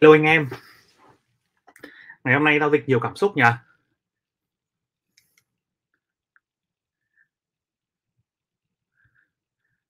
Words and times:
Hello 0.00 0.12
anh 0.12 0.22
em. 0.22 0.48
Ngày 2.24 2.34
hôm 2.34 2.44
nay 2.44 2.58
giao 2.60 2.70
dịch 2.70 2.84
nhiều 2.86 3.00
cảm 3.00 3.16
xúc 3.16 3.32
nhỉ? 3.36 3.42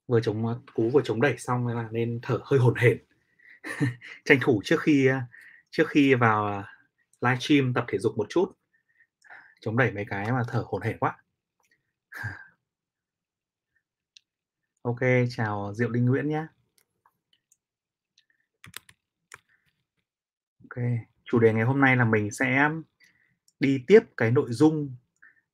Vừa 0.06 0.20
chống 0.20 0.64
cú 0.74 0.90
vừa 0.90 1.02
chống 1.04 1.20
đẩy 1.20 1.38
xong 1.38 1.66
là 1.66 1.88
nên 1.90 2.18
thở 2.22 2.38
hơi 2.44 2.60
hổn 2.60 2.74
hển. 2.74 2.98
Tranh 4.24 4.38
thủ 4.42 4.60
trước 4.64 4.80
khi 4.80 5.08
trước 5.70 5.88
khi 5.88 6.14
vào 6.14 6.64
live 7.20 7.38
stream 7.40 7.74
tập 7.74 7.84
thể 7.88 7.98
dục 7.98 8.16
một 8.16 8.26
chút. 8.28 8.52
Chống 9.60 9.76
đẩy 9.76 9.92
mấy 9.92 10.04
cái 10.08 10.32
mà 10.32 10.42
thở 10.48 10.62
hổn 10.66 10.82
hển 10.82 10.98
quá. 10.98 11.16
Ok, 14.82 15.00
chào 15.30 15.72
Diệu 15.74 15.88
Linh 15.90 16.06
Nguyễn 16.06 16.28
nhé. 16.28 16.46
Ok, 20.76 20.84
chủ 21.24 21.38
đề 21.38 21.52
ngày 21.52 21.64
hôm 21.64 21.80
nay 21.80 21.96
là 21.96 22.04
mình 22.04 22.30
sẽ 22.30 22.70
đi 23.60 23.84
tiếp 23.86 24.00
cái 24.16 24.30
nội 24.30 24.46
dung 24.50 24.96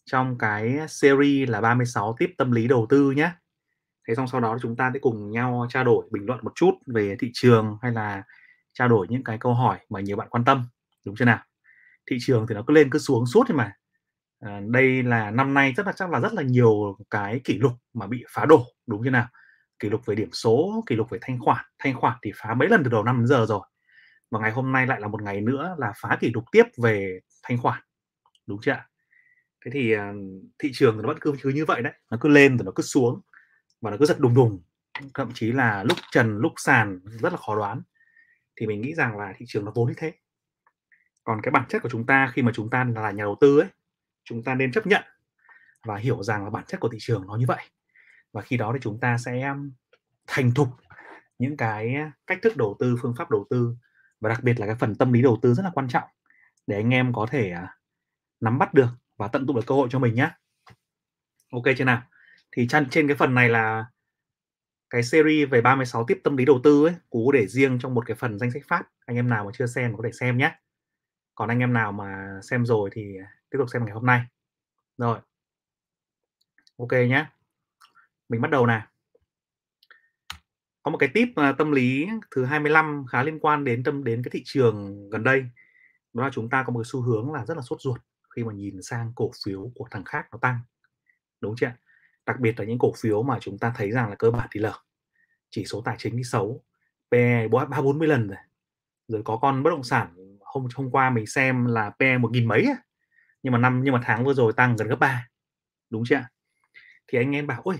trong 0.05 0.39
cái 0.39 0.79
series 0.89 1.49
là 1.49 1.61
36 1.61 2.17
tiếp 2.19 2.35
tâm 2.39 2.53
lý 2.53 2.69
đầu 2.69 2.87
tư 2.89 3.11
nhé. 3.11 3.31
Thế 4.09 4.15
xong 4.15 4.27
sau 4.29 4.41
đó 4.41 4.59
chúng 4.63 4.77
ta 4.77 4.91
sẽ 4.95 4.99
cùng 4.99 5.31
nhau 5.31 5.67
trao 5.69 5.85
đổi 5.85 6.07
bình 6.11 6.27
luận 6.27 6.41
một 6.43 6.53
chút 6.55 6.71
về 6.87 7.17
thị 7.21 7.31
trường 7.35 7.79
hay 7.83 7.93
là 7.93 8.23
trao 8.73 8.89
đổi 8.89 9.07
những 9.11 9.25
cái 9.25 9.39
câu 9.39 9.55
hỏi 9.55 9.79
mà 9.89 10.01
nhiều 10.01 10.17
bạn 10.17 10.29
quan 10.31 10.45
tâm, 10.45 10.65
đúng 11.07 11.17
chưa 11.17 11.25
nào? 11.25 11.45
Thị 12.11 12.17
trường 12.21 12.47
thì 12.47 12.55
nó 12.55 12.65
cứ 12.67 12.75
lên 12.75 12.91
cứ 12.91 12.99
xuống 12.99 13.27
suốt 13.27 13.45
thôi 13.49 13.57
mà. 13.57 13.73
À, 14.41 14.61
đây 14.69 15.03
là 15.03 15.31
năm 15.31 15.55
nay 15.55 15.73
rất 15.77 15.87
là 15.87 15.93
chắc 15.93 16.11
là 16.11 16.21
rất 16.21 16.33
là 16.33 16.43
nhiều 16.43 16.99
cái 17.11 17.41
kỷ 17.45 17.59
lục 17.59 17.73
mà 17.95 18.07
bị 18.07 18.25
phá 18.31 18.45
đổ, 18.47 18.65
đúng 18.87 19.05
chưa 19.05 19.11
nào? 19.11 19.29
Kỷ 19.79 19.91
lục 19.91 20.07
về 20.07 20.15
điểm 20.15 20.31
số, 20.33 20.85
kỷ 20.87 20.97
lục 20.97 21.11
về 21.11 21.19
thanh 21.23 21.39
khoản, 21.41 21.65
thanh 21.79 21.95
khoản 21.95 22.19
thì 22.23 22.33
phá 22.37 22.55
mấy 22.55 22.69
lần 22.69 22.85
từ 22.85 22.91
đầu 22.91 23.03
năm 23.05 23.19
đến 23.19 23.27
giờ 23.27 23.47
rồi 23.49 23.61
và 24.33 24.39
ngày 24.41 24.51
hôm 24.51 24.73
nay 24.73 24.87
lại 24.87 25.01
là 25.01 25.09
một 25.09 25.23
ngày 25.23 25.41
nữa 25.41 25.77
là 25.79 25.93
phá 25.97 26.17
kỷ 26.21 26.31
lục 26.35 26.45
tiếp 26.53 26.65
về 26.83 27.21
thanh 27.43 27.59
khoản, 27.59 27.83
đúng 28.47 28.59
chưa 28.63 28.73
ạ? 28.73 28.89
Thế 29.65 29.71
thì 29.75 29.93
ờ, 29.93 30.13
thị 30.59 30.71
trường 30.75 31.03
nó 31.03 31.09
vẫn 31.09 31.19
cứ 31.21 31.35
cứ 31.43 31.51
như 31.51 31.65
vậy 31.65 31.83
đấy, 31.83 31.93
nó 32.11 32.17
cứ 32.21 32.29
lên 32.29 32.59
rồi 32.59 32.65
nó 32.65 32.73
cứ 32.75 32.83
xuống 32.83 33.21
và 33.81 33.91
nó 33.91 33.97
cứ 34.01 34.07
giật 34.07 34.21
đùng 34.21 34.35
đùng. 34.35 34.63
Thậm 35.15 35.31
chí 35.35 35.53
là 35.53 35.85
lúc 35.85 35.99
trần, 36.11 36.39
lúc 36.39 36.53
sàn 36.57 37.01
rất 37.05 37.33
là 37.33 37.39
khó 37.39 37.57
đoán. 37.57 37.83
Thì 38.57 38.67
mình 38.67 38.81
nghĩ 38.81 38.95
rằng 38.95 39.19
là 39.19 39.33
thị 39.37 39.47
trường 39.49 39.65
nó 39.65 39.73
vốn 39.75 39.89
như 39.89 39.95
thế. 39.97 40.13
Còn 41.25 41.41
cái 41.43 41.51
bản 41.51 41.65
chất 41.69 41.83
của 41.83 41.89
chúng 41.89 42.07
ta 42.07 42.31
khi 42.35 42.43
mà 42.43 42.53
chúng 42.55 42.71
ta 42.71 42.85
là 42.85 43.11
nhà 43.11 43.25
đầu 43.25 43.37
tư 43.41 43.59
ấy, 43.59 43.69
chúng 44.25 44.45
ta 44.45 44.55
nên 44.55 44.73
chấp 44.73 44.87
nhận 44.87 45.03
và 45.85 45.97
hiểu 45.97 46.23
rằng 46.23 46.45
là 46.45 46.51
bản 46.51 46.65
chất 46.67 46.81
của 46.81 46.89
thị 46.89 46.99
trường 47.01 47.27
nó 47.27 47.37
như 47.37 47.47
vậy. 47.49 47.65
Và 48.33 48.43
khi 48.43 48.57
đó 48.57 48.71
thì 48.75 48.79
chúng 48.83 49.01
ta 49.01 49.19
sẽ 49.19 49.55
thành 50.27 50.55
thục 50.55 50.69
những 51.39 51.57
cái 51.57 51.97
cách 52.27 52.39
thức 52.43 52.57
đầu 52.57 52.77
tư, 52.81 52.97
phương 53.03 53.15
pháp 53.19 53.31
đầu 53.31 53.47
tư 53.51 53.77
và 54.23 54.29
đặc 54.29 54.43
biệt 54.43 54.61
là 54.61 54.67
cái 54.67 54.77
phần 54.79 54.95
tâm 54.95 55.13
lý 55.13 55.23
đầu 55.23 55.39
tư 55.43 55.55
rất 55.55 55.63
là 55.63 55.71
quan 55.75 55.89
trọng 55.89 56.09
để 56.67 56.77
anh 56.77 56.91
em 56.91 57.13
có 57.13 57.27
thể 57.31 57.51
à, 57.51 57.77
nắm 58.41 58.59
bắt 58.59 58.75
được 58.75 58.89
và 59.17 59.29
tận 59.29 59.47
dụng 59.47 59.57
được 59.57 59.67
cơ 59.67 59.75
hội 59.75 59.89
cho 59.91 59.99
mình 59.99 60.15
nhé 60.15 60.31
ok 61.53 61.63
chưa 61.79 61.85
nào? 61.85 62.03
Thì 62.53 62.67
trên 62.69 62.91
trên 62.91 63.09
cái 63.09 63.17
phần 63.17 63.35
này 63.35 63.49
là 63.49 63.85
cái 64.91 65.03
series 65.03 65.51
về 65.51 65.61
36 65.61 66.05
tiếp 66.09 66.21
tâm 66.25 66.37
lý 66.37 66.45
đầu 66.45 66.61
tư 66.65 66.87
ấy, 66.87 66.95
cú 67.11 67.33
để 67.33 67.47
riêng 67.47 67.79
trong 67.83 67.95
một 67.95 68.07
cái 68.07 68.17
phần 68.17 68.39
danh 68.39 68.51
sách 68.51 68.63
phát. 68.69 68.83
Anh 69.07 69.17
em 69.17 69.29
nào 69.29 69.45
mà 69.45 69.51
chưa 69.55 69.67
xem 69.67 69.97
có 69.97 70.03
thể 70.05 70.13
xem 70.13 70.39
nhé 70.39 70.59
còn 71.35 71.49
anh 71.49 71.59
em 71.59 71.73
nào 71.73 71.93
mà 71.93 72.41
xem 72.43 72.67
rồi 72.67 72.91
thì 72.93 73.03
tiếp 73.51 73.59
tục 73.59 73.69
xem 73.73 73.85
ngày 73.85 73.95
hôm 73.95 74.07
nay. 74.07 74.21
Rồi. 74.99 75.19
Ok 76.77 76.93
nhé 76.93 77.27
mình 78.29 78.41
bắt 78.41 78.51
đầu 78.51 78.67
nào 78.67 78.92
có 80.83 80.91
một 80.91 80.99
cái 80.99 81.09
tip 81.15 81.29
ờ, 81.37 81.53
tâm 81.59 81.73
lý 81.73 82.09
thứ 82.31 82.45
25 82.45 83.05
khá 83.09 83.23
liên 83.23 83.39
quan 83.41 83.65
đến 83.65 83.85
tâm, 83.85 84.05
đến 84.05 84.23
cái 84.25 84.31
thị 84.31 84.43
trường 84.45 85.11
gần 85.11 85.25
đây. 85.25 85.45
Đó 86.13 86.25
là 86.25 86.31
chúng 86.33 86.51
ta 86.51 86.63
có 86.67 86.73
một 86.73 86.81
cái 86.81 86.91
xu 86.93 87.01
hướng 87.01 87.33
là 87.33 87.47
rất 87.47 87.57
là 87.57 87.63
sốt 87.63 87.81
ruột 87.81 88.01
khi 88.37 88.45
mà 88.45 88.53
nhìn 88.53 88.83
sang 88.83 89.13
cổ 89.17 89.31
phiếu 89.45 89.73
của 89.75 89.87
thằng 89.91 90.05
khác 90.05 90.27
nó 90.33 90.39
tăng. 90.39 90.59
Đúng 91.41 91.57
chưa 91.57 91.73
đặc 92.27 92.41
biệt 92.41 92.59
là 92.61 92.65
những 92.65 92.79
cổ 92.79 92.93
phiếu 92.97 93.23
mà 93.23 93.39
chúng 93.41 93.59
ta 93.59 93.73
thấy 93.77 93.91
rằng 93.91 94.11
là 94.11 94.15
cơ 94.15 94.31
bản 94.31 94.49
thì 94.51 94.61
lở. 94.61 94.73
Chỉ 95.51 95.65
số 95.65 95.83
tài 95.85 95.97
chính 95.99 96.17
thì 96.17 96.23
xấu. 96.25 96.65
PE 97.11 97.49
ba 97.49 97.81
bốn 97.81 97.99
mươi 97.99 98.09
lần 98.09 98.29
rồi. 98.29 98.39
Rồi 99.09 99.23
có 99.25 99.37
con 99.37 99.63
bất 99.63 99.71
động 99.71 99.83
sản 99.83 100.37
hôm 100.41 100.67
hôm 100.75 100.91
qua 100.91 101.11
mình 101.11 101.27
xem 101.27 101.67
là 101.67 101.91
PE 101.91 102.19
một 102.19 102.31
nghìn 102.33 102.49
mấy 102.49 102.67
nhưng 103.43 103.53
mà 103.53 103.59
năm, 103.59 103.81
nhưng 103.85 103.95
mà 103.95 104.01
tháng 104.05 104.25
vừa 104.25 104.35
rồi 104.35 104.53
tăng 104.53 104.77
gần 104.77 104.89
gấp 104.89 104.97
ba. 104.97 105.29
Đúng 105.91 106.03
chưa 106.07 106.23
thì 107.09 107.19
anh 107.19 107.37
em 107.37 107.47
bảo, 107.47 107.61
ôi 107.65 107.77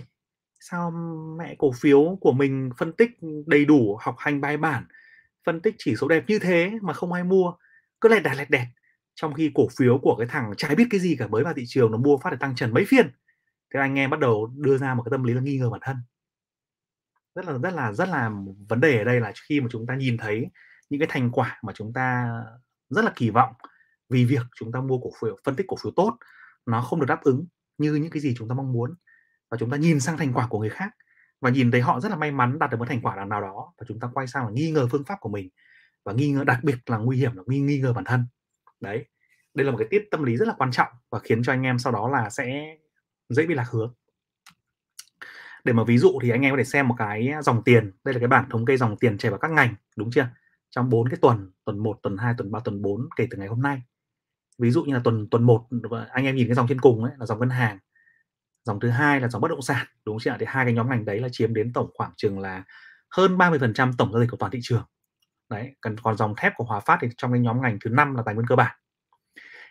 sao 0.69 0.91
mẹ 1.37 1.55
cổ 1.57 1.71
phiếu 1.71 2.17
của 2.21 2.31
mình 2.31 2.69
phân 2.77 2.93
tích 2.93 3.11
đầy 3.45 3.65
đủ, 3.65 3.97
học 4.01 4.15
hành 4.17 4.41
bài 4.41 4.57
bản, 4.57 4.85
phân 5.45 5.61
tích 5.61 5.75
chỉ 5.77 5.95
số 5.95 6.07
đẹp 6.07 6.23
như 6.27 6.39
thế 6.39 6.71
mà 6.81 6.93
không 6.93 7.13
ai 7.13 7.23
mua, 7.23 7.53
cứ 8.01 8.09
lẹt 8.09 8.23
đẹt 8.23 8.37
lẹt 8.37 8.49
đẹt. 8.49 8.67
Trong 9.15 9.33
khi 9.33 9.51
cổ 9.55 9.67
phiếu 9.77 9.97
của 10.01 10.15
cái 10.15 10.27
thằng 10.27 10.51
trái 10.57 10.75
biết 10.75 10.87
cái 10.89 10.99
gì 10.99 11.15
cả, 11.15 11.27
mới 11.27 11.43
vào 11.43 11.53
thị 11.53 11.63
trường 11.67 11.91
nó 11.91 11.97
mua 11.97 12.17
phát 12.17 12.29
để 12.29 12.37
tăng 12.39 12.55
trần 12.55 12.73
mấy 12.73 12.85
phiên. 12.87 13.11
Thế 13.73 13.79
anh 13.79 13.95
em 13.95 14.09
bắt 14.09 14.19
đầu 14.19 14.53
đưa 14.55 14.77
ra 14.77 14.93
một 14.93 15.03
cái 15.03 15.09
tâm 15.11 15.23
lý 15.23 15.33
là 15.33 15.41
nghi 15.41 15.57
ngờ 15.57 15.69
bản 15.69 15.79
thân. 15.83 15.97
Rất 17.35 17.45
là 17.45 17.57
rất 17.57 17.73
là 17.73 17.93
rất 17.93 18.09
là 18.09 18.31
vấn 18.69 18.81
đề 18.81 18.97
ở 18.97 19.03
đây 19.03 19.19
là 19.19 19.33
khi 19.49 19.61
mà 19.61 19.67
chúng 19.71 19.85
ta 19.87 19.95
nhìn 19.95 20.17
thấy 20.17 20.49
những 20.89 20.99
cái 20.99 21.07
thành 21.11 21.31
quả 21.31 21.59
mà 21.63 21.73
chúng 21.73 21.93
ta 21.93 22.27
rất 22.89 23.05
là 23.05 23.11
kỳ 23.15 23.29
vọng 23.29 23.53
vì 24.09 24.25
việc 24.25 24.43
chúng 24.55 24.71
ta 24.71 24.81
mua 24.81 24.97
cổ 24.97 25.11
phiếu, 25.21 25.37
phân 25.43 25.55
tích 25.55 25.67
cổ 25.67 25.77
phiếu 25.83 25.91
tốt, 25.95 26.17
nó 26.65 26.81
không 26.81 26.99
được 26.99 27.05
đáp 27.05 27.21
ứng 27.21 27.45
như 27.77 27.93
những 27.93 28.11
cái 28.11 28.21
gì 28.21 28.35
chúng 28.37 28.49
ta 28.49 28.55
mong 28.55 28.71
muốn 28.73 28.95
và 29.53 29.57
chúng 29.57 29.69
ta 29.69 29.77
nhìn 29.77 29.99
sang 29.99 30.17
thành 30.17 30.33
quả 30.33 30.47
của 30.47 30.59
người 30.59 30.69
khác 30.69 30.95
và 31.41 31.49
nhìn 31.49 31.71
thấy 31.71 31.81
họ 31.81 31.99
rất 31.99 32.09
là 32.09 32.15
may 32.15 32.31
mắn 32.31 32.59
đạt 32.59 32.71
được 32.71 32.77
một 32.77 32.85
thành 32.87 33.01
quả 33.01 33.25
nào 33.25 33.41
đó 33.41 33.73
và 33.77 33.85
chúng 33.87 33.99
ta 33.99 34.09
quay 34.13 34.27
sang 34.27 34.45
là 34.45 34.51
nghi 34.51 34.71
ngờ 34.71 34.87
phương 34.91 35.03
pháp 35.03 35.15
của 35.19 35.29
mình 35.29 35.49
và 36.03 36.13
nghi 36.13 36.31
ngờ 36.31 36.43
đặc 36.43 36.59
biệt 36.63 36.75
là 36.85 36.97
nguy 36.97 37.17
hiểm 37.17 37.35
là 37.35 37.43
nghi 37.47 37.59
nghi 37.59 37.79
ngờ 37.79 37.93
bản 37.93 38.03
thân. 38.03 38.25
Đấy 38.81 39.05
đây 39.53 39.65
là 39.65 39.71
một 39.71 39.77
cái 39.77 39.87
tiết 39.91 40.03
tâm 40.11 40.23
lý 40.23 40.37
rất 40.37 40.47
là 40.47 40.53
quan 40.57 40.71
trọng 40.71 40.87
và 41.09 41.19
khiến 41.19 41.43
cho 41.43 41.53
anh 41.53 41.63
em 41.63 41.79
sau 41.79 41.93
đó 41.93 42.09
là 42.09 42.29
sẽ 42.29 42.75
dễ 43.29 43.45
bị 43.45 43.55
lạc 43.55 43.67
hướng. 43.71 43.93
Để 45.63 45.73
mà 45.73 45.83
ví 45.83 45.97
dụ 45.97 46.19
thì 46.21 46.29
anh 46.29 46.41
em 46.41 46.53
có 46.53 46.57
thể 46.57 46.63
xem 46.63 46.87
một 46.87 46.95
cái 46.97 47.31
dòng 47.41 47.63
tiền 47.63 47.91
đây 48.03 48.13
là 48.13 48.19
cái 48.19 48.27
bảng 48.27 48.49
thống 48.49 48.65
kê 48.65 48.77
dòng 48.77 48.97
tiền 48.97 49.17
chảy 49.17 49.31
vào 49.31 49.39
các 49.39 49.51
ngành 49.51 49.75
đúng 49.95 50.11
chưa? 50.11 50.27
Trong 50.69 50.89
bốn 50.89 51.09
cái 51.09 51.17
tuần 51.21 51.51
tuần 51.65 51.79
1, 51.79 51.99
tuần 52.03 52.17
2, 52.17 52.33
tuần 52.37 52.51
3, 52.51 52.59
tuần 52.59 52.81
4 52.81 53.09
kể 53.15 53.27
từ 53.31 53.37
ngày 53.37 53.47
hôm 53.47 53.61
nay. 53.61 53.81
Ví 54.59 54.71
dụ 54.71 54.83
như 54.83 54.93
là 54.93 55.01
tuần 55.03 55.27
tuần 55.29 55.43
1 55.43 55.67
anh 56.11 56.25
em 56.25 56.35
nhìn 56.35 56.47
cái 56.47 56.55
dòng 56.55 56.67
trên 56.67 56.81
cùng 56.81 57.03
ấy 57.03 57.13
là 57.17 57.25
dòng 57.25 57.39
ngân 57.39 57.49
hàng 57.49 57.79
dòng 58.63 58.79
thứ 58.79 58.89
hai 58.89 59.21
là 59.21 59.27
dòng 59.27 59.41
bất 59.41 59.47
động 59.47 59.61
sản 59.61 59.85
đúng 60.05 60.17
chưa 60.19 60.31
ạ? 60.31 60.37
Thì 60.39 60.45
hai 60.49 60.65
cái 60.65 60.73
nhóm 60.73 60.89
ngành 60.89 61.05
đấy 61.05 61.19
là 61.19 61.29
chiếm 61.31 61.53
đến 61.53 61.73
tổng 61.73 61.91
khoảng 61.93 62.11
chừng 62.17 62.39
là 62.39 62.63
hơn 63.09 63.37
30% 63.37 63.91
tổng 63.97 64.13
giao 64.13 64.21
dịch 64.21 64.31
của 64.31 64.37
toàn 64.37 64.51
thị 64.51 64.59
trường. 64.61 64.83
Đấy 65.49 65.75
còn 65.81 65.95
còn 66.03 66.17
dòng 66.17 66.33
thép 66.37 66.53
của 66.55 66.63
Hòa 66.63 66.79
Phát 66.79 66.97
thì 67.01 67.07
trong 67.17 67.31
cái 67.31 67.39
nhóm 67.39 67.61
ngành 67.61 67.77
thứ 67.83 67.89
năm 67.89 68.15
là 68.15 68.23
tài 68.25 68.35
nguyên 68.35 68.47
cơ 68.47 68.55
bản. 68.55 68.75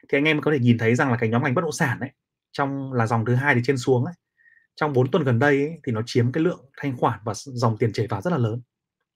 Thì 0.08 0.18
anh 0.18 0.24
em 0.24 0.40
có 0.40 0.50
thể 0.50 0.58
nhìn 0.58 0.78
thấy 0.78 0.94
rằng 0.94 1.10
là 1.10 1.16
cái 1.16 1.28
nhóm 1.28 1.42
ngành 1.42 1.54
bất 1.54 1.62
động 1.62 1.72
sản 1.72 2.00
đấy 2.00 2.10
trong 2.52 2.92
là 2.92 3.06
dòng 3.06 3.24
thứ 3.24 3.34
hai 3.34 3.54
thì 3.54 3.60
trên 3.64 3.78
xuống 3.78 4.04
ấy. 4.04 4.14
Trong 4.76 4.92
4 4.92 5.10
tuần 5.10 5.24
gần 5.24 5.38
đây 5.38 5.56
ấy, 5.56 5.80
thì 5.86 5.92
nó 5.92 6.02
chiếm 6.06 6.32
cái 6.32 6.44
lượng 6.44 6.60
thanh 6.76 6.96
khoản 6.96 7.20
và 7.24 7.32
dòng 7.34 7.76
tiền 7.78 7.92
chảy 7.92 8.06
vào 8.06 8.20
rất 8.20 8.30
là 8.30 8.38
lớn 8.38 8.62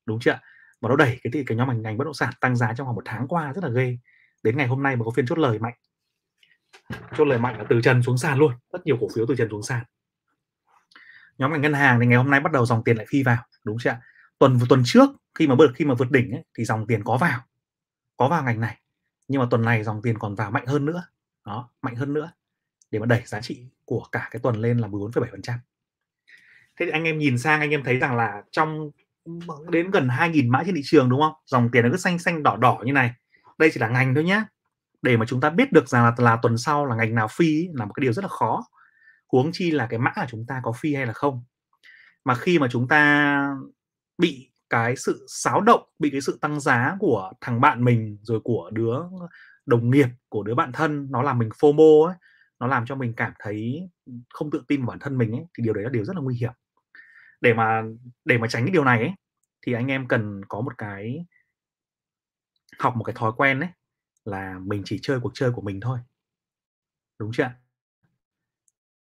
đúng 0.07 0.21
chưa 0.21 0.39
và 0.81 0.89
nó 0.89 0.97
đẩy 0.97 1.21
cái 1.23 1.45
cái 1.47 1.57
nhóm 1.57 1.69
ngành 1.69 1.83
ngành 1.83 1.99
bất 1.99 2.05
động 2.05 2.15
sản 2.15 2.33
tăng 2.41 2.57
giá 2.57 2.75
trong 2.77 2.87
vòng 2.87 2.97
một 2.97 3.03
tháng 3.05 3.29
qua 3.29 3.53
rất 3.53 3.65
là 3.65 3.71
ghê. 3.71 3.99
Đến 4.43 4.57
ngày 4.57 4.67
hôm 4.67 4.83
nay 4.83 4.97
mà 4.97 5.05
có 5.05 5.11
phiên 5.11 5.27
chốt 5.27 5.39
lời 5.39 5.59
mạnh 5.59 5.75
chốt 7.17 7.25
lời 7.25 7.39
mạnh 7.39 7.59
là 7.59 7.65
từ 7.69 7.81
trần 7.83 8.03
xuống 8.03 8.19
sàn 8.19 8.39
luôn 8.39 8.53
rất 8.73 8.87
nhiều 8.87 8.97
cổ 9.01 9.09
phiếu 9.15 9.27
từ 9.29 9.37
trần 9.37 9.49
xuống 9.51 9.63
sàn. 9.63 9.85
Nhóm 11.39 11.53
ngành 11.53 11.63
ngân 11.63 11.73
hàng 11.73 12.01
thì 12.01 12.07
ngày 12.07 12.17
hôm 12.17 12.31
nay 12.31 12.41
bắt 12.41 12.53
đầu 12.53 12.67
dòng 12.67 12.85
tiền 12.85 12.97
lại 12.97 13.07
phi 13.09 13.23
vào 13.23 13.39
đúng 13.65 13.77
chưa 13.81 13.97
tuần 14.39 14.59
tuần 14.69 14.83
trước 14.85 15.11
khi 15.35 15.47
mà 15.47 15.55
vượt 15.55 15.73
khi 15.75 15.85
mà 15.85 15.95
vượt 15.95 16.11
đỉnh 16.11 16.31
ấy, 16.31 16.45
thì 16.59 16.65
dòng 16.65 16.87
tiền 16.87 17.05
có 17.05 17.17
vào 17.17 17.41
có 18.17 18.29
vào 18.29 18.45
ngành 18.45 18.61
này. 18.61 18.81
Nhưng 19.29 19.41
mà 19.41 19.47
tuần 19.51 19.63
này 19.63 19.85
dòng 19.85 20.03
tiền 20.03 20.19
còn 20.19 20.35
vào 20.35 20.51
mạnh 20.51 20.67
hơn 20.67 20.85
nữa. 20.85 21.05
Đó 21.47 21.71
mạnh 21.83 21.95
hơn 21.95 22.15
nữa. 22.15 22.33
Để 22.91 22.99
mà 22.99 23.07
đẩy 23.07 23.23
giá 23.25 23.41
trị 23.41 23.67
của 23.85 24.07
cả 24.13 24.29
cái 24.31 24.41
tuần 24.41 24.57
lên 24.57 24.79
là 24.79 24.89
14,7% 24.89 25.59
thế 26.77 26.87
thì 26.87 26.93
anh 26.93 27.05
em 27.05 27.19
nhìn 27.19 27.39
sang 27.39 27.61
anh 27.61 27.71
em 27.71 27.85
thấy 27.85 27.97
rằng 27.97 28.17
là 28.17 28.43
trong 28.51 28.91
đến 29.69 29.91
gần 29.91 30.09
2.000 30.09 30.51
mã 30.51 30.63
trên 30.67 30.75
thị 30.75 30.81
trường 30.85 31.09
đúng 31.09 31.21
không? 31.21 31.33
Dòng 31.47 31.69
tiền 31.73 31.85
nó 31.85 31.91
cứ 31.91 31.97
xanh 31.97 32.19
xanh 32.19 32.43
đỏ 32.43 32.57
đỏ 32.57 32.79
như 32.85 32.93
này. 32.93 33.11
Đây 33.59 33.71
chỉ 33.73 33.81
là 33.81 33.89
ngành 33.89 34.15
thôi 34.15 34.25
nhé 34.25 34.43
để 35.07 35.17
mà 35.17 35.27
chúng 35.27 35.41
ta 35.41 35.51
biết 35.51 35.73
được 35.73 35.89
rằng 35.89 36.05
là, 36.05 36.15
là 36.19 36.39
tuần 36.43 36.59
sau 36.59 36.87
là 36.87 36.97
ngành 36.97 37.15
nào 37.15 37.29
phi 37.29 37.69
là 37.73 37.85
một 37.85 37.93
cái 37.95 38.03
điều 38.03 38.13
rất 38.13 38.23
là 38.23 38.29
khó. 38.29 38.65
Huống 39.33 39.51
chi 39.53 39.71
là 39.71 39.87
cái 39.87 39.99
mã 39.99 40.13
của 40.17 40.27
chúng 40.29 40.45
ta 40.49 40.61
có 40.65 40.73
phi 40.73 40.95
hay 40.95 41.07
là 41.07 41.13
không. 41.13 41.45
Mà 42.25 42.35
khi 42.35 42.59
mà 42.59 42.69
chúng 42.71 42.89
ta 42.89 43.57
bị 44.19 44.51
cái 44.71 44.97
sự 44.97 45.27
xáo 45.29 45.61
động 45.61 45.89
bị 45.99 46.11
cái 46.11 46.21
sự 46.21 46.39
tăng 46.41 46.61
giá 46.61 46.97
của 47.01 47.33
thằng 47.41 47.61
bạn 47.61 47.85
mình 47.85 48.19
rồi 48.23 48.41
của 48.45 48.71
đứa 48.73 48.99
đồng 49.67 49.91
nghiệp 49.91 50.09
của 50.29 50.43
đứa 50.43 50.55
bạn 50.55 50.73
thân 50.73 51.09
nó 51.11 51.23
làm 51.23 51.39
mình 51.39 51.49
fomo 51.49 52.07
ấy 52.07 52.17
nó 52.61 52.67
làm 52.67 52.87
cho 52.87 52.95
mình 52.95 53.15
cảm 53.17 53.33
thấy 53.39 53.91
không 54.31 54.51
tự 54.51 54.65
tin 54.69 54.81
vào 54.81 54.87
bản 54.87 54.99
thân 54.99 55.19
mình 55.19 55.33
ấy 55.33 55.45
thì 55.59 55.65
điều 55.65 55.75
đấy 55.75 55.85
là 55.85 55.91
điều 55.91 56.05
rất 56.05 56.17
là 56.17 56.23
nguy 56.23 56.37
hiểm. 56.37 56.53
Để 57.41 57.55
mà 57.55 57.83
để 58.25 58.39
mà 58.39 58.49
tránh 58.49 58.65
cái 58.65 58.73
điều 58.73 58.85
này 58.85 58.99
ấy 58.99 59.13
thì 59.67 59.73
anh 59.73 59.87
em 59.87 60.09
cần 60.09 60.41
có 60.49 60.61
một 60.61 60.79
cái 60.79 61.27
học 62.79 62.97
một 62.97 63.05
cái 63.05 63.15
thói 63.19 63.33
quen 63.37 63.61
đấy 63.61 63.71
là 64.27 64.59
mình 64.65 64.83
chỉ 64.85 64.99
chơi 65.03 65.21
cuộc 65.21 65.31
chơi 65.35 65.53
của 65.53 65.63
mình 65.63 65.81
thôi. 65.81 65.99
Đúng 67.19 67.31
chưa 67.35 67.51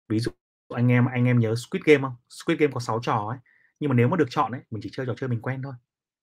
ví 0.09 0.19
dụ 0.19 0.31
anh 0.75 0.91
em 0.91 1.05
anh 1.05 1.25
em 1.25 1.39
nhớ 1.39 1.55
Squid 1.55 1.83
Game 1.85 2.01
không? 2.01 2.15
Squid 2.29 2.59
Game 2.59 2.71
có 2.73 2.79
6 2.79 2.99
trò 3.03 3.25
ấy 3.29 3.37
nhưng 3.79 3.89
mà 3.89 3.95
nếu 3.95 4.07
mà 4.07 4.17
được 4.17 4.27
chọn 4.29 4.51
ấy 4.51 4.61
mình 4.71 4.81
chỉ 4.83 4.89
chơi 4.93 5.05
trò 5.05 5.13
chơi 5.17 5.29
mình 5.29 5.41
quen 5.41 5.61
thôi. 5.63 5.73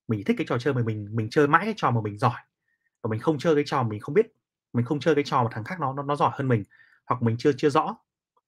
Mình 0.09 0.25
thích 0.27 0.35
cái 0.39 0.47
trò 0.51 0.59
chơi 0.59 0.75
mà 0.75 0.83
mình 0.87 1.09
mình 1.13 1.31
chơi 1.31 1.49
mãi 1.49 1.63
cái 1.65 1.75
trò 1.77 1.91
mà 1.91 2.01
mình 2.01 2.19
giỏi. 2.19 2.41
Và 3.03 3.09
mình 3.11 3.21
không 3.21 3.39
chơi 3.39 3.55
cái 3.55 3.65
trò 3.67 3.83
mình 3.83 4.01
không 4.01 4.15
biết 4.15 4.27
mình 4.73 4.85
không 4.85 5.01
chơi 5.01 5.15
cái 5.15 5.25
trò 5.25 5.43
mà 5.45 5.49
thằng 5.53 5.65
khác 5.65 5.81
nó 5.81 5.93
nó, 5.95 6.03
nó 6.03 6.17
giỏi 6.17 6.31
hơn 6.35 6.49
mình 6.49 6.65
hoặc 7.07 7.23
mình 7.23 7.37
chưa 7.39 7.53
chưa 7.57 7.71
rõ. 7.71 7.97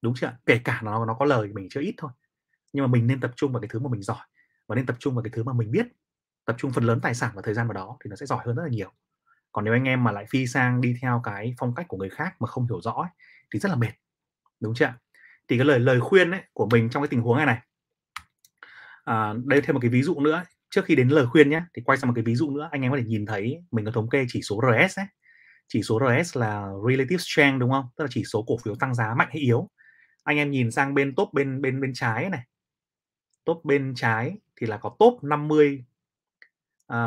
Đúng 0.03 0.15
chưa 0.17 0.33
kể 0.47 0.61
cả 0.65 0.81
nó 0.85 1.07
nó 1.07 1.15
có 1.15 1.25
lời 1.25 1.49
mình 1.55 1.69
chưa 1.71 1.81
ít 1.81 1.95
thôi. 1.99 2.11
Nhưng 2.73 2.85
mà 2.85 2.89
mình 2.89 3.07
nên 3.07 3.21
tập 3.21 3.33
trung 3.37 3.53
vào 3.53 3.61
cái 3.63 3.69
thứ 3.73 3.79
mà 3.81 3.91
mình 3.91 4.03
giỏi 4.03 4.27
và 4.69 4.77
nên 4.77 4.87
tập 4.87 4.97
trung 5.01 5.15
vào 5.15 5.25
cái 5.25 5.31
thứ 5.35 5.45
mà 5.45 5.53
mình 5.53 5.71
biết 5.71 5.87
tập 6.47 6.57
trung 6.59 6.73
phần 6.73 6.85
lớn 6.85 7.01
tài 7.03 7.15
sản 7.15 7.33
và 7.35 7.43
thời 7.43 7.55
gian 7.55 7.69
vào 7.69 7.75
đó 7.75 7.99
thì 8.05 8.11
nó 8.11 8.17
sẽ 8.17 8.27
giỏi 8.27 8.41
hơn 8.47 8.57
rất 8.57 8.63
là 8.65 8.71
nhiều 8.71 8.93
còn 9.55 9.65
nếu 9.65 9.75
anh 9.75 9.85
em 9.85 10.05
mà 10.05 10.13
lại 10.13 10.27
phi 10.31 10.47
sang 10.47 10.81
đi 10.81 10.95
theo 11.03 11.21
cái 11.25 11.55
phong 11.59 11.75
cách 11.75 11.89
của 11.89 11.97
người 11.97 12.11
khác 12.11 12.35
mà 12.41 12.47
không 12.47 12.67
hiểu 12.67 12.81
rõ 12.81 12.93
ấy, 12.93 13.11
thì 13.53 13.59
rất 13.59 13.69
là 13.69 13.77
mệt 13.77 13.93
đúng 14.61 14.75
chưa 14.75 14.93
thì 15.49 15.57
cái 15.59 15.65
lời 15.65 15.81
lời 15.81 16.01
khuyên 16.01 16.31
ấy, 16.31 16.41
của 16.53 16.69
mình 16.73 16.91
trong 16.91 17.03
cái 17.03 17.09
tình 17.09 17.21
huống 17.21 17.37
này 17.37 17.47
này. 17.47 17.59
À, 19.05 19.35
đây 19.45 19.61
thêm 19.61 19.75
một 19.75 19.81
cái 19.81 19.91
ví 19.91 20.03
dụ 20.03 20.21
nữa. 20.21 20.43
Trước 20.71 20.85
khi 20.85 20.95
đến 20.95 21.09
lời 21.09 21.27
khuyên 21.27 21.51
nhé 21.51 21.63
thì 21.77 21.83
quay 21.85 21.99
sang 21.99 22.09
một 22.09 22.15
cái 22.17 22.25
ví 22.25 22.35
dụ 22.35 22.51
nữa 22.51 22.69
anh 22.73 22.83
em 22.83 22.93
có 22.93 22.99
thể 22.99 23.05
nhìn 23.05 23.27
thấy 23.27 23.65
mình 23.71 23.85
có 23.85 23.91
thống 23.91 24.09
kê 24.11 24.25
chỉ 24.29 24.43
số 24.43 24.61
RS 24.63 24.99
ấy 24.99 25.07
chỉ 25.69 25.83
số 25.83 26.01
RS 26.01 26.37
là 26.37 26.69
relative 26.89 27.19
strength 27.19 27.61
đúng 27.61 27.71
không? 27.71 27.85
Tức 27.97 28.05
là 28.05 28.09
chỉ 28.13 28.25
số 28.25 28.45
cổ 28.47 28.57
phiếu 28.65 28.75
tăng 28.75 28.95
giá 28.95 29.15
mạnh 29.15 29.29
hay 29.31 29.41
yếu. 29.41 29.69
Anh 30.25 30.37
em 30.37 30.51
nhìn 30.51 30.71
sang 30.71 30.95
bên 30.95 31.15
top 31.15 31.33
bên 31.33 31.63
bên 31.63 31.81
bên 31.81 31.93
trái 31.95 32.31
này. 32.31 32.41
Top 33.45 33.65
bên 33.65 33.95
trái 33.97 34.37
thì 34.57 34.67
là 34.67 34.77
có 34.77 34.97
top 34.99 35.25
50 35.25 35.85
uh, 35.85 35.85
à, 36.87 36.99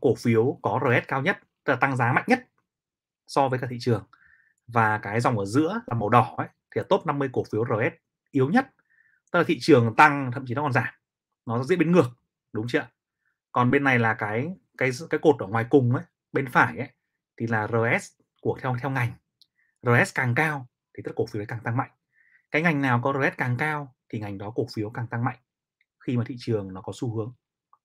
cổ 0.00 0.14
phiếu 0.14 0.58
có 0.62 0.80
RS 0.82 1.08
cao 1.08 1.22
nhất 1.22 1.38
tức 1.64 1.72
là 1.72 1.76
tăng 1.76 1.96
giá 1.96 2.12
mạnh 2.12 2.24
nhất 2.26 2.48
so 3.26 3.48
với 3.48 3.58
cả 3.58 3.66
thị 3.70 3.76
trường. 3.80 4.04
Và 4.66 4.98
cái 4.98 5.20
dòng 5.20 5.38
ở 5.38 5.44
giữa 5.44 5.80
là 5.86 5.94
màu 5.94 6.08
đỏ 6.08 6.34
ấy, 6.36 6.48
thì 6.70 6.78
là 6.78 6.84
top 6.88 7.06
50 7.06 7.28
cổ 7.32 7.44
phiếu 7.52 7.64
RS 7.64 7.94
yếu 8.30 8.50
nhất. 8.50 8.70
Tức 9.32 9.38
là 9.38 9.44
thị 9.48 9.58
trường 9.60 9.96
tăng, 9.96 10.30
thậm 10.32 10.44
chí 10.46 10.54
nó 10.54 10.62
còn 10.62 10.72
giảm. 10.72 10.94
Nó 11.46 11.64
diễn 11.64 11.78
biến 11.78 11.92
ngược, 11.92 12.10
đúng 12.52 12.66
chưa 12.68 12.86
còn 13.52 13.70
bên 13.70 13.84
này 13.84 13.98
là 13.98 14.14
cái 14.14 14.54
cái 14.78 14.90
cái 15.10 15.20
cột 15.22 15.36
ở 15.38 15.46
ngoài 15.46 15.66
cùng 15.70 15.94
ấy, 15.94 16.04
bên 16.32 16.48
phải 16.50 16.78
ấy, 16.78 16.88
thì 17.36 17.46
là 17.46 17.66
RS 17.66 18.12
của 18.42 18.58
theo 18.62 18.76
theo 18.80 18.90
ngành. 18.90 19.12
RS 19.82 20.14
càng 20.14 20.34
cao 20.34 20.66
thì 20.96 21.02
tất 21.02 21.12
cổ 21.16 21.26
phiếu 21.26 21.44
càng 21.48 21.60
tăng 21.64 21.76
mạnh. 21.76 21.90
Cái 22.50 22.62
ngành 22.62 22.82
nào 22.82 23.00
có 23.02 23.12
RS 23.12 23.36
càng 23.36 23.56
cao 23.58 23.94
thì 24.08 24.20
ngành 24.20 24.38
đó 24.38 24.52
cổ 24.54 24.66
phiếu 24.74 24.90
càng 24.90 25.06
tăng 25.06 25.24
mạnh 25.24 25.38
khi 26.06 26.16
mà 26.16 26.24
thị 26.26 26.36
trường 26.38 26.74
nó 26.74 26.80
có 26.80 26.92
xu 26.96 27.16
hướng, 27.16 27.32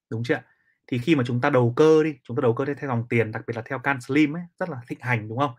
đúng 0.10 0.24
chưa 0.24 0.42
thì 0.88 0.98
khi 0.98 1.16
mà 1.16 1.24
chúng 1.28 1.42
ta 1.42 1.50
đầu 1.50 1.74
cơ 1.76 2.04
đi 2.04 2.16
chúng 2.24 2.38
ta 2.38 2.42
đầu 2.42 2.54
cơ 2.54 2.66
theo 2.66 2.76
dòng 2.88 3.08
tiền 3.10 3.32
đặc 3.32 3.44
biệt 3.48 3.56
là 3.56 3.62
theo 3.66 3.80
can 3.80 4.02
slim 4.02 4.36
ấy 4.36 4.44
rất 4.60 4.70
là 4.70 4.78
thịnh 4.88 5.00
hành 5.02 5.30
đúng 5.30 5.38
không? 5.38 5.52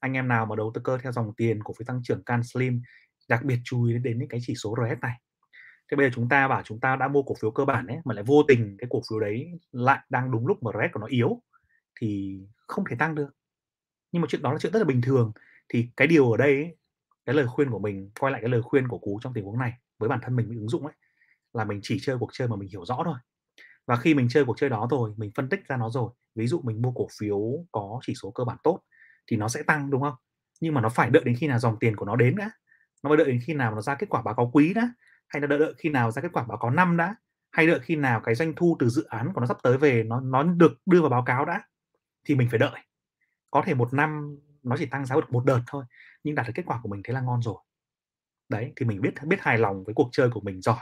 Anh 0.00 0.12
em 0.12 0.28
nào 0.28 0.46
mà 0.46 0.56
đầu 0.56 0.70
tư 0.74 0.80
cơ 0.84 0.98
theo 0.98 1.12
dòng 1.12 1.32
tiền 1.36 1.62
cổ 1.62 1.74
phiếu 1.78 1.84
tăng 1.86 2.00
trưởng 2.04 2.22
can 2.24 2.42
slim 2.42 2.82
đặc 3.28 3.44
biệt 3.44 3.58
chú 3.64 3.84
ý 3.84 3.98
đến 3.98 4.18
những 4.18 4.28
cái 4.28 4.40
chỉ 4.42 4.54
số 4.54 4.74
RS 4.76 5.00
này. 5.00 5.20
Thế 5.90 5.96
bây 5.96 6.06
giờ 6.06 6.10
chúng 6.14 6.28
ta 6.28 6.48
bảo 6.48 6.62
chúng 6.62 6.80
ta 6.80 6.96
đã 6.96 7.08
mua 7.08 7.22
cổ 7.22 7.34
phiếu 7.40 7.50
cơ 7.50 7.64
bản 7.64 7.86
ấy 7.86 7.98
mà 8.04 8.14
lại 8.14 8.24
vô 8.24 8.42
tình 8.48 8.76
cái 8.78 8.88
cổ 8.90 9.02
phiếu 9.10 9.20
đấy 9.20 9.50
lại 9.72 9.98
đang 10.10 10.30
đúng 10.30 10.46
lúc 10.46 10.62
mà 10.62 10.70
RS 10.72 10.92
của 10.92 11.00
nó 11.00 11.06
yếu 11.06 11.42
thì 12.00 12.38
không 12.66 12.84
thể 12.90 12.96
tăng 12.98 13.14
được. 13.14 13.36
Nhưng 14.12 14.22
mà 14.22 14.28
chuyện 14.30 14.42
đó 14.42 14.52
là 14.52 14.58
chuyện 14.58 14.72
rất 14.72 14.78
là 14.78 14.84
bình 14.84 15.02
thường. 15.02 15.32
Thì 15.68 15.88
cái 15.96 16.08
điều 16.08 16.30
ở 16.32 16.36
đây 16.36 16.54
ấy, 16.54 16.76
cái 17.26 17.34
lời 17.34 17.46
khuyên 17.46 17.70
của 17.70 17.78
mình 17.78 18.10
quay 18.20 18.32
lại 18.32 18.40
cái 18.40 18.50
lời 18.50 18.62
khuyên 18.62 18.88
của 18.88 18.98
cú 18.98 19.20
trong 19.22 19.34
tình 19.34 19.44
huống 19.44 19.58
này 19.58 19.72
với 19.98 20.08
bản 20.08 20.20
thân 20.22 20.36
mình 20.36 20.48
ứng 20.48 20.68
dụng 20.68 20.86
ấy 20.86 20.94
là 21.52 21.64
mình 21.64 21.80
chỉ 21.82 21.98
chơi 22.02 22.18
cuộc 22.18 22.30
chơi 22.32 22.48
mà 22.48 22.56
mình 22.56 22.68
hiểu 22.68 22.84
rõ 22.84 23.02
thôi 23.04 23.16
và 23.86 23.96
khi 23.96 24.14
mình 24.14 24.28
chơi 24.30 24.44
cuộc 24.44 24.58
chơi 24.58 24.70
đó 24.70 24.88
rồi 24.90 25.14
mình 25.16 25.30
phân 25.34 25.48
tích 25.48 25.68
ra 25.68 25.76
nó 25.76 25.90
rồi 25.90 26.10
ví 26.34 26.46
dụ 26.46 26.60
mình 26.64 26.82
mua 26.82 26.92
cổ 26.92 27.08
phiếu 27.18 27.40
có 27.72 27.98
chỉ 28.02 28.14
số 28.22 28.30
cơ 28.30 28.44
bản 28.44 28.56
tốt 28.62 28.80
thì 29.26 29.36
nó 29.36 29.48
sẽ 29.48 29.62
tăng 29.62 29.90
đúng 29.90 30.02
không? 30.02 30.14
Nhưng 30.60 30.74
mà 30.74 30.80
nó 30.80 30.88
phải 30.88 31.10
đợi 31.10 31.22
đến 31.24 31.36
khi 31.38 31.46
nào 31.46 31.58
dòng 31.58 31.78
tiền 31.80 31.96
của 31.96 32.06
nó 32.06 32.16
đến 32.16 32.36
đã? 32.36 32.50
Nó 33.02 33.10
phải 33.10 33.16
đợi 33.16 33.26
đến 33.26 33.40
khi 33.46 33.54
nào 33.54 33.74
nó 33.74 33.80
ra 33.80 33.94
kết 33.94 34.06
quả 34.10 34.22
báo 34.22 34.34
cáo 34.34 34.50
quý 34.52 34.74
đã? 34.74 34.88
Hay 35.28 35.40
là 35.40 35.46
đợi, 35.46 35.58
đợi 35.58 35.74
khi 35.78 35.88
nào 35.88 36.10
ra 36.10 36.22
kết 36.22 36.32
quả 36.32 36.44
báo 36.44 36.58
cáo 36.58 36.70
năm 36.70 36.96
đã? 36.96 37.14
Hay 37.52 37.66
đợi 37.66 37.80
khi 37.80 37.96
nào 37.96 38.20
cái 38.20 38.34
doanh 38.34 38.52
thu 38.56 38.76
từ 38.78 38.88
dự 38.88 39.04
án 39.04 39.32
của 39.32 39.40
nó 39.40 39.46
sắp 39.46 39.56
tới 39.62 39.78
về 39.78 40.02
nó 40.02 40.20
nó 40.20 40.42
được 40.42 40.72
đưa 40.86 41.00
vào 41.00 41.10
báo 41.10 41.22
cáo 41.26 41.44
đã? 41.44 41.62
Thì 42.24 42.34
mình 42.34 42.48
phải 42.50 42.58
đợi. 42.58 42.80
Có 43.50 43.62
thể 43.66 43.74
một 43.74 43.94
năm 43.94 44.38
nó 44.62 44.76
chỉ 44.78 44.86
tăng 44.86 45.06
giá 45.06 45.14
được 45.16 45.32
một 45.32 45.44
đợt 45.44 45.60
thôi 45.66 45.84
nhưng 46.24 46.34
đạt 46.34 46.46
được 46.46 46.52
kết 46.54 46.62
quả 46.66 46.80
của 46.82 46.88
mình 46.88 47.00
thế 47.04 47.14
là 47.14 47.20
ngon 47.20 47.42
rồi. 47.42 47.56
Đấy 48.48 48.72
thì 48.76 48.86
mình 48.86 49.00
biết 49.00 49.14
biết 49.26 49.40
hài 49.40 49.58
lòng 49.58 49.84
với 49.84 49.94
cuộc 49.94 50.08
chơi 50.12 50.30
của 50.30 50.40
mình 50.40 50.60
giỏi 50.62 50.80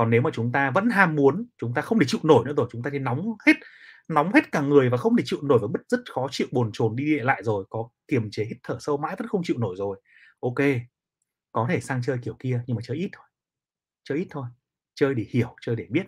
còn 0.00 0.10
nếu 0.10 0.22
mà 0.22 0.30
chúng 0.32 0.52
ta 0.52 0.70
vẫn 0.70 0.90
ham 0.90 1.16
muốn, 1.16 1.46
chúng 1.58 1.74
ta 1.74 1.82
không 1.82 1.98
thể 1.98 2.06
chịu 2.08 2.20
nổi 2.22 2.44
nữa 2.46 2.52
rồi, 2.56 2.68
chúng 2.72 2.82
ta 2.82 2.90
thì 2.92 2.98
nóng 2.98 3.36
hết 3.46 3.52
nóng 4.08 4.32
hết 4.32 4.52
cả 4.52 4.60
người 4.60 4.90
và 4.90 4.96
không 4.96 5.16
thể 5.16 5.22
chịu 5.26 5.38
nổi 5.42 5.58
và 5.62 5.68
bứt 5.68 5.80
rất 5.88 6.00
khó 6.14 6.28
chịu, 6.30 6.46
bồn 6.52 6.70
chồn 6.72 6.96
đi 6.96 7.18
lại 7.18 7.42
rồi, 7.42 7.64
có 7.70 7.88
kiềm 8.08 8.30
chế 8.30 8.44
hít 8.44 8.56
thở 8.62 8.76
sâu 8.80 8.96
mãi 8.96 9.16
vẫn 9.18 9.28
không 9.28 9.42
chịu 9.44 9.56
nổi 9.58 9.74
rồi. 9.78 10.00
Ok, 10.40 10.54
có 11.52 11.66
thể 11.70 11.80
sang 11.80 12.02
chơi 12.02 12.18
kiểu 12.22 12.36
kia 12.38 12.62
nhưng 12.66 12.76
mà 12.76 12.82
chơi 12.84 12.96
ít 12.96 13.08
thôi, 13.12 13.24
chơi 14.04 14.18
ít 14.18 14.26
thôi, 14.30 14.46
chơi 14.94 15.14
để 15.14 15.26
hiểu, 15.30 15.56
chơi 15.60 15.76
để 15.76 15.86
biết. 15.90 16.06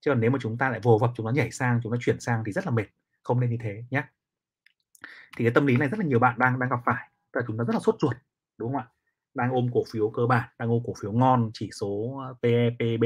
Chứ 0.00 0.10
còn 0.10 0.20
nếu 0.20 0.30
mà 0.30 0.38
chúng 0.42 0.58
ta 0.58 0.70
lại 0.70 0.80
vồ 0.82 0.98
vập, 0.98 1.10
chúng 1.16 1.26
nó 1.26 1.32
nhảy 1.32 1.50
sang, 1.50 1.80
chúng 1.82 1.92
nó 1.92 1.98
chuyển 2.00 2.20
sang 2.20 2.42
thì 2.46 2.52
rất 2.52 2.66
là 2.66 2.70
mệt, 2.70 2.86
không 3.22 3.40
nên 3.40 3.50
như 3.50 3.56
thế 3.60 3.84
nhé 3.90 4.02
thì 5.36 5.44
cái 5.44 5.52
tâm 5.54 5.66
lý 5.66 5.76
này 5.76 5.88
rất 5.88 6.00
là 6.00 6.06
nhiều 6.06 6.18
bạn 6.18 6.38
đang 6.38 6.58
đang 6.58 6.70
gặp 6.70 6.80
phải 6.86 7.08
và 7.32 7.42
chúng 7.46 7.58
ta 7.58 7.64
rất 7.64 7.74
là 7.74 7.80
sốt 7.80 7.96
ruột, 8.00 8.16
đúng 8.58 8.72
không 8.72 8.80
ạ? 8.80 8.86
Đang 9.38 9.50
ôm 9.52 9.68
cổ 9.72 9.84
phiếu 9.92 10.10
cơ 10.10 10.26
bản 10.26 10.48
đang 10.58 10.68
ôm 10.68 10.82
cổ 10.86 10.92
phiếu 11.00 11.12
ngon 11.12 11.50
chỉ 11.54 11.70
số 11.80 12.20
PE, 12.42 12.70
PB 12.70 13.04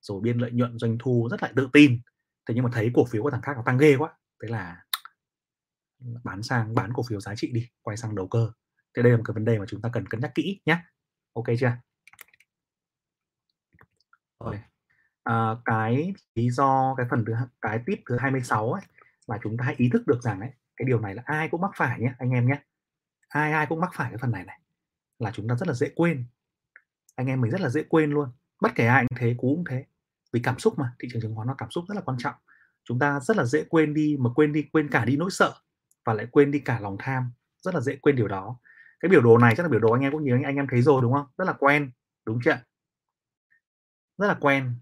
rồi 0.00 0.20
biên 0.20 0.38
lợi 0.38 0.50
nhuận 0.52 0.78
doanh 0.78 0.98
thu 0.98 1.28
rất 1.30 1.42
là 1.42 1.52
tự 1.56 1.68
tin. 1.72 2.00
Thế 2.48 2.54
nhưng 2.54 2.64
mà 2.64 2.70
thấy 2.72 2.90
cổ 2.94 3.04
phiếu 3.04 3.22
của 3.22 3.30
thằng 3.30 3.42
khác 3.42 3.52
nó 3.56 3.62
tăng 3.66 3.78
ghê 3.78 3.96
quá 3.96 4.12
thế 4.42 4.48
là 4.48 4.84
bán 6.24 6.42
sang 6.42 6.74
bán 6.74 6.92
cổ 6.92 7.02
phiếu 7.08 7.20
giá 7.20 7.34
trị 7.34 7.50
đi 7.52 7.68
quay 7.82 7.96
sang 7.96 8.14
đầu 8.14 8.28
cơ. 8.28 8.52
Thế 8.96 9.02
đây 9.02 9.12
là 9.12 9.16
một 9.16 9.24
cái 9.26 9.34
vấn 9.34 9.44
đề 9.44 9.58
mà 9.58 9.64
chúng 9.68 9.80
ta 9.80 9.88
cần 9.92 10.06
cân 10.06 10.20
nhắc 10.20 10.34
kỹ 10.34 10.60
nhé 10.66 10.78
ok 11.32 11.46
chưa? 11.60 11.72
Rồi. 14.40 14.60
À, 15.24 15.56
cái 15.64 16.14
lý 16.34 16.50
do 16.50 16.94
cái 16.96 17.06
phần 17.10 17.24
thứ 17.24 17.32
cái 17.60 17.80
tip 17.86 17.98
thứ 18.06 18.16
26 18.16 18.72
ấy 18.72 18.82
là 19.26 19.38
chúng 19.42 19.56
ta 19.56 19.64
hãy 19.64 19.74
ý 19.78 19.90
thức 19.92 20.06
được 20.06 20.22
rằng 20.22 20.40
ấy 20.40 20.50
cái 20.76 20.86
điều 20.86 21.00
này 21.00 21.14
là 21.14 21.22
ai 21.26 21.48
cũng 21.48 21.60
mắc 21.60 21.70
phải 21.76 22.00
nhé 22.00 22.14
anh 22.18 22.30
em 22.30 22.46
nhé 22.46 22.62
ai 23.28 23.52
ai 23.52 23.66
cũng 23.66 23.80
mắc 23.80 23.90
phải 23.94 24.10
cái 24.10 24.18
phần 24.18 24.30
này 24.30 24.44
này 24.44 24.60
là 25.18 25.30
chúng 25.34 25.48
ta 25.48 25.54
rất 25.54 25.68
là 25.68 25.74
dễ 25.74 25.92
quên. 25.94 26.24
Anh 27.14 27.26
em 27.26 27.40
mình 27.40 27.50
rất 27.50 27.60
là 27.60 27.68
dễ 27.68 27.82
quên 27.88 28.10
luôn. 28.10 28.28
Bất 28.60 28.72
kể 28.74 28.86
ai 28.86 29.06
cũng 29.08 29.18
thế 29.18 29.34
cú 29.38 29.54
cũng 29.56 29.64
thế. 29.70 29.84
Vì 30.32 30.40
cảm 30.42 30.58
xúc 30.58 30.78
mà 30.78 30.92
thị 30.98 31.08
trường 31.12 31.22
chứng 31.22 31.34
khoán 31.34 31.48
nó 31.48 31.54
cảm 31.58 31.70
xúc 31.70 31.84
rất 31.88 31.94
là 31.94 32.00
quan 32.00 32.18
trọng. 32.18 32.34
Chúng 32.84 32.98
ta 32.98 33.20
rất 33.20 33.36
là 33.36 33.44
dễ 33.44 33.64
quên 33.68 33.94
đi 33.94 34.16
mà 34.20 34.30
quên 34.34 34.52
đi 34.52 34.62
quên 34.72 34.88
cả 34.90 35.04
đi 35.04 35.16
nỗi 35.16 35.30
sợ 35.30 35.54
và 36.04 36.14
lại 36.14 36.26
quên 36.30 36.50
đi 36.50 36.58
cả 36.58 36.80
lòng 36.80 36.96
tham. 36.98 37.32
Rất 37.62 37.74
là 37.74 37.80
dễ 37.80 37.96
quên 37.96 38.16
điều 38.16 38.28
đó. 38.28 38.58
Cái 39.00 39.08
biểu 39.08 39.20
đồ 39.20 39.38
này 39.38 39.54
chắc 39.56 39.62
là 39.62 39.68
biểu 39.68 39.80
đồ 39.80 39.92
anh 39.92 40.02
em 40.02 40.12
cũng 40.12 40.24
nhiều 40.24 40.36
anh, 40.36 40.42
anh 40.42 40.56
em 40.56 40.66
thấy 40.70 40.82
rồi 40.82 41.02
đúng 41.02 41.12
không? 41.12 41.26
Rất 41.38 41.44
là 41.44 41.52
quen 41.52 41.90
đúng 42.26 42.38
chưa 42.44 42.58
rất 44.18 44.26
là 44.26 44.34
quen. 44.40 44.74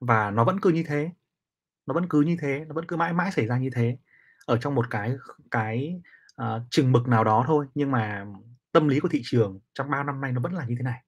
Và 0.00 0.30
nó 0.30 0.44
vẫn 0.44 0.60
cứ 0.60 0.70
như 0.70 0.84
thế. 0.88 1.10
Nó 1.86 1.94
vẫn 1.94 2.08
cứ 2.08 2.20
như 2.20 2.36
thế 2.40 2.64
nó 2.68 2.74
vẫn 2.74 2.86
cứ 2.86 2.96
mãi 2.96 3.12
mãi 3.12 3.32
xảy 3.32 3.46
ra 3.46 3.58
như 3.58 3.70
thế. 3.74 3.96
Ở 4.46 4.58
trong 4.58 4.74
một 4.74 4.90
cái 4.90 5.14
cái 5.50 6.00
uh, 6.42 6.62
chừng 6.70 6.92
mực 6.92 7.08
nào 7.08 7.24
đó 7.24 7.44
thôi 7.46 7.66
nhưng 7.74 7.90
mà 7.90 8.26
tâm 8.72 8.88
lý 8.88 9.00
của 9.00 9.08
thị 9.08 9.22
trường 9.24 9.60
trong 9.74 9.90
bao 9.90 10.04
năm 10.04 10.20
nay 10.20 10.32
nó 10.32 10.40
vẫn 10.40 10.52
là 10.52 10.64
như 10.66 10.74
thế 10.78 10.82
này. 10.82 11.02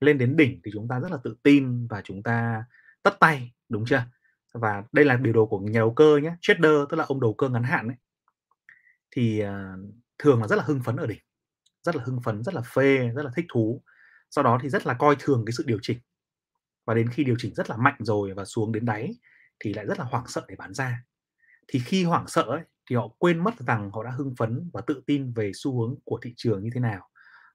Lên 0.00 0.18
đến 0.18 0.36
đỉnh 0.36 0.60
thì 0.64 0.70
chúng 0.74 0.88
ta 0.88 1.00
rất 1.00 1.10
là 1.10 1.18
tự 1.24 1.36
tin 1.42 1.86
và 1.86 2.00
chúng 2.04 2.22
ta 2.22 2.64
tất 3.02 3.16
tay 3.20 3.52
đúng 3.68 3.84
chưa? 3.86 4.02
Và 4.54 4.82
đây 4.92 5.04
là 5.04 5.16
biểu 5.16 5.32
đồ 5.32 5.46
của 5.46 5.58
nhà 5.58 5.80
đầu 5.80 5.94
cơ 5.94 6.16
nhé 6.22 6.36
trader 6.40 6.72
tức 6.90 6.96
là 6.96 7.04
ông 7.04 7.20
đầu 7.20 7.34
cơ 7.34 7.48
ngắn 7.48 7.62
hạn 7.62 7.88
ấy. 7.88 7.96
Thì 9.10 9.42
uh, 9.44 9.48
thường 10.18 10.40
là 10.40 10.48
rất 10.48 10.56
là 10.56 10.64
hưng 10.64 10.82
phấn 10.82 10.96
ở 10.96 11.06
đỉnh 11.06 11.18
rất 11.86 11.96
là 11.96 12.02
hưng 12.04 12.20
phấn 12.20 12.42
rất 12.42 12.54
là 12.54 12.60
phê 12.60 13.10
rất 13.14 13.22
là 13.22 13.30
thích 13.36 13.46
thú. 13.52 13.82
Sau 14.30 14.44
đó 14.44 14.58
thì 14.62 14.68
rất 14.68 14.86
là 14.86 14.94
coi 14.94 15.16
thường 15.18 15.44
cái 15.46 15.52
sự 15.52 15.64
điều 15.66 15.78
chỉnh. 15.82 15.98
Và 16.86 16.94
đến 16.94 17.08
khi 17.08 17.24
điều 17.24 17.36
chỉnh 17.38 17.54
rất 17.54 17.70
là 17.70 17.76
mạnh 17.76 17.96
rồi 17.98 18.34
và 18.34 18.44
xuống 18.44 18.72
đến 18.72 18.84
đáy 18.84 19.10
thì 19.60 19.74
lại 19.74 19.86
rất 19.86 19.98
là 19.98 20.04
hoảng 20.04 20.26
sợ 20.26 20.44
để 20.48 20.56
bán 20.58 20.74
ra. 20.74 21.02
Thì 21.68 21.78
khi 21.78 22.04
hoảng 22.04 22.24
sợ 22.28 22.42
ấy, 22.42 22.60
thì 22.90 22.96
họ 22.96 23.08
quên 23.18 23.44
mất 23.44 23.54
rằng 23.58 23.90
họ 23.92 24.02
đã 24.04 24.10
hưng 24.10 24.34
phấn 24.38 24.70
và 24.72 24.80
tự 24.86 25.02
tin 25.06 25.32
về 25.32 25.50
xu 25.54 25.80
hướng 25.80 25.96
của 26.04 26.18
thị 26.22 26.34
trường 26.36 26.62
như 26.62 26.70
thế 26.74 26.80
nào. 26.80 27.08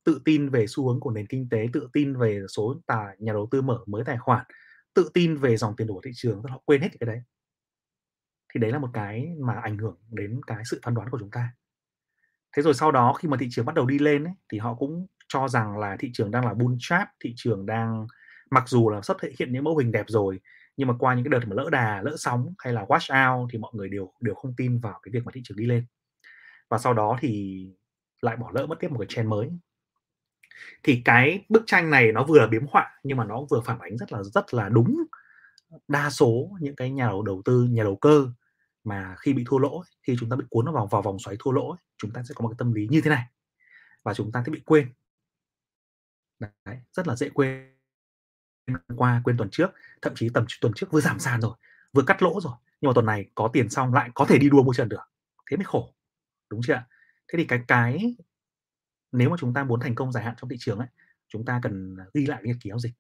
Tự 0.04 0.22
tin 0.26 0.50
về 0.50 0.66
xu 0.68 0.88
hướng 0.88 1.00
của 1.00 1.12
nền 1.12 1.28
kinh 1.28 1.50
tế 1.50 1.68
tự 1.74 1.90
tin 1.94 2.16
về 2.16 2.42
số 2.50 2.82
tài 2.88 3.16
nhà 3.20 3.34
đầu 3.34 3.48
tư 3.52 3.62
mở 3.62 3.80
mới 3.88 4.04
tài 4.06 4.18
khoản 4.18 4.46
tự 4.94 5.10
tin 5.14 5.38
về 5.38 5.58
dòng 5.58 5.76
tiền 5.76 5.88
đổ 5.88 6.02
thị 6.06 6.12
trường 6.16 6.44
họ 6.44 6.62
quên 6.66 6.82
hết 6.82 6.90
cái 7.00 7.08
đấy. 7.08 7.22
Thì 8.54 8.60
đấy 8.60 8.72
là 8.72 8.80
một 8.80 8.90
cái 8.94 9.28
mà 9.40 9.54
ảnh 9.54 9.78
hưởng 9.78 9.98
đến 10.10 10.42
cái 10.48 10.64
sự 10.66 10.80
phán 10.84 10.94
đoán 10.94 11.10
của 11.10 11.20
chúng 11.20 11.32
ta. 11.32 11.50
Thế 12.56 12.62
rồi 12.62 12.74
sau 12.74 12.92
đó 12.92 13.14
khi 13.14 13.30
mà 13.30 13.38
thị 13.40 13.48
trường 13.52 13.66
bắt 13.66 13.76
đầu 13.76 13.86
đi 13.86 14.00
lên 14.00 14.24
ấy, 14.24 14.34
thì 14.52 14.58
họ 14.58 14.76
cũng 14.76 15.08
cho 15.28 15.48
rằng 15.48 15.78
là 15.78 15.98
thị 16.00 16.12
trường 16.14 16.32
đang 16.32 16.46
là 16.46 16.54
bull 16.54 16.76
trap 16.80 17.08
thị 17.24 17.34
trường 17.36 17.66
đang 17.66 18.08
mặc 18.52 18.64
dù 18.68 18.90
là 18.90 19.02
xuất 19.02 19.18
hiện 19.40 19.54
những 19.54 19.64
mẫu 19.64 19.78
hình 19.78 19.92
đẹp 19.92 20.06
rồi 20.08 20.40
nhưng 20.78 20.88
mà 20.88 20.94
qua 21.00 21.14
những 21.16 21.24
cái 21.24 21.30
đợt 21.30 21.48
mà 21.48 21.56
lỡ 21.56 21.70
đà 21.70 22.02
lỡ 22.02 22.16
sóng 22.18 22.54
hay 22.58 22.74
là 22.74 22.84
wash 22.86 23.40
out 23.40 23.50
thì 23.54 23.60
mọi 23.60 23.72
người 23.76 23.90
đều 23.90 24.14
đều 24.20 24.36
không 24.36 24.54
tin 24.58 24.80
vào 24.80 25.00
cái 25.04 25.12
việc 25.12 25.26
mà 25.26 25.32
thị 25.36 25.42
trường 25.44 25.58
đi 25.58 25.66
lên. 25.66 25.86
Và 26.70 26.78
sau 26.78 26.94
đó 26.94 27.18
thì 27.22 27.66
lại 28.22 28.38
bỏ 28.38 28.52
lỡ 28.54 28.66
mất 28.66 28.76
tiếp 28.80 28.92
một 28.92 29.00
cái 29.00 29.08
trend 29.10 29.30
mới. 29.30 29.50
Thì 30.84 31.02
cái 31.06 31.46
bức 31.50 31.64
tranh 31.66 31.90
này 31.90 32.12
nó 32.12 32.24
vừa 32.24 32.40
là 32.40 32.48
biếm 32.48 32.68
họa 32.68 33.00
nhưng 33.04 33.18
mà 33.18 33.26
nó 33.26 33.42
vừa 33.50 33.62
phản 33.66 33.80
ánh 33.80 33.98
rất 33.98 34.12
là 34.12 34.24
rất 34.24 34.54
là 34.54 34.70
đúng 34.70 34.98
đa 35.88 36.10
số 36.10 36.50
những 36.62 36.76
cái 36.76 36.92
nhà 36.92 37.06
đầu 37.26 37.42
tư 37.46 37.64
nhà 37.64 37.84
đầu 37.84 37.96
cơ 37.96 38.28
mà 38.84 39.16
khi 39.20 39.34
bị 39.34 39.44
thua 39.48 39.58
lỗ 39.58 39.84
khi 40.04 40.16
chúng 40.20 40.30
ta 40.30 40.36
bị 40.36 40.46
cuốn 40.50 40.66
vào 40.74 40.88
vào 40.88 41.02
vòng 41.02 41.20
xoáy 41.20 41.36
thua 41.40 41.52
lỗ 41.52 41.76
chúng 41.98 42.12
ta 42.12 42.24
sẽ 42.24 42.34
có 42.36 42.44
một 42.44 42.50
cái 42.50 42.56
tâm 42.58 42.74
lý 42.74 42.88
như 42.88 43.02
thế 43.02 43.10
này 43.10 43.24
và 44.04 44.14
chúng 44.14 44.32
ta 44.32 44.44
sẽ 44.46 44.52
bị 44.52 44.62
quên. 44.66 44.94
Đấy, 46.40 46.78
rất 46.94 47.08
là 47.08 47.16
dễ 47.16 47.30
quên 47.30 47.71
qua, 48.96 49.22
quên 49.24 49.38
tuần 49.38 49.50
trước, 49.52 49.72
thậm 50.02 50.14
chí 50.16 50.30
tầm 50.30 50.46
tuần 50.62 50.74
trước 50.76 50.92
vừa 50.92 51.02
giảm 51.02 51.20
sàn 51.20 51.42
rồi, 51.42 51.56
vừa 51.94 52.04
cắt 52.08 52.24
lỗ 52.24 52.42
rồi. 52.42 52.54
Nhưng 52.82 52.90
mà 52.90 52.94
tuần 52.94 53.06
này 53.06 53.26
có 53.36 53.50
tiền 53.54 53.70
xong 53.70 53.94
lại 53.94 54.10
có 54.14 54.26
thể 54.26 54.38
đi 54.38 54.50
đua 54.50 54.64
mua 54.64 54.74
trần 54.74 54.90
được. 54.90 55.02
Thế 55.52 55.58
mới 55.58 55.66
khổ, 55.66 55.94
đúng 56.50 56.62
chưa 56.64 56.84
thế 57.34 57.38
thì 57.38 57.46
cái 57.46 57.60
cái, 57.68 58.16
nếu 59.12 59.30
mà 59.30 59.36
chúng 59.40 59.54
ta 59.54 59.64
muốn 59.64 59.80
thành 59.80 59.96
công 59.96 60.12
dài 60.12 60.24
hạn 60.24 60.36
trong 60.38 60.50
thị 60.50 60.56
trường 60.60 60.80
ấy, 60.80 60.88
chúng 61.28 61.46
ta 61.46 61.60
cần 61.64 61.98
ghi 62.14 62.26
lại 62.26 62.42
nhật 62.44 62.58
ký 62.62 62.70
giao 62.70 62.80
dịch 62.80 62.94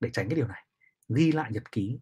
để 0.00 0.10
tránh 0.12 0.28
cái 0.28 0.36
điều 0.36 0.46
này. 0.46 0.64
Ghi 1.08 1.32
lại 1.32 1.50
nhật 1.52 1.72
ký 1.72 1.98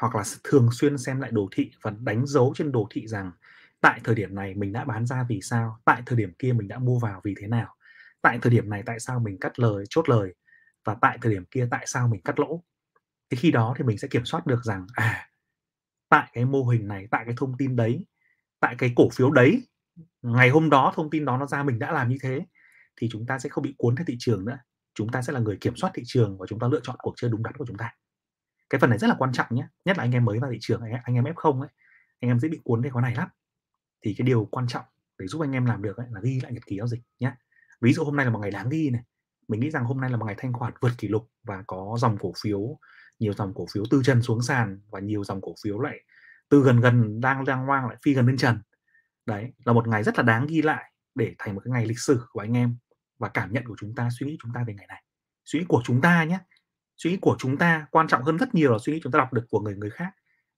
hoặc 0.00 0.14
là 0.14 0.22
thường 0.44 0.68
xuyên 0.72 0.98
xem 0.98 1.20
lại 1.20 1.30
đồ 1.30 1.48
thị 1.52 1.70
và 1.82 1.92
đánh 2.00 2.26
dấu 2.26 2.52
trên 2.56 2.72
đồ 2.72 2.86
thị 2.90 3.06
rằng 3.06 3.32
tại 3.80 4.00
thời 4.04 4.14
điểm 4.14 4.34
này 4.34 4.54
mình 4.54 4.72
đã 4.72 4.84
bán 4.84 5.06
ra 5.06 5.24
vì 5.28 5.40
sao, 5.42 5.80
tại 5.84 6.02
thời 6.06 6.18
điểm 6.18 6.32
kia 6.38 6.52
mình 6.52 6.68
đã 6.68 6.78
mua 6.78 6.98
vào 6.98 7.20
vì 7.24 7.34
thế 7.40 7.46
nào, 7.46 7.74
tại 8.22 8.38
thời 8.42 8.52
điểm 8.52 8.70
này 8.70 8.82
tại 8.86 9.00
sao 9.00 9.20
mình 9.20 9.38
cắt 9.40 9.58
lời, 9.58 9.84
chốt 9.90 10.08
lời 10.08 10.34
và 10.88 10.96
tại 11.00 11.18
thời 11.22 11.32
điểm 11.32 11.44
kia 11.50 11.68
tại 11.70 11.84
sao 11.86 12.08
mình 12.08 12.20
cắt 12.22 12.40
lỗ? 12.40 12.62
Thì 13.30 13.36
khi 13.36 13.50
đó 13.50 13.74
thì 13.78 13.84
mình 13.84 13.98
sẽ 13.98 14.08
kiểm 14.08 14.24
soát 14.24 14.46
được 14.46 14.64
rằng 14.64 14.86
à 14.92 15.28
tại 16.08 16.30
cái 16.32 16.44
mô 16.44 16.64
hình 16.64 16.88
này 16.88 17.08
tại 17.10 17.24
cái 17.24 17.34
thông 17.36 17.56
tin 17.58 17.76
đấy 17.76 18.06
tại 18.60 18.74
cái 18.78 18.92
cổ 18.96 19.08
phiếu 19.12 19.30
đấy 19.30 19.62
ngày 20.22 20.50
hôm 20.50 20.70
đó 20.70 20.92
thông 20.94 21.10
tin 21.10 21.24
đó 21.24 21.38
nó 21.38 21.46
ra 21.46 21.62
mình 21.62 21.78
đã 21.78 21.92
làm 21.92 22.08
như 22.08 22.16
thế 22.22 22.46
thì 22.96 23.08
chúng 23.10 23.26
ta 23.26 23.38
sẽ 23.38 23.48
không 23.48 23.64
bị 23.64 23.74
cuốn 23.78 23.96
theo 23.96 24.04
thị 24.08 24.16
trường 24.18 24.44
nữa. 24.44 24.58
Chúng 24.94 25.08
ta 25.08 25.22
sẽ 25.22 25.32
là 25.32 25.40
người 25.40 25.58
kiểm 25.60 25.76
soát 25.76 25.90
thị 25.94 26.02
trường 26.06 26.38
và 26.38 26.46
chúng 26.48 26.58
ta 26.58 26.68
lựa 26.68 26.80
chọn 26.82 26.96
cuộc 26.98 27.14
chơi 27.16 27.30
đúng 27.30 27.42
đắn 27.42 27.54
của 27.54 27.66
chúng 27.66 27.76
ta. 27.76 27.94
Cái 28.70 28.78
phần 28.80 28.90
này 28.90 28.98
rất 28.98 29.06
là 29.06 29.14
quan 29.18 29.32
trọng 29.32 29.46
nhé 29.50 29.68
nhất 29.84 29.98
là 29.98 30.04
anh 30.04 30.12
em 30.12 30.24
mới 30.24 30.38
vào 30.38 30.50
thị 30.52 30.58
trường 30.60 30.80
anh 31.02 31.14
em 31.14 31.24
f 31.24 31.34
không 31.34 31.60
ấy 31.60 31.70
anh 32.20 32.30
em 32.30 32.38
dễ 32.40 32.48
bị 32.48 32.60
cuốn 32.64 32.82
theo 32.82 32.92
cái 32.94 33.02
này 33.02 33.14
lắm. 33.14 33.28
Thì 34.04 34.14
cái 34.18 34.26
điều 34.26 34.48
quan 34.50 34.66
trọng 34.68 34.84
để 35.18 35.26
giúp 35.26 35.40
anh 35.42 35.52
em 35.52 35.66
làm 35.66 35.82
được 35.82 35.96
ấy, 35.96 36.06
là 36.10 36.20
ghi 36.22 36.40
lại 36.42 36.52
nhật 36.52 36.66
ký 36.66 36.76
giao 36.76 36.86
dịch 36.86 37.00
nhé. 37.18 37.32
Ví 37.80 37.92
dụ 37.92 38.04
hôm 38.04 38.16
nay 38.16 38.26
là 38.26 38.32
một 38.32 38.38
ngày 38.38 38.50
đáng 38.50 38.68
ghi 38.68 38.90
này 38.90 39.02
mình 39.48 39.60
nghĩ 39.60 39.70
rằng 39.70 39.84
hôm 39.84 40.00
nay 40.00 40.10
là 40.10 40.16
một 40.16 40.26
ngày 40.26 40.34
thanh 40.38 40.52
khoản 40.52 40.72
vượt 40.80 40.92
kỷ 40.98 41.08
lục 41.08 41.30
và 41.42 41.62
có 41.66 41.96
dòng 41.98 42.16
cổ 42.20 42.32
phiếu, 42.42 42.78
nhiều 43.18 43.32
dòng 43.32 43.54
cổ 43.54 43.66
phiếu 43.72 43.84
từ 43.90 44.02
chân 44.04 44.22
xuống 44.22 44.42
sàn 44.42 44.80
và 44.90 45.00
nhiều 45.00 45.24
dòng 45.24 45.40
cổ 45.40 45.54
phiếu 45.64 45.80
lại 45.80 46.00
từ 46.48 46.62
gần 46.62 46.80
gần 46.80 47.20
đang 47.20 47.44
đang 47.44 47.66
hoang 47.66 47.86
lại 47.86 47.96
phi 48.04 48.14
gần 48.14 48.26
lên 48.26 48.36
trần. 48.36 48.58
Đấy, 49.26 49.52
là 49.64 49.72
một 49.72 49.88
ngày 49.88 50.02
rất 50.02 50.16
là 50.16 50.22
đáng 50.22 50.46
ghi 50.46 50.62
lại 50.62 50.92
để 51.14 51.34
thành 51.38 51.54
một 51.54 51.60
cái 51.64 51.72
ngày 51.72 51.86
lịch 51.86 51.98
sử 51.98 52.20
của 52.32 52.40
anh 52.40 52.56
em 52.56 52.76
và 53.18 53.28
cảm 53.28 53.52
nhận 53.52 53.64
của 53.66 53.76
chúng 53.78 53.94
ta, 53.94 54.08
suy 54.18 54.26
nghĩ 54.26 54.36
chúng 54.42 54.52
ta 54.54 54.64
về 54.66 54.74
ngày 54.74 54.86
này. 54.86 55.02
Suy 55.44 55.58
nghĩ 55.58 55.64
của 55.68 55.82
chúng 55.84 56.00
ta 56.00 56.24
nhé. 56.24 56.38
Suy 56.96 57.10
nghĩ 57.10 57.16
của 57.20 57.36
chúng 57.38 57.56
ta 57.56 57.86
quan 57.90 58.08
trọng 58.08 58.22
hơn 58.22 58.36
rất 58.36 58.54
nhiều 58.54 58.72
là 58.72 58.78
suy 58.78 58.92
nghĩ 58.92 59.00
chúng 59.02 59.12
ta 59.12 59.18
đọc 59.18 59.32
được 59.32 59.44
của 59.50 59.60
người 59.60 59.76
người 59.76 59.90
khác, 59.90 60.10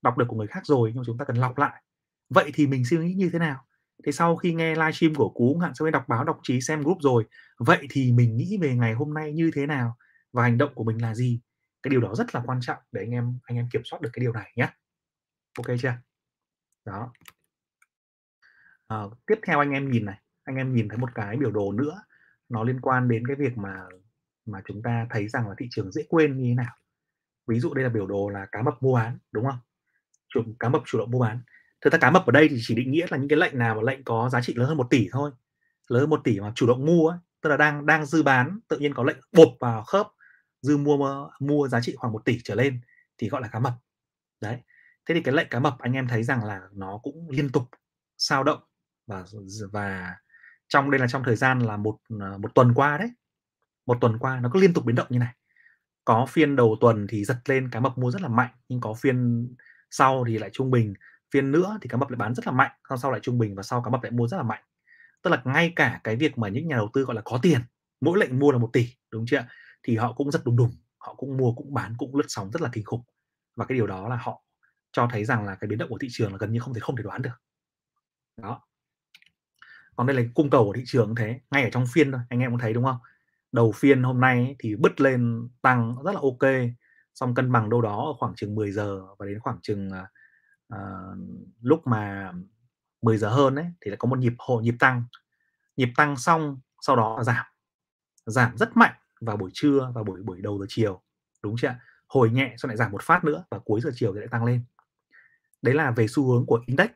đọc 0.02 0.18
được 0.18 0.24
của 0.28 0.36
người 0.36 0.46
khác 0.46 0.66
rồi 0.66 0.92
nhưng 0.94 1.04
chúng 1.06 1.18
ta 1.18 1.24
cần 1.24 1.36
lọc 1.36 1.58
lại. 1.58 1.82
Vậy 2.30 2.50
thì 2.54 2.66
mình 2.66 2.84
suy 2.84 2.98
nghĩ 2.98 3.14
như 3.14 3.30
thế 3.32 3.38
nào? 3.38 3.64
Thế 4.04 4.12
sau 4.12 4.36
khi 4.36 4.54
nghe 4.54 4.74
livestream 4.74 5.14
của 5.14 5.28
cú 5.28 5.58
hạn 5.58 5.72
sau 5.74 5.86
khi 5.86 5.90
đọc 5.90 6.08
báo 6.08 6.24
đọc 6.24 6.38
chí 6.42 6.60
xem 6.60 6.82
group 6.82 6.98
rồi. 7.00 7.24
Vậy 7.58 7.86
thì 7.90 8.12
mình 8.12 8.36
nghĩ 8.36 8.58
về 8.60 8.76
ngày 8.76 8.92
hôm 8.94 9.14
nay 9.14 9.32
như 9.32 9.50
thế 9.54 9.66
nào 9.66 9.96
và 10.32 10.42
hành 10.42 10.58
động 10.58 10.74
của 10.74 10.84
mình 10.84 11.02
là 11.02 11.14
gì? 11.14 11.40
Cái 11.82 11.90
điều 11.90 12.00
đó 12.00 12.14
rất 12.14 12.34
là 12.34 12.42
quan 12.46 12.58
trọng 12.60 12.78
để 12.92 13.00
anh 13.02 13.10
em 13.10 13.38
anh 13.42 13.56
em 13.56 13.68
kiểm 13.72 13.82
soát 13.84 14.02
được 14.02 14.10
cái 14.12 14.20
điều 14.20 14.32
này 14.32 14.52
nhé 14.56 14.68
ok 15.58 15.66
chưa? 15.82 15.92
Đó. 16.84 17.12
À, 18.88 18.96
tiếp 19.26 19.38
theo 19.46 19.58
anh 19.60 19.70
em 19.70 19.90
nhìn 19.90 20.04
này. 20.04 20.20
Anh 20.44 20.56
em 20.56 20.74
nhìn 20.74 20.88
thấy 20.88 20.98
một 20.98 21.14
cái 21.14 21.36
biểu 21.36 21.50
đồ 21.50 21.72
nữa. 21.72 22.02
Nó 22.48 22.64
liên 22.64 22.80
quan 22.80 23.08
đến 23.08 23.26
cái 23.26 23.36
việc 23.36 23.58
mà 23.58 23.86
mà 24.46 24.62
chúng 24.64 24.82
ta 24.82 25.06
thấy 25.10 25.28
rằng 25.28 25.48
là 25.48 25.54
thị 25.58 25.66
trường 25.70 25.92
dễ 25.92 26.02
quên 26.08 26.36
như 26.36 26.44
thế 26.48 26.54
nào. 26.54 26.76
Ví 27.46 27.60
dụ 27.60 27.74
đây 27.74 27.84
là 27.84 27.90
biểu 27.90 28.06
đồ 28.06 28.28
là 28.28 28.46
cá 28.52 28.62
mập 28.62 28.82
mua 28.82 28.94
bán 28.94 29.18
đúng 29.32 29.44
không? 29.44 29.58
Chủ, 30.28 30.40
cá 30.58 30.68
mập 30.68 30.82
chủ 30.86 30.98
động 30.98 31.10
mua 31.10 31.20
bán 31.20 31.40
thực 31.80 31.92
ra 31.92 31.98
cá 31.98 32.10
mập 32.10 32.26
ở 32.26 32.30
đây 32.32 32.48
thì 32.48 32.56
chỉ 32.60 32.74
định 32.74 32.90
nghĩa 32.90 33.06
là 33.10 33.16
những 33.16 33.28
cái 33.28 33.38
lệnh 33.38 33.58
nào 33.58 33.74
mà 33.74 33.82
lệnh 33.82 34.04
có 34.04 34.28
giá 34.28 34.40
trị 34.40 34.54
lớn 34.54 34.68
hơn 34.68 34.76
một 34.76 34.86
tỷ 34.90 35.08
thôi. 35.12 35.30
Lớn 35.88 36.00
hơn 36.00 36.10
một 36.10 36.20
tỷ 36.24 36.40
mà 36.40 36.52
chủ 36.54 36.66
động 36.66 36.86
mua 36.86 37.08
ấy, 37.08 37.18
tức 37.42 37.50
là 37.50 37.56
đang 37.56 37.86
đang 37.86 38.06
dư 38.06 38.22
bán 38.22 38.60
tự 38.68 38.78
nhiên 38.78 38.94
có 38.94 39.02
lệnh 39.02 39.16
bột 39.32 39.48
vào 39.60 39.82
khớp 39.82 40.06
dư 40.62 40.76
mua 40.76 41.28
mua 41.40 41.68
giá 41.68 41.80
trị 41.80 41.94
khoảng 41.96 42.12
một 42.12 42.24
tỷ 42.24 42.40
trở 42.44 42.54
lên 42.54 42.80
thì 43.18 43.28
gọi 43.28 43.42
là 43.42 43.48
cá 43.48 43.58
mập. 43.58 43.72
Đấy. 44.40 44.58
Thế 45.06 45.14
thì 45.14 45.22
cái 45.22 45.34
lệnh 45.34 45.48
cá 45.50 45.60
mập 45.60 45.78
anh 45.78 45.92
em 45.92 46.08
thấy 46.08 46.22
rằng 46.22 46.44
là 46.44 46.60
nó 46.72 46.98
cũng 47.02 47.30
liên 47.30 47.52
tục 47.52 47.62
sao 48.18 48.44
động 48.44 48.60
và 49.06 49.24
và 49.72 50.16
trong 50.68 50.90
đây 50.90 50.98
là 50.98 51.06
trong 51.08 51.22
thời 51.24 51.36
gian 51.36 51.58
là 51.58 51.76
một 51.76 51.98
à, 52.20 52.36
một 52.38 52.54
tuần 52.54 52.74
qua 52.74 52.98
đấy. 52.98 53.08
Một 53.86 53.98
tuần 54.00 54.18
qua 54.18 54.40
nó 54.40 54.50
cứ 54.52 54.60
liên 54.60 54.74
tục 54.74 54.84
biến 54.84 54.96
động 54.96 55.06
như 55.10 55.18
này. 55.18 55.34
Có 56.04 56.26
phiên 56.26 56.56
đầu 56.56 56.76
tuần 56.80 57.06
thì 57.08 57.24
giật 57.24 57.38
lên 57.44 57.70
cá 57.70 57.80
mập 57.80 57.98
mua 57.98 58.10
rất 58.10 58.22
là 58.22 58.28
mạnh 58.28 58.50
nhưng 58.68 58.80
có 58.80 58.94
phiên 58.94 59.48
sau 59.90 60.24
thì 60.28 60.38
lại 60.38 60.50
trung 60.52 60.70
bình 60.70 60.94
phiên 61.32 61.52
nữa 61.52 61.78
thì 61.82 61.88
cá 61.88 61.96
mập 61.96 62.10
lại 62.10 62.16
bán 62.16 62.34
rất 62.34 62.46
là 62.46 62.52
mạnh 62.52 62.70
sau 62.88 62.98
sau 62.98 63.10
lại 63.10 63.20
trung 63.20 63.38
bình 63.38 63.54
và 63.54 63.62
sau 63.62 63.82
cá 63.82 63.90
mập 63.90 64.02
lại 64.02 64.12
mua 64.12 64.28
rất 64.28 64.36
là 64.36 64.42
mạnh. 64.42 64.62
Tức 65.22 65.30
là 65.30 65.42
ngay 65.44 65.72
cả 65.76 66.00
cái 66.04 66.16
việc 66.16 66.38
mà 66.38 66.48
những 66.48 66.68
nhà 66.68 66.76
đầu 66.76 66.90
tư, 66.92 67.02
gọi 67.02 67.16
là, 67.16 67.22
có 67.24 67.38
tiền, 67.42 67.60
mỗi 68.00 68.18
lệnh 68.18 68.38
mua 68.38 68.52
là 68.52 68.58
một 68.58 68.70
tỷ, 68.72 68.88
đúng 69.10 69.24
chưa 69.26 69.46
thì 69.82 69.96
họ 69.96 70.12
cũng 70.12 70.30
rất 70.30 70.44
đùng 70.44 70.56
đùng 70.56 70.70
họ 70.98 71.14
cũng 71.14 71.36
mua, 71.36 71.52
cũng 71.52 71.74
bán, 71.74 71.94
cũng 71.98 72.16
lướt 72.16 72.24
sóng 72.28 72.50
rất 72.50 72.62
là 72.62 72.68
kinh 72.72 72.84
khủng. 72.84 73.02
Và 73.56 73.64
cái 73.64 73.76
điều 73.76 73.86
đó 73.86 74.08
là 74.08 74.16
họ 74.16 74.42
cho 74.92 75.08
thấy 75.12 75.24
rằng 75.24 75.44
là 75.44 75.54
cái 75.54 75.68
biến 75.68 75.78
động 75.78 75.88
của 75.88 75.98
thị 75.98 76.08
trường 76.10 76.32
là 76.32 76.38
gần 76.38 76.52
như 76.52 76.60
không 76.60 76.74
thể 76.74 76.80
không 76.80 76.96
thể 76.96 77.02
đoán 77.02 77.22
được. 77.22 77.42
Đó. 78.36 78.62
Còn 79.96 80.06
đây 80.06 80.16
là 80.16 80.22
cung 80.34 80.50
cầu 80.50 80.64
của 80.64 80.72
thị 80.72 80.82
trường 80.86 81.14
thế, 81.14 81.40
ngay 81.50 81.62
ở 81.64 81.70
trong 81.70 81.84
phiên 81.92 82.12
thôi, 82.12 82.20
anh 82.28 82.40
em 82.40 82.50
cũng 82.50 82.58
thấy, 82.58 82.72
đúng 82.72 82.84
không? 82.84 82.98
Đầu 83.52 83.72
phiên 83.72 84.02
hôm 84.02 84.20
nay 84.20 84.56
thì 84.58 84.76
bứt 84.76 85.00
lên, 85.00 85.48
tăng 85.62 85.96
rất 86.04 86.12
là 86.12 86.20
ok, 86.22 86.52
xong 87.14 87.34
cân 87.34 87.52
bằng 87.52 87.70
đâu 87.70 87.80
đó 87.80 88.04
ở 88.06 88.14
khoảng 88.18 88.34
chừng 88.34 88.54
10 88.54 88.72
giờ 88.72 89.00
và 89.18 89.26
đến 89.26 89.40
khoảng 89.40 89.58
chừng 89.62 89.90
à, 89.90 90.10
uh, 90.74 91.18
lúc 91.60 91.86
mà 91.86 92.32
10 93.02 93.18
giờ 93.18 93.28
hơn 93.28 93.56
ấy 93.56 93.66
thì 93.80 93.90
là 93.90 93.96
có 93.96 94.08
một 94.08 94.18
nhịp 94.18 94.32
hộ 94.38 94.60
nhịp 94.60 94.74
tăng. 94.78 95.04
Nhịp 95.76 95.88
tăng 95.96 96.16
xong 96.16 96.60
sau 96.80 96.96
đó 96.96 97.22
giảm. 97.22 97.46
Giảm 98.26 98.56
rất 98.56 98.76
mạnh 98.76 98.94
vào 99.20 99.36
buổi 99.36 99.50
trưa 99.54 99.92
và 99.94 100.02
buổi 100.02 100.22
buổi 100.22 100.40
đầu 100.40 100.58
giờ 100.58 100.66
chiều 100.68 101.02
đúng 101.42 101.56
chưa 101.58 101.74
hồi 102.06 102.30
nhẹ 102.30 102.54
sau 102.58 102.68
lại 102.68 102.76
giảm 102.76 102.92
một 102.92 103.02
phát 103.02 103.24
nữa 103.24 103.44
và 103.50 103.58
cuối 103.58 103.80
giờ 103.80 103.90
chiều 103.94 104.12
thì 104.14 104.18
lại 104.18 104.28
tăng 104.30 104.44
lên. 104.44 104.64
Đấy 105.62 105.74
là 105.74 105.90
về 105.90 106.06
xu 106.08 106.32
hướng 106.32 106.46
của 106.46 106.62
index 106.66 106.90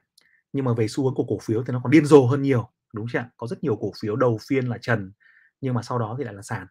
nhưng 0.53 0.65
mà 0.65 0.73
về 0.75 0.89
xu 0.89 1.05
hướng 1.05 1.15
của 1.15 1.25
cổ 1.29 1.39
phiếu 1.39 1.65
thì 1.65 1.73
nó 1.73 1.81
còn 1.85 1.91
điên 1.91 2.07
rồ 2.07 2.27
hơn 2.27 2.43
nhiều 2.43 2.71
đúng 2.93 3.07
chưa 3.13 3.25
có 3.37 3.47
rất 3.47 3.65
nhiều 3.65 3.77
cổ 3.77 3.93
phiếu 4.01 4.17
đầu 4.17 4.39
phiên 4.49 4.67
là 4.67 4.79
trần 4.79 5.13
nhưng 5.61 5.75
mà 5.75 5.83
sau 5.83 5.99
đó 5.99 6.15
thì 6.19 6.25
lại 6.25 6.35
là 6.35 6.43
sàn. 6.43 6.67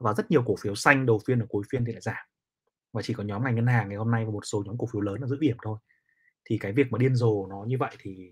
Và 0.00 0.12
rất 0.14 0.30
nhiều 0.30 0.42
cổ 0.46 0.56
phiếu 0.60 0.74
xanh 0.74 1.06
đầu 1.06 1.20
phiên 1.26 1.40
ở 1.40 1.46
cuối 1.48 1.62
phiên 1.70 1.84
thì 1.84 1.92
lại 1.92 2.00
giảm. 2.00 2.26
Và 2.92 3.02
chỉ 3.02 3.14
có 3.14 3.22
nhóm 3.22 3.44
ngành 3.44 3.54
ngân 3.54 3.66
hàng 3.66 3.88
ngày 3.88 3.98
hôm 3.98 4.10
nay 4.10 4.24
và 4.24 4.30
một 4.30 4.40
số 4.44 4.62
nhóm 4.66 4.78
cổ 4.78 4.86
phiếu 4.92 5.00
lớn 5.00 5.20
là 5.20 5.26
giữ 5.26 5.36
điểm 5.40 5.56
thôi 5.62 5.78
thì 6.50 6.58
cái 6.58 6.72
việc 6.72 6.86
mà 6.92 6.98
điên 6.98 7.14
rồ 7.14 7.46
nó 7.46 7.64
như 7.66 7.76
vậy 7.78 7.96
thì 7.98 8.30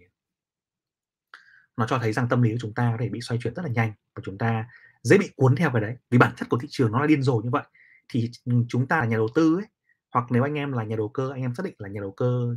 nó 1.77 1.87
cho 1.89 1.99
thấy 1.99 2.13
rằng 2.13 2.29
tâm 2.29 2.43
lý 2.43 2.51
của 2.53 2.59
chúng 2.61 2.75
ta 2.75 2.89
có 2.93 3.05
thể 3.05 3.09
bị 3.09 3.21
xoay 3.21 3.41
chuyển 3.43 3.55
rất 3.55 3.63
là 3.63 3.69
nhanh 3.69 3.93
và 4.15 4.23
chúng 4.25 4.39
ta 4.39 4.69
dễ 5.03 5.19
bị 5.19 5.31
cuốn 5.37 5.57
theo 5.57 5.71
cái 5.73 5.83
đấy. 5.83 5.97
Vì 6.11 6.19
bản 6.19 6.35
chất 6.37 6.49
của 6.49 6.59
thị 6.59 6.69
trường 6.71 6.93
nó 6.93 7.01
là 7.01 7.07
điên 7.07 7.23
rồ 7.23 7.37
như 7.37 7.51
vậy 7.51 7.63
thì 8.09 8.31
chúng 8.69 8.89
ta 8.89 9.01
là 9.01 9.07
nhà 9.07 9.17
đầu 9.17 9.29
tư 9.35 9.57
ấy 9.57 9.67
hoặc 10.11 10.27
nếu 10.31 10.43
anh 10.43 10.55
em 10.55 10.73
là 10.73 10.85
nhà 10.85 10.97
đầu 10.97 11.09
cơ 11.09 11.31
anh 11.33 11.41
em 11.41 11.55
xác 11.55 11.63
định 11.65 11.75
là 11.79 11.89
nhà 11.89 12.01
đầu 12.01 12.13
cơ 12.13 12.57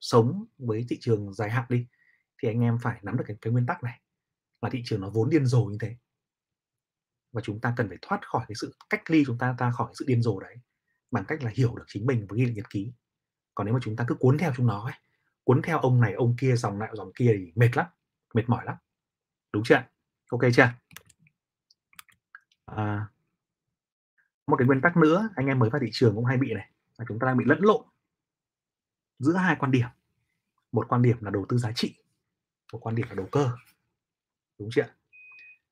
sống 0.00 0.44
với 0.58 0.86
thị 0.88 0.98
trường 1.00 1.34
dài 1.34 1.50
hạn 1.50 1.64
đi 1.68 1.86
thì 2.42 2.48
anh 2.48 2.60
em 2.60 2.78
phải 2.82 2.98
nắm 3.02 3.16
được 3.16 3.24
cái, 3.26 3.36
cái 3.40 3.52
nguyên 3.52 3.66
tắc 3.66 3.82
này 3.82 4.00
là 4.62 4.70
thị 4.70 4.82
trường 4.84 5.00
nó 5.00 5.10
vốn 5.10 5.30
điên 5.30 5.46
rồ 5.46 5.64
như 5.64 5.78
thế. 5.80 5.96
Và 7.32 7.40
chúng 7.44 7.60
ta 7.60 7.74
cần 7.76 7.88
phải 7.88 7.98
thoát 8.02 8.28
khỏi 8.28 8.44
cái 8.48 8.54
sự 8.54 8.76
cách 8.90 9.10
ly 9.10 9.24
chúng 9.26 9.38
ta 9.38 9.56
ra 9.58 9.70
khỏi 9.70 9.90
sự 9.94 10.04
điên 10.08 10.22
rồ 10.22 10.40
đấy 10.40 10.56
bằng 11.10 11.24
cách 11.28 11.42
là 11.42 11.50
hiểu 11.54 11.74
được 11.76 11.84
chính 11.86 12.06
mình 12.06 12.26
và 12.28 12.36
ghi 12.36 12.44
lại 12.44 12.54
nhật 12.54 12.70
ký 12.70 12.92
còn 13.54 13.66
nếu 13.66 13.74
mà 13.74 13.80
chúng 13.82 13.96
ta 13.96 14.04
cứ 14.08 14.14
cuốn 14.14 14.38
theo 14.38 14.52
chúng 14.56 14.66
nó 14.66 14.84
ấy, 14.84 14.94
cuốn 15.44 15.62
theo 15.62 15.78
ông 15.78 16.00
này 16.00 16.12
ông 16.12 16.36
kia 16.40 16.56
dòng 16.56 16.78
này 16.78 16.88
dòng 16.94 17.12
kia 17.14 17.34
thì 17.38 17.52
mệt 17.54 17.76
lắm 17.76 17.86
mệt 18.34 18.48
mỏi 18.48 18.64
lắm. 18.64 18.76
Đúng 19.52 19.62
chưa 19.64 19.82
ok 20.30 20.40
chưa? 20.54 20.68
À, 22.66 23.06
một 24.46 24.56
cái 24.56 24.66
nguyên 24.66 24.80
tắc 24.80 24.96
nữa 24.96 25.28
anh 25.36 25.46
em 25.46 25.58
mới 25.58 25.70
vào 25.70 25.80
thị 25.80 25.88
trường 25.92 26.14
cũng 26.14 26.24
hay 26.24 26.36
bị 26.36 26.54
này 26.54 26.70
là 26.98 27.04
chúng 27.08 27.18
ta 27.18 27.26
đang 27.26 27.36
bị 27.36 27.44
lẫn 27.44 27.58
lộn 27.60 27.84
giữa 29.18 29.36
hai 29.36 29.56
quan 29.58 29.70
điểm. 29.70 29.88
Một 30.72 30.86
quan 30.88 31.02
điểm 31.02 31.16
là 31.20 31.30
đầu 31.30 31.46
tư 31.48 31.58
giá 31.58 31.72
trị 31.74 31.94
một 32.72 32.78
quan 32.82 32.94
điểm 32.94 33.06
là 33.08 33.14
đầu 33.14 33.28
cơ. 33.32 33.50
Đúng 34.58 34.68
chưa 34.72 34.86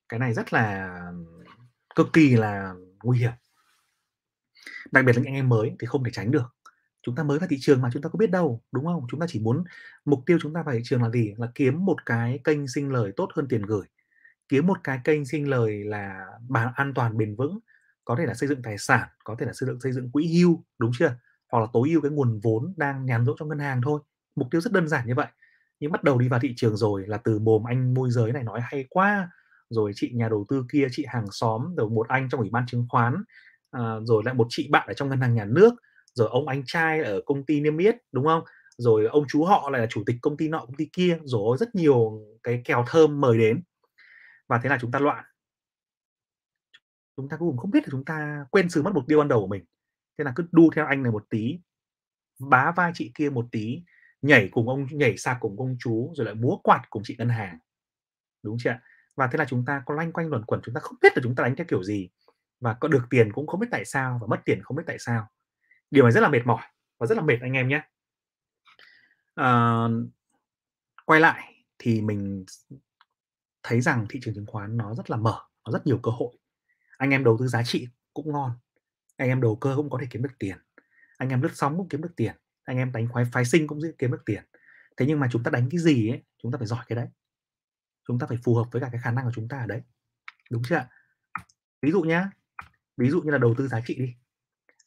cái 0.09 0.19
này 0.19 0.33
rất 0.33 0.53
là 0.53 0.97
cực 1.95 2.07
kỳ 2.13 2.35
là 2.35 2.73
nguy 3.03 3.19
hiểm. 3.19 3.31
Đặc 4.91 5.05
biệt 5.05 5.13
là 5.13 5.21
những 5.21 5.33
anh 5.33 5.35
em 5.35 5.49
mới 5.49 5.75
thì 5.79 5.87
không 5.87 6.03
thể 6.03 6.11
tránh 6.13 6.31
được 6.31 6.55
chúng 7.01 7.15
ta 7.15 7.23
mới 7.23 7.39
vào 7.39 7.47
thị 7.49 7.57
trường 7.59 7.81
mà 7.81 7.89
chúng 7.93 8.01
ta 8.01 8.09
có 8.09 8.17
biết 8.17 8.31
đâu 8.31 8.61
đúng 8.71 8.85
không? 8.85 9.05
Chúng 9.11 9.19
ta 9.19 9.25
chỉ 9.29 9.39
muốn 9.39 9.63
mục 10.05 10.19
tiêu 10.25 10.37
chúng 10.41 10.53
ta 10.53 10.63
vào 10.63 10.75
thị 10.75 10.81
trường 10.83 11.03
là 11.03 11.09
gì? 11.09 11.33
Là 11.37 11.47
kiếm 11.55 11.85
một 11.85 12.05
cái 12.05 12.39
kênh 12.43 12.67
sinh 12.67 12.91
lời 12.91 13.11
tốt 13.15 13.29
hơn 13.35 13.47
tiền 13.49 13.61
gửi. 13.61 13.85
Kiếm 14.49 14.67
một 14.67 14.77
cái 14.83 14.99
kênh 15.03 15.25
sinh 15.25 15.49
lời 15.49 15.83
là 15.83 16.25
bán 16.49 16.71
an 16.75 16.93
toàn 16.93 17.17
bền 17.17 17.35
vững 17.35 17.59
có 18.05 18.15
thể 18.15 18.25
là 18.25 18.33
xây 18.33 18.49
dựng 18.49 18.61
tài 18.61 18.77
sản 18.77 19.07
có 19.23 19.35
thể 19.39 19.45
là 19.45 19.53
xây 19.53 19.67
dựng 19.67 19.81
xây 19.81 19.91
dựng 19.91 20.11
quỹ 20.11 20.27
hưu 20.27 20.63
đúng 20.79 20.91
chưa? 20.99 21.15
Hoặc 21.51 21.59
là 21.59 21.67
tối 21.73 21.89
ưu 21.89 22.01
cái 22.01 22.11
nguồn 22.11 22.39
vốn 22.43 22.73
đang 22.77 23.05
nhàn 23.05 23.25
rỗi 23.25 23.35
trong 23.39 23.49
ngân 23.49 23.59
hàng 23.59 23.81
thôi. 23.83 24.01
Mục 24.35 24.47
tiêu 24.51 24.61
rất 24.61 24.73
đơn 24.73 24.87
giản 24.87 25.07
như 25.07 25.15
vậy. 25.15 25.27
Nhưng 25.79 25.91
bắt 25.91 26.03
đầu 26.03 26.17
đi 26.17 26.27
vào 26.29 26.39
thị 26.39 26.53
trường 26.55 26.77
rồi 26.77 27.03
là 27.07 27.17
từ 27.17 27.39
mồm 27.39 27.63
anh 27.63 27.93
môi 27.93 28.09
giới 28.11 28.31
này 28.31 28.43
nói 28.43 28.59
hay 28.63 28.85
quá. 28.89 29.29
Rồi 29.69 29.91
chị 29.95 30.11
nhà 30.13 30.29
đầu 30.29 30.45
tư 30.49 30.65
kia 30.71 30.87
chị 30.91 31.05
hàng 31.07 31.25
xóm 31.31 31.75
rồi 31.75 31.89
một 31.89 32.07
anh 32.07 32.29
trong 32.29 32.41
ủy 32.41 32.49
ban 32.49 32.65
chứng 32.67 32.85
khoán 32.89 33.23
à, 33.71 33.95
rồi 34.03 34.23
lại 34.25 34.33
một 34.33 34.47
chị 34.49 34.67
bạn 34.71 34.87
ở 34.87 34.93
trong 34.93 35.09
ngân 35.09 35.21
hàng 35.21 35.35
nhà 35.35 35.45
nước 35.45 35.73
rồi 36.13 36.29
ông 36.31 36.47
anh 36.47 36.63
trai 36.65 37.03
ở 37.03 37.21
công 37.25 37.45
ty 37.45 37.61
niêm 37.61 37.77
yết 37.77 37.95
đúng 38.11 38.25
không 38.25 38.43
rồi 38.77 39.05
ông 39.05 39.25
chú 39.27 39.43
họ 39.43 39.69
lại 39.69 39.81
là 39.81 39.87
chủ 39.89 40.03
tịch 40.05 40.15
công 40.21 40.37
ty 40.37 40.47
nọ 40.47 40.59
công 40.59 40.75
ty 40.75 40.89
kia 40.93 41.17
rồi 41.23 41.57
rất 41.59 41.75
nhiều 41.75 42.21
cái 42.43 42.61
kèo 42.65 42.85
thơm 42.87 43.21
mời 43.21 43.37
đến 43.37 43.63
và 44.47 44.59
thế 44.63 44.69
là 44.69 44.77
chúng 44.81 44.91
ta 44.91 44.99
loạn 44.99 45.25
chúng 47.17 47.29
ta 47.29 47.37
cuối 47.37 47.49
cùng 47.49 47.57
không 47.57 47.71
biết 47.71 47.83
là 47.83 47.87
chúng 47.91 48.05
ta 48.05 48.45
quên 48.51 48.69
sự 48.69 48.81
mất 48.81 48.91
mục 48.93 49.03
tiêu 49.07 49.19
ban 49.19 49.27
đầu 49.27 49.41
của 49.41 49.47
mình 49.47 49.65
thế 50.17 50.23
là 50.23 50.33
cứ 50.35 50.43
đu 50.51 50.69
theo 50.75 50.85
anh 50.85 51.03
này 51.03 51.11
một 51.11 51.25
tí 51.29 51.59
bá 52.49 52.71
vai 52.71 52.91
chị 52.95 53.11
kia 53.15 53.29
một 53.29 53.45
tí, 53.51 53.83
nhảy 54.21 54.49
cùng 54.51 54.69
ông 54.69 54.87
nhảy 54.91 55.17
xa 55.17 55.37
cùng 55.39 55.59
ông 55.59 55.77
chú 55.79 56.13
rồi 56.15 56.25
lại 56.25 56.35
múa 56.35 56.57
quạt 56.63 56.81
cùng 56.89 57.03
chị 57.05 57.15
ngân 57.17 57.29
hàng. 57.29 57.57
Đúng 58.43 58.57
chưa 58.59 58.69
ạ? 58.69 58.81
Và 59.15 59.27
thế 59.27 59.37
là 59.37 59.45
chúng 59.45 59.65
ta 59.65 59.83
có 59.85 59.93
loanh 59.95 60.11
quanh 60.11 60.27
luẩn 60.27 60.45
quẩn, 60.45 60.61
chúng 60.63 60.75
ta 60.75 60.81
không 60.81 60.97
biết 61.01 61.13
là 61.15 61.21
chúng 61.23 61.35
ta 61.35 61.43
đánh 61.43 61.55
theo 61.55 61.65
kiểu 61.69 61.83
gì 61.83 62.09
và 62.59 62.73
có 62.73 62.87
được 62.87 63.03
tiền 63.09 63.31
cũng 63.33 63.47
không 63.47 63.59
biết 63.59 63.67
tại 63.71 63.85
sao 63.85 64.17
và 64.21 64.27
mất 64.27 64.41
tiền 64.45 64.61
không 64.63 64.77
biết 64.77 64.83
tại 64.87 64.99
sao. 64.99 65.27
Điều 65.91 66.03
này 66.03 66.11
rất 66.11 66.21
là 66.21 66.29
mệt 66.29 66.45
mỏi 66.45 66.63
và 66.99 67.07
rất 67.07 67.17
là 67.17 67.23
mệt 67.23 67.37
anh 67.41 67.53
em 67.53 67.67
nhé. 67.67 67.81
à, 69.35 69.87
quay 71.05 71.19
lại 71.19 71.65
thì 71.79 72.01
mình 72.01 72.45
thấy 73.63 73.81
rằng 73.81 74.05
thị 74.09 74.19
trường 74.23 74.35
chứng 74.35 74.45
khoán 74.45 74.77
nó 74.77 74.95
rất 74.95 75.09
là 75.09 75.17
mở, 75.17 75.39
có 75.63 75.71
rất 75.71 75.87
nhiều 75.87 75.99
cơ 76.03 76.11
hội. 76.11 76.37
Anh 76.97 77.09
em 77.09 77.23
đầu 77.23 77.37
tư 77.39 77.47
giá 77.47 77.63
trị 77.63 77.87
cũng 78.13 78.31
ngon, 78.31 78.51
anh 79.17 79.29
em 79.29 79.41
đầu 79.41 79.55
cơ 79.55 79.73
cũng 79.75 79.89
có 79.89 79.97
thể 80.01 80.07
kiếm 80.09 80.23
được 80.23 80.33
tiền, 80.39 80.57
anh 81.17 81.29
em 81.29 81.41
lướt 81.41 81.51
sóng 81.53 81.77
cũng 81.77 81.89
kiếm 81.89 82.01
được 82.01 82.13
tiền, 82.15 82.35
anh 82.63 82.77
em 82.77 82.91
đánh 82.91 83.07
khoái 83.09 83.25
phái 83.31 83.45
sinh 83.45 83.67
cũng 83.67 83.79
kiếm 83.97 84.11
được 84.11 84.21
tiền. 84.25 84.43
Thế 84.97 85.05
nhưng 85.05 85.19
mà 85.19 85.27
chúng 85.31 85.43
ta 85.43 85.51
đánh 85.51 85.69
cái 85.71 85.79
gì 85.79 86.09
ấy, 86.09 86.23
chúng 86.37 86.51
ta 86.51 86.57
phải 86.57 86.67
giỏi 86.67 86.85
cái 86.87 86.95
đấy. 86.95 87.07
Chúng 88.07 88.19
ta 88.19 88.27
phải 88.27 88.37
phù 88.43 88.55
hợp 88.55 88.63
với 88.71 88.81
cả 88.81 88.89
cái 88.91 89.01
khả 89.03 89.11
năng 89.11 89.25
của 89.25 89.31
chúng 89.35 89.47
ta 89.47 89.59
ở 89.59 89.65
đấy. 89.65 89.81
Đúng 90.51 90.63
chưa 90.69 90.75
ạ? 90.75 90.89
Ví 91.81 91.91
dụ 91.91 92.01
nhá, 92.01 92.29
ví 92.97 93.09
dụ 93.09 93.21
như 93.21 93.31
là 93.31 93.37
đầu 93.37 93.55
tư 93.57 93.67
giá 93.67 93.81
trị 93.85 93.95
đi. 93.95 94.13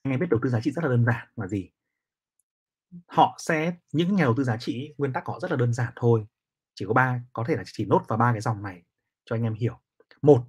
Anh 0.05 0.13
em 0.13 0.21
biết 0.21 0.27
đầu 0.31 0.41
tư 0.43 0.49
giá 0.51 0.61
trị 0.61 0.71
rất 0.71 0.85
là 0.85 0.91
đơn 0.91 1.05
giản 1.05 1.29
là 1.37 1.47
gì? 1.47 1.71
Họ 3.07 3.37
sẽ 3.39 3.73
những 3.93 4.17
nhà 4.17 4.25
đầu 4.25 4.35
tư 4.37 4.45
giá 4.45 4.57
trị 4.57 4.95
nguyên 4.99 5.13
tắc 5.13 5.27
họ 5.27 5.41
rất 5.41 5.51
là 5.51 5.57
đơn 5.57 5.73
giản 5.73 5.93
thôi. 5.97 6.27
Chỉ 6.75 6.85
có 6.89 6.95
ba 6.95 7.21
có 7.33 7.45
thể 7.49 7.57
là 7.57 7.63
chỉ 7.67 7.85
nốt 7.85 8.05
vào 8.09 8.19
ba 8.19 8.33
cái 8.33 8.41
dòng 8.41 8.63
này 8.63 8.83
cho 9.25 9.37
anh 9.37 9.43
em 9.43 9.55
hiểu. 9.55 9.81
Một 10.23 10.45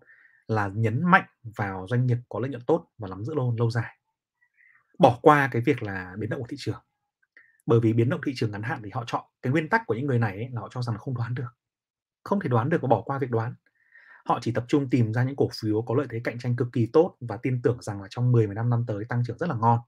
là 0.47 0.67
nhấn 0.67 1.03
mạnh 1.03 1.25
vào 1.57 1.87
doanh 1.89 2.05
nghiệp 2.05 2.17
có 2.29 2.39
lợi 2.39 2.49
nhuận 2.49 2.65
tốt 2.65 2.87
và 2.97 3.07
nắm 3.07 3.25
giữ 3.25 3.33
lâu 3.35 3.55
lâu 3.57 3.71
dài. 3.71 3.97
Bỏ 4.99 5.19
qua 5.21 5.49
cái 5.51 5.61
việc 5.65 5.83
là 5.83 6.15
biến 6.19 6.29
động 6.29 6.39
của 6.39 6.47
thị 6.49 6.57
trường. 6.59 6.81
Bởi 7.65 7.79
vì 7.79 7.93
biến 7.93 8.09
động 8.09 8.21
thị 8.25 8.31
trường 8.35 8.51
ngắn 8.51 8.63
hạn 8.63 8.81
thì 8.83 8.89
họ 8.93 9.03
chọn 9.07 9.25
cái 9.41 9.51
nguyên 9.51 9.69
tắc 9.69 9.81
của 9.87 9.93
những 9.93 10.05
người 10.05 10.19
này 10.19 10.35
ấy, 10.35 10.49
là 10.51 10.61
họ 10.61 10.69
cho 10.71 10.81
rằng 10.81 10.95
là 10.95 10.99
không 10.99 11.15
đoán 11.17 11.35
được. 11.35 11.49
Không 12.23 12.39
thể 12.39 12.49
đoán 12.49 12.69
được 12.69 12.81
và 12.81 12.87
bỏ 12.87 13.01
qua 13.01 13.19
việc 13.19 13.29
đoán. 13.29 13.55
Họ 14.25 14.39
chỉ 14.41 14.51
tập 14.51 14.65
trung 14.67 14.89
tìm 14.89 15.13
ra 15.13 15.23
những 15.23 15.35
cổ 15.35 15.49
phiếu 15.61 15.81
có 15.81 15.95
lợi 15.95 16.07
thế 16.09 16.21
cạnh 16.23 16.39
tranh 16.39 16.55
cực 16.55 16.67
kỳ 16.73 16.89
tốt 16.93 17.17
và 17.19 17.37
tin 17.37 17.61
tưởng 17.61 17.81
rằng 17.81 18.01
là 18.01 18.07
trong 18.09 18.31
10 18.31 18.47
15 18.47 18.69
năm 18.69 18.83
tới 18.87 19.05
tăng 19.09 19.23
trưởng 19.27 19.37
rất 19.37 19.49
là 19.49 19.55
ngon. 19.55 19.79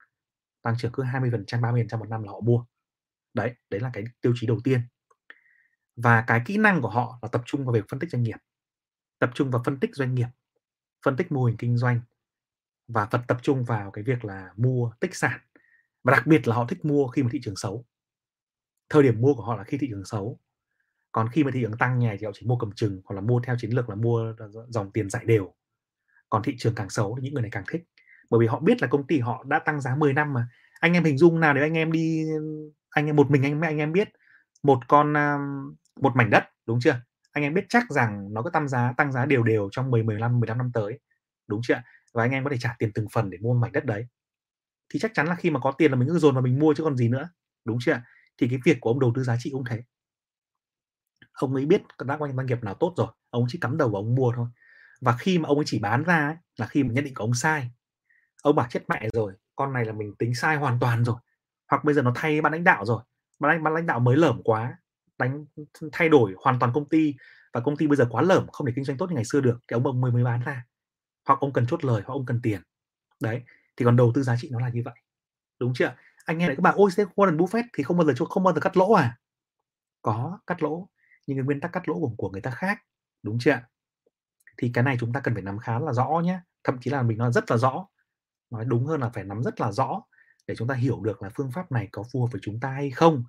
Tăng 0.62 0.76
trưởng 0.78 0.92
cứ 0.92 1.04
20%, 1.04 1.62
30% 1.62 2.00
một 2.00 2.10
năm 2.10 2.24
là 2.24 2.32
họ 2.32 2.40
mua. 2.40 2.66
Đấy, 3.34 3.56
đấy 3.70 3.82
là 3.82 3.90
cái 3.94 4.04
tiêu 4.22 4.34
chí 4.36 4.48
đầu 4.48 4.60
tiên. 4.64 4.82
Và 5.96 6.24
cái 6.28 6.42
kỹ 6.46 6.58
năng 6.58 6.82
của 6.82 6.90
họ 6.90 7.20
là 7.22 7.30
tập 7.32 7.42
trung 7.46 7.66
vào 7.66 7.74
việc 7.74 7.86
phân 7.90 8.00
tích 8.00 8.10
doanh 8.10 8.24
nghiệp. 8.24 8.38
Tập 9.20 9.32
trung 9.36 9.52
vào 9.52 9.62
phân 9.66 9.80
tích 9.80 9.96
doanh 9.96 10.16
nghiệp, 10.16 10.28
phân 11.06 11.18
tích 11.18 11.32
mô 11.32 11.46
hình 11.46 11.58
kinh 11.58 11.78
doanh 11.78 12.02
và 12.88 13.06
tập 13.06 13.22
tập 13.28 13.38
trung 13.42 13.64
vào 13.64 13.92
cái 13.92 14.04
việc 14.04 14.26
là 14.26 14.54
mua 14.58 14.92
tích 15.00 15.16
sản. 15.16 15.40
Và 16.04 16.12
đặc 16.12 16.28
biệt 16.28 16.48
là 16.48 16.56
họ 16.56 16.66
thích 16.70 16.86
mua 16.86 17.08
khi 17.08 17.24
mà 17.24 17.30
thị 17.32 17.40
trường 17.44 17.56
xấu. 17.56 17.86
Thời 18.90 19.04
điểm 19.04 19.22
mua 19.22 19.34
của 19.34 19.44
họ 19.44 19.58
là 19.58 19.64
khi 19.64 19.78
thị 19.78 19.88
trường 19.90 20.06
xấu. 20.06 20.40
Còn 21.18 21.30
khi 21.30 21.44
mà 21.44 21.52
thị 21.54 21.62
trường 21.62 21.78
tăng 21.78 22.00
nhẹ 22.00 22.16
thì 22.20 22.26
họ 22.26 22.32
chỉ 22.36 22.48
mua 22.48 22.58
cầm 22.58 22.72
chừng 22.76 23.02
hoặc 23.06 23.16
là 23.16 23.22
mua 23.22 23.40
theo 23.40 23.56
chiến 23.60 23.72
lược 23.72 23.90
là 23.90 23.96
mua 23.96 24.34
dòng 24.70 24.92
tiền 24.92 25.10
giải 25.10 25.26
đều. 25.26 25.54
Còn 26.30 26.44
thị 26.44 26.56
trường 26.58 26.76
càng 26.76 26.90
xấu 26.90 27.16
thì 27.16 27.24
những 27.24 27.34
người 27.34 27.42
này 27.42 27.52
càng 27.52 27.64
thích. 27.72 27.84
Bởi 28.30 28.40
vì 28.40 28.48
họ 28.48 28.60
biết 28.60 28.82
là 28.82 28.88
công 28.88 29.08
ty 29.08 29.20
họ 29.20 29.44
đã 29.48 29.60
tăng 29.60 29.82
giá 29.82 29.96
10 29.96 30.14
năm 30.14 30.34
mà. 30.34 30.48
Anh 30.80 30.94
em 30.94 31.04
hình 31.04 31.18
dung 31.18 31.40
nào 31.40 31.54
nếu 31.54 31.64
anh 31.64 31.78
em 31.78 31.92
đi, 31.92 32.26
anh 32.90 33.06
em 33.06 33.16
một 33.16 33.32
mình 33.32 33.44
anh 33.44 33.62
anh 33.62 33.78
em 33.78 33.92
biết 33.92 34.08
một 34.64 34.80
con 34.88 35.14
một 36.02 36.16
mảnh 36.16 36.30
đất, 36.30 36.44
đúng 36.66 36.80
chưa? 36.80 37.02
Anh 37.32 37.44
em 37.44 37.54
biết 37.54 37.66
chắc 37.70 37.84
rằng 37.90 38.34
nó 38.34 38.42
có 38.42 38.50
tăng 38.50 38.68
giá 38.68 38.94
tăng 38.98 39.12
giá 39.12 39.26
đều 39.26 39.44
đều 39.44 39.70
trong 39.72 39.92
10 39.92 40.04
15 40.04 40.40
15 40.40 40.58
năm 40.58 40.72
tới. 40.74 41.00
Đúng 41.48 41.62
chưa? 41.64 41.82
Và 42.14 42.24
anh 42.24 42.32
em 42.32 42.44
có 42.44 42.50
thể 42.50 42.58
trả 42.60 42.76
tiền 42.80 42.92
từng 42.94 43.08
phần 43.14 43.30
để 43.30 43.38
mua 43.42 43.54
mảnh 43.54 43.72
đất 43.72 43.86
đấy. 43.86 44.08
Thì 44.94 45.00
chắc 45.00 45.12
chắn 45.14 45.28
là 45.28 45.36
khi 45.36 45.50
mà 45.50 45.60
có 45.60 45.72
tiền 45.72 45.92
là 45.92 45.98
mình 45.98 46.10
cứ 46.10 46.20
dồn 46.20 46.36
vào 46.36 46.44
mình 46.44 46.60
mua 46.60 46.74
chứ 46.74 46.84
còn 46.84 46.98
gì 46.98 47.10
nữa. 47.10 47.30
Đúng 47.66 47.78
chưa? 47.82 48.02
Thì 48.38 48.48
cái 48.50 48.60
việc 48.66 48.78
của 48.82 48.90
ông 48.90 49.00
đầu 49.00 49.12
tư 49.16 49.24
giá 49.24 49.36
trị 49.40 49.50
cũng 49.54 49.64
thế 49.70 49.84
ông 51.40 51.56
ấy 51.56 51.66
biết 51.66 51.82
các 51.98 52.08
doanh 52.20 52.46
nghiệp 52.46 52.64
nào 52.64 52.74
tốt 52.74 52.94
rồi 52.98 53.08
ông 53.30 53.46
chỉ 53.48 53.60
cắm 53.62 53.78
đầu 53.78 53.90
vào 53.90 54.02
ông 54.02 54.16
mua 54.16 54.32
thôi. 54.36 54.48
Và 55.02 55.18
khi 55.20 55.40
mà 55.40 55.48
ông 55.48 55.58
ấy 55.58 55.66
chỉ 55.68 55.80
bán 55.80 56.04
ra 56.04 56.28
ấy, 56.28 56.36
là 56.58 56.68
khi 56.68 56.84
mà 56.84 56.94
nhận 56.94 57.04
định 57.04 57.14
của 57.14 57.24
ông 57.24 57.34
sai. 57.34 57.72
Ông 58.44 58.56
bảo 58.56 58.68
chết 58.70 58.82
mẹ 58.88 59.10
rồi 59.14 59.34
con 59.56 59.74
này 59.74 59.86
là 59.86 59.94
mình 59.94 60.16
tính 60.16 60.36
sai 60.36 60.58
hoàn 60.58 60.80
toàn 60.80 61.06
rồi. 61.06 61.16
Hoặc 61.72 61.84
bây 61.84 61.96
giờ 61.96 62.02
nó 62.02 62.12
thay 62.16 62.42
ban 62.42 62.52
lãnh 62.52 62.64
đạo 62.64 62.86
rồi 62.86 63.04
ban 63.40 63.52
lãnh, 63.52 63.64
ban 63.64 63.74
lãnh 63.74 63.86
đạo 63.86 64.00
mới 64.00 64.18
lởm 64.18 64.44
quá 64.44 64.78
đánh 65.18 65.46
thay 65.92 66.10
đổi 66.10 66.36
hoàn 66.38 66.60
toàn 66.60 66.74
công 66.74 66.90
ty 66.90 67.16
và 67.54 67.62
công 67.62 67.78
ty 67.78 67.88
bây 67.88 67.98
giờ 67.98 68.08
quá 68.10 68.22
lởm 68.22 68.48
không 68.48 68.68
thể 68.68 68.74
kinh 68.76 68.86
doanh 68.86 68.98
tốt 68.98 69.10
như 69.10 69.16
ngày 69.16 69.26
xưa 69.26 69.42
được 69.42 69.60
thì 69.68 69.74
ông 69.74 69.86
ông 69.86 70.02
mới 70.02 70.12
mới 70.12 70.24
bán 70.24 70.42
ra. 70.42 70.66
Hoặc 71.28 71.40
ông 71.40 71.54
cần 71.54 71.66
chốt 71.68 71.86
lời 71.86 72.02
hoặc 72.06 72.14
ông 72.14 72.26
cần 72.26 72.40
tiền. 72.44 72.62
Đấy 73.22 73.44
thì 73.78 73.86
còn 73.86 73.96
đầu 73.96 74.12
tư 74.16 74.24
giá 74.24 74.36
trị 74.40 74.50
nó 74.52 74.60
là 74.60 74.70
như 74.70 74.82
vậy. 74.86 74.96
Đúng 75.60 75.74
chưa 75.74 75.96
anh 76.26 76.38
nghe 76.38 76.48
lại 76.48 76.56
các 76.56 76.62
bạn 76.62 76.76
ôi 76.78 76.90
Warren 77.16 77.38
Buffett 77.38 77.64
thì 77.74 77.84
không 77.84 77.98
bao 77.98 78.08
giờ 78.08 78.26
không 78.30 78.44
bao 78.44 78.54
giờ 78.54 78.60
cắt 78.60 78.78
lỗ 78.78 78.92
à? 78.94 79.18
Có 80.02 80.40
cắt 80.48 80.64
lỗ 80.64 80.90
nhưng 81.28 81.38
cái 81.38 81.46
nguyên 81.46 81.62
tắc 81.62 81.72
cắt 81.74 81.90
lỗ 81.90 82.00
của, 82.00 82.12
của 82.18 82.30
người 82.30 82.42
ta 82.42 82.52
khác 82.52 82.84
đúng 83.24 83.38
chưa 83.40 83.52
ạ? 83.52 83.70
Thì 84.58 84.72
cái 84.74 84.84
này 84.84 84.98
chúng 85.00 85.14
ta 85.14 85.20
cần 85.20 85.34
phải 85.34 85.44
nắm 85.44 85.60
khá 85.60 85.80
là 85.80 85.94
rõ 85.94 86.22
nhé 86.24 86.40
thậm 86.64 86.78
chí 86.82 86.92
là 86.92 87.02
mình 87.02 87.18
nói 87.18 87.32
rất 87.32 87.52
là 87.52 87.58
rõ 87.58 87.88
nói 88.50 88.66
đúng 88.66 88.86
hơn 88.86 89.02
là 89.02 89.10
phải 89.10 89.24
nắm 89.24 89.44
rất 89.44 89.62
là 89.62 89.72
rõ 89.72 90.02
để 90.48 90.56
chúng 90.56 90.68
ta 90.68 90.76
hiểu 90.76 91.02
được 91.02 91.22
là 91.24 91.30
phương 91.36 91.52
pháp 91.52 91.72
này 91.72 91.90
có 91.92 92.04
phù 92.12 92.22
hợp 92.22 92.32
với 92.32 92.42
chúng 92.44 92.60
ta 92.60 92.72
hay 92.72 92.92
không 92.92 93.24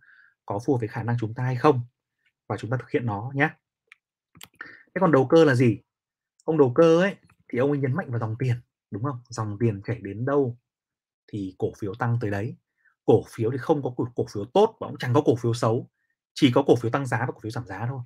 có 0.47 0.59
phù 0.67 0.73
hợp 0.73 0.79
với 0.79 0.89
khả 0.89 1.03
năng 1.03 1.17
chúng 1.21 1.35
ta 1.35 1.43
hay 1.43 1.57
không 1.57 1.81
và 2.49 2.57
chúng 2.57 2.71
ta 2.71 2.77
thực 2.77 2.91
hiện 2.91 3.07
nó 3.07 3.31
nhé 3.35 3.51
thế 4.95 5.01
còn 5.01 5.13
đầu 5.13 5.27
cơ 5.27 5.45
là 5.45 5.55
gì? 5.55 5.79
Ông 6.45 6.59
đầu 6.59 6.73
cơ 6.75 7.01
ấy 7.01 7.17
thì 7.49 7.59
ông 7.59 7.71
ấy 7.71 7.79
nhấn 7.79 7.93
mạnh 7.93 8.11
vào 8.11 8.21
dòng 8.21 8.37
tiền 8.39 8.57
đúng 8.91 9.03
không? 9.03 9.19
Dòng 9.29 9.57
tiền 9.61 9.83
chảy 9.87 9.99
đến 10.03 10.25
đâu 10.25 10.59
thì 11.33 11.55
cổ 11.59 11.73
phiếu 11.79 11.95
tăng 11.95 12.19
tới 12.21 12.31
đấy. 12.31 12.57
Cổ 13.05 13.23
phiếu 13.29 13.51
thì 13.51 13.59
không 13.59 13.83
có 13.83 13.95
cổ 14.15 14.27
phiếu 14.35 14.45
tốt 14.45 14.77
và 14.81 14.89
cũng 14.89 14.99
chẳng 14.99 15.15
có 15.15 15.23
cổ 15.25 15.37
phiếu 15.37 15.55
xấu 15.55 15.91
chỉ 16.35 16.53
có 16.55 16.63
cổ 16.63 16.77
phiếu 16.77 16.91
tăng 16.91 17.07
giá 17.07 17.19
và 17.19 17.33
cổ 17.35 17.41
phiếu 17.43 17.51
giảm 17.51 17.67
giá 17.67 17.87
thôi. 17.87 18.01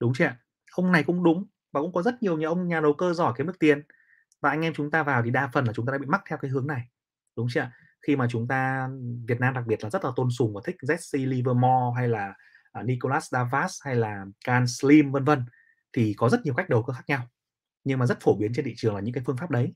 Đúng 0.00 0.12
chưa 0.14 0.24
ạ? 0.24 0.36
Ông 0.72 0.92
này 0.92 1.02
cũng 1.02 1.24
đúng 1.24 1.46
và 1.72 1.80
cũng 1.80 1.92
có 1.92 2.02
rất 2.02 2.22
nhiều 2.22 2.38
nhà 2.38 2.48
ông 2.48 2.68
nhà 2.68 2.80
đầu 2.80 2.92
cơ 2.94 3.12
giỏi 3.12 3.32
kiếm 3.36 3.46
được 3.46 3.58
tiền. 3.58 3.82
Và 4.40 4.50
anh 4.50 4.60
em 4.60 4.72
chúng 4.74 4.90
ta 4.90 5.02
vào 5.02 5.22
thì 5.22 5.30
đa 5.30 5.50
phần 5.52 5.64
là 5.64 5.72
chúng 5.72 5.86
ta 5.86 5.92
đã 5.92 5.98
bị 5.98 6.06
mắc 6.06 6.22
theo 6.28 6.38
cái 6.38 6.50
hướng 6.50 6.66
này. 6.66 6.88
Đúng 7.36 7.46
chưa 7.50 7.60
ạ? 7.60 7.72
Khi 8.06 8.16
mà 8.16 8.26
chúng 8.30 8.48
ta 8.48 8.88
Việt 9.28 9.40
Nam 9.40 9.54
đặc 9.54 9.66
biệt 9.66 9.84
là 9.84 9.90
rất 9.90 10.04
là 10.04 10.10
tôn 10.16 10.30
sùng 10.30 10.54
và 10.54 10.60
thích 10.64 10.76
Jesse 10.82 11.28
Livermore 11.28 11.96
hay 11.96 12.08
là 12.08 12.34
à, 12.72 12.80
uh, 12.80 12.86
Nicholas 12.86 13.28
Davas 13.30 13.76
hay 13.84 13.94
là 13.94 14.24
Can 14.44 14.66
Slim 14.66 15.12
vân 15.12 15.24
vân 15.24 15.44
thì 15.92 16.14
có 16.16 16.28
rất 16.28 16.40
nhiều 16.44 16.54
cách 16.54 16.68
đầu 16.68 16.82
cơ 16.82 16.92
khác 16.92 17.04
nhau. 17.06 17.28
Nhưng 17.84 17.98
mà 17.98 18.06
rất 18.06 18.20
phổ 18.20 18.36
biến 18.36 18.52
trên 18.54 18.64
thị 18.64 18.74
trường 18.76 18.94
là 18.94 19.00
những 19.00 19.14
cái 19.14 19.24
phương 19.26 19.36
pháp 19.36 19.50
đấy. 19.50 19.74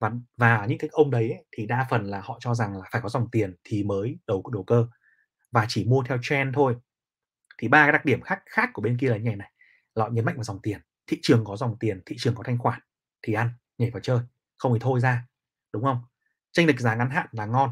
Và 0.00 0.12
và 0.36 0.66
những 0.66 0.78
cái 0.78 0.90
ông 0.92 1.10
đấy 1.10 1.32
ấy, 1.32 1.44
thì 1.52 1.66
đa 1.66 1.86
phần 1.90 2.04
là 2.04 2.20
họ 2.20 2.38
cho 2.40 2.54
rằng 2.54 2.76
là 2.76 2.84
phải 2.92 3.02
có 3.02 3.08
dòng 3.08 3.30
tiền 3.30 3.54
thì 3.64 3.84
mới 3.84 4.18
đầu 4.26 4.42
đầu 4.52 4.64
cơ. 4.64 4.86
Và 5.50 5.66
chỉ 5.68 5.84
mua 5.84 6.02
theo 6.02 6.18
trend 6.22 6.54
thôi 6.54 6.76
thì 7.58 7.68
ba 7.68 7.84
cái 7.84 7.92
đặc 7.92 8.04
điểm 8.04 8.20
khác 8.20 8.42
khác 8.46 8.70
của 8.72 8.82
bên 8.82 8.98
kia 8.98 9.08
là 9.08 9.16
như 9.16 9.24
này 9.24 9.36
này. 9.36 9.52
Là 9.94 10.04
họ 10.04 10.10
nhấn 10.10 10.24
mạnh 10.24 10.34
vào 10.36 10.44
dòng 10.44 10.58
tiền. 10.62 10.80
Thị 11.06 11.18
trường 11.22 11.44
có 11.44 11.56
dòng 11.56 11.76
tiền, 11.80 12.00
thị 12.06 12.16
trường 12.18 12.34
có 12.34 12.42
thanh 12.42 12.58
khoản. 12.58 12.80
Thì 13.22 13.32
ăn, 13.32 13.50
nhảy 13.78 13.90
vào 13.90 14.00
chơi. 14.00 14.18
Không 14.58 14.72
thì 14.74 14.78
thôi 14.82 15.00
ra. 15.00 15.24
Đúng 15.72 15.82
không? 15.82 16.02
Tranh 16.52 16.66
lệch 16.66 16.80
giá 16.80 16.94
ngắn 16.94 17.10
hạn 17.10 17.26
là 17.32 17.46
ngon. 17.46 17.70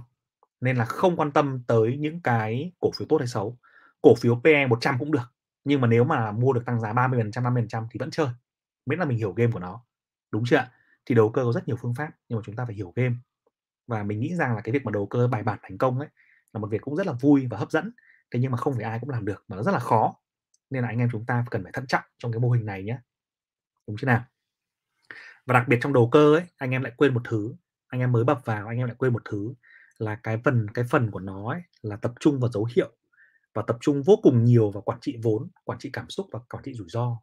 Nên 0.61 0.77
là 0.77 0.85
không 0.85 1.17
quan 1.17 1.33
tâm 1.33 1.63
tới 1.67 1.97
những 1.97 2.21
cái 2.23 2.73
cổ 2.81 2.91
phiếu 2.97 3.07
tốt 3.09 3.17
hay 3.19 3.27
xấu. 3.27 3.59
Cổ 4.03 4.15
phiếu 4.15 4.41
PE 4.45 4.67
100 4.67 4.99
cũng 4.99 5.13
được. 5.13 5.33
Nhưng 5.65 5.81
mà 5.81 5.89
nếu 5.89 6.05
mà 6.05 6.33
mua 6.33 6.53
được 6.53 6.63
tăng 6.67 6.81
giá 6.81 6.93
30% 6.93 7.31
50% 7.31 7.87
thì 7.91 7.99
vẫn 7.99 8.11
chơi. 8.11 8.29
Miễn 8.87 8.99
là 8.99 9.05
mình 9.05 9.19
hiểu 9.19 9.33
game 9.33 9.53
của 9.53 9.59
nó. 9.59 9.85
Đúng 10.31 10.45
chưa 10.47 10.67
thì 11.07 11.15
đầu 11.15 11.31
cơ 11.31 11.45
có 11.45 11.53
rất 11.53 11.69
nhiều 11.69 11.77
phương 11.81 11.95
pháp, 11.95 12.11
nhưng 12.29 12.39
mà 12.39 12.43
chúng 12.47 12.57
ta 12.57 12.65
phải 12.65 12.75
hiểu 12.75 12.93
game. 12.97 13.15
Và 13.87 14.03
mình 14.03 14.21
nghĩ 14.21 14.35
rằng 14.35 14.55
là 14.55 14.61
cái 14.61 14.73
việc 14.73 14.85
mà 14.85 14.93
đầu 14.93 15.07
cơ 15.07 15.29
bài 15.29 15.43
bản 15.43 15.59
thành 15.63 15.79
công 15.79 15.99
ấy, 15.99 16.09
là 16.53 16.61
một 16.61 16.69
việc 16.71 16.81
cũng 16.81 16.97
rất 16.97 17.07
là 17.07 17.13
vui 17.13 17.47
và 17.51 17.59
hấp 17.59 17.71
dẫn 17.71 17.93
thế 18.31 18.41
nhưng 18.41 18.51
mà 18.51 18.57
không 18.57 18.75
phải 18.75 18.85
ai 18.85 18.99
cũng 19.01 19.11
làm 19.11 19.25
được 19.25 19.45
mà 19.49 19.57
nó 19.57 19.63
rất 19.63 19.73
là 19.73 19.79
khó. 19.79 20.17
Nên 20.71 20.83
là 20.83 20.89
anh 20.89 20.99
em 20.99 21.09
chúng 21.13 21.27
ta 21.27 21.45
cần 21.51 21.63
phải 21.63 21.73
thận 21.73 21.87
trọng 21.87 22.05
trong 22.19 22.33
cái 22.33 22.41
mô 22.41 22.51
hình 22.51 22.67
này 22.67 22.83
nhé 22.83 22.99
đúng 23.87 23.97
chưa 23.97 24.07
nào? 24.07 24.25
Và 25.47 25.55
đặc 25.55 25.69
biệt 25.69 25.79
trong 25.83 25.93
đầu 25.93 26.09
cơ 26.13 26.35
ấy 26.35 26.45
anh 26.57 26.71
em 26.71 26.83
lại 26.83 26.93
quên 26.97 27.15
một 27.15 27.23
thứ. 27.25 27.55
Anh 27.89 28.01
em 28.01 28.13
mới 28.13 28.25
bập 28.25 28.45
vào 28.45 28.67
anh 28.67 28.79
em 28.79 28.87
lại 28.87 28.97
quên 28.99 29.13
một 29.13 29.23
thứ 29.25 29.55
là 29.99 30.15
cái 30.15 30.39
phần 30.45 30.67
cái 30.75 30.85
phần 30.91 31.11
của 31.11 31.21
nó 31.21 31.51
ấy, 31.51 31.63
là 31.83 31.97
tập 31.97 32.13
trung 32.21 32.41
vào 32.41 32.51
dấu 32.51 32.69
hiệu 32.77 32.97
và 33.55 33.63
tập 33.67 33.77
trung 33.81 34.03
vô 34.03 34.19
cùng 34.23 34.45
nhiều 34.45 34.71
vào 34.71 34.83
quản 34.83 35.01
trị 35.01 35.19
vốn 35.23 35.49
quản 35.65 35.79
trị 35.79 35.91
cảm 35.93 36.11
xúc 36.11 36.27
và 36.33 36.41
quản 36.51 36.65
trị 36.65 36.75
rủi 36.75 36.89
ro. 36.89 37.21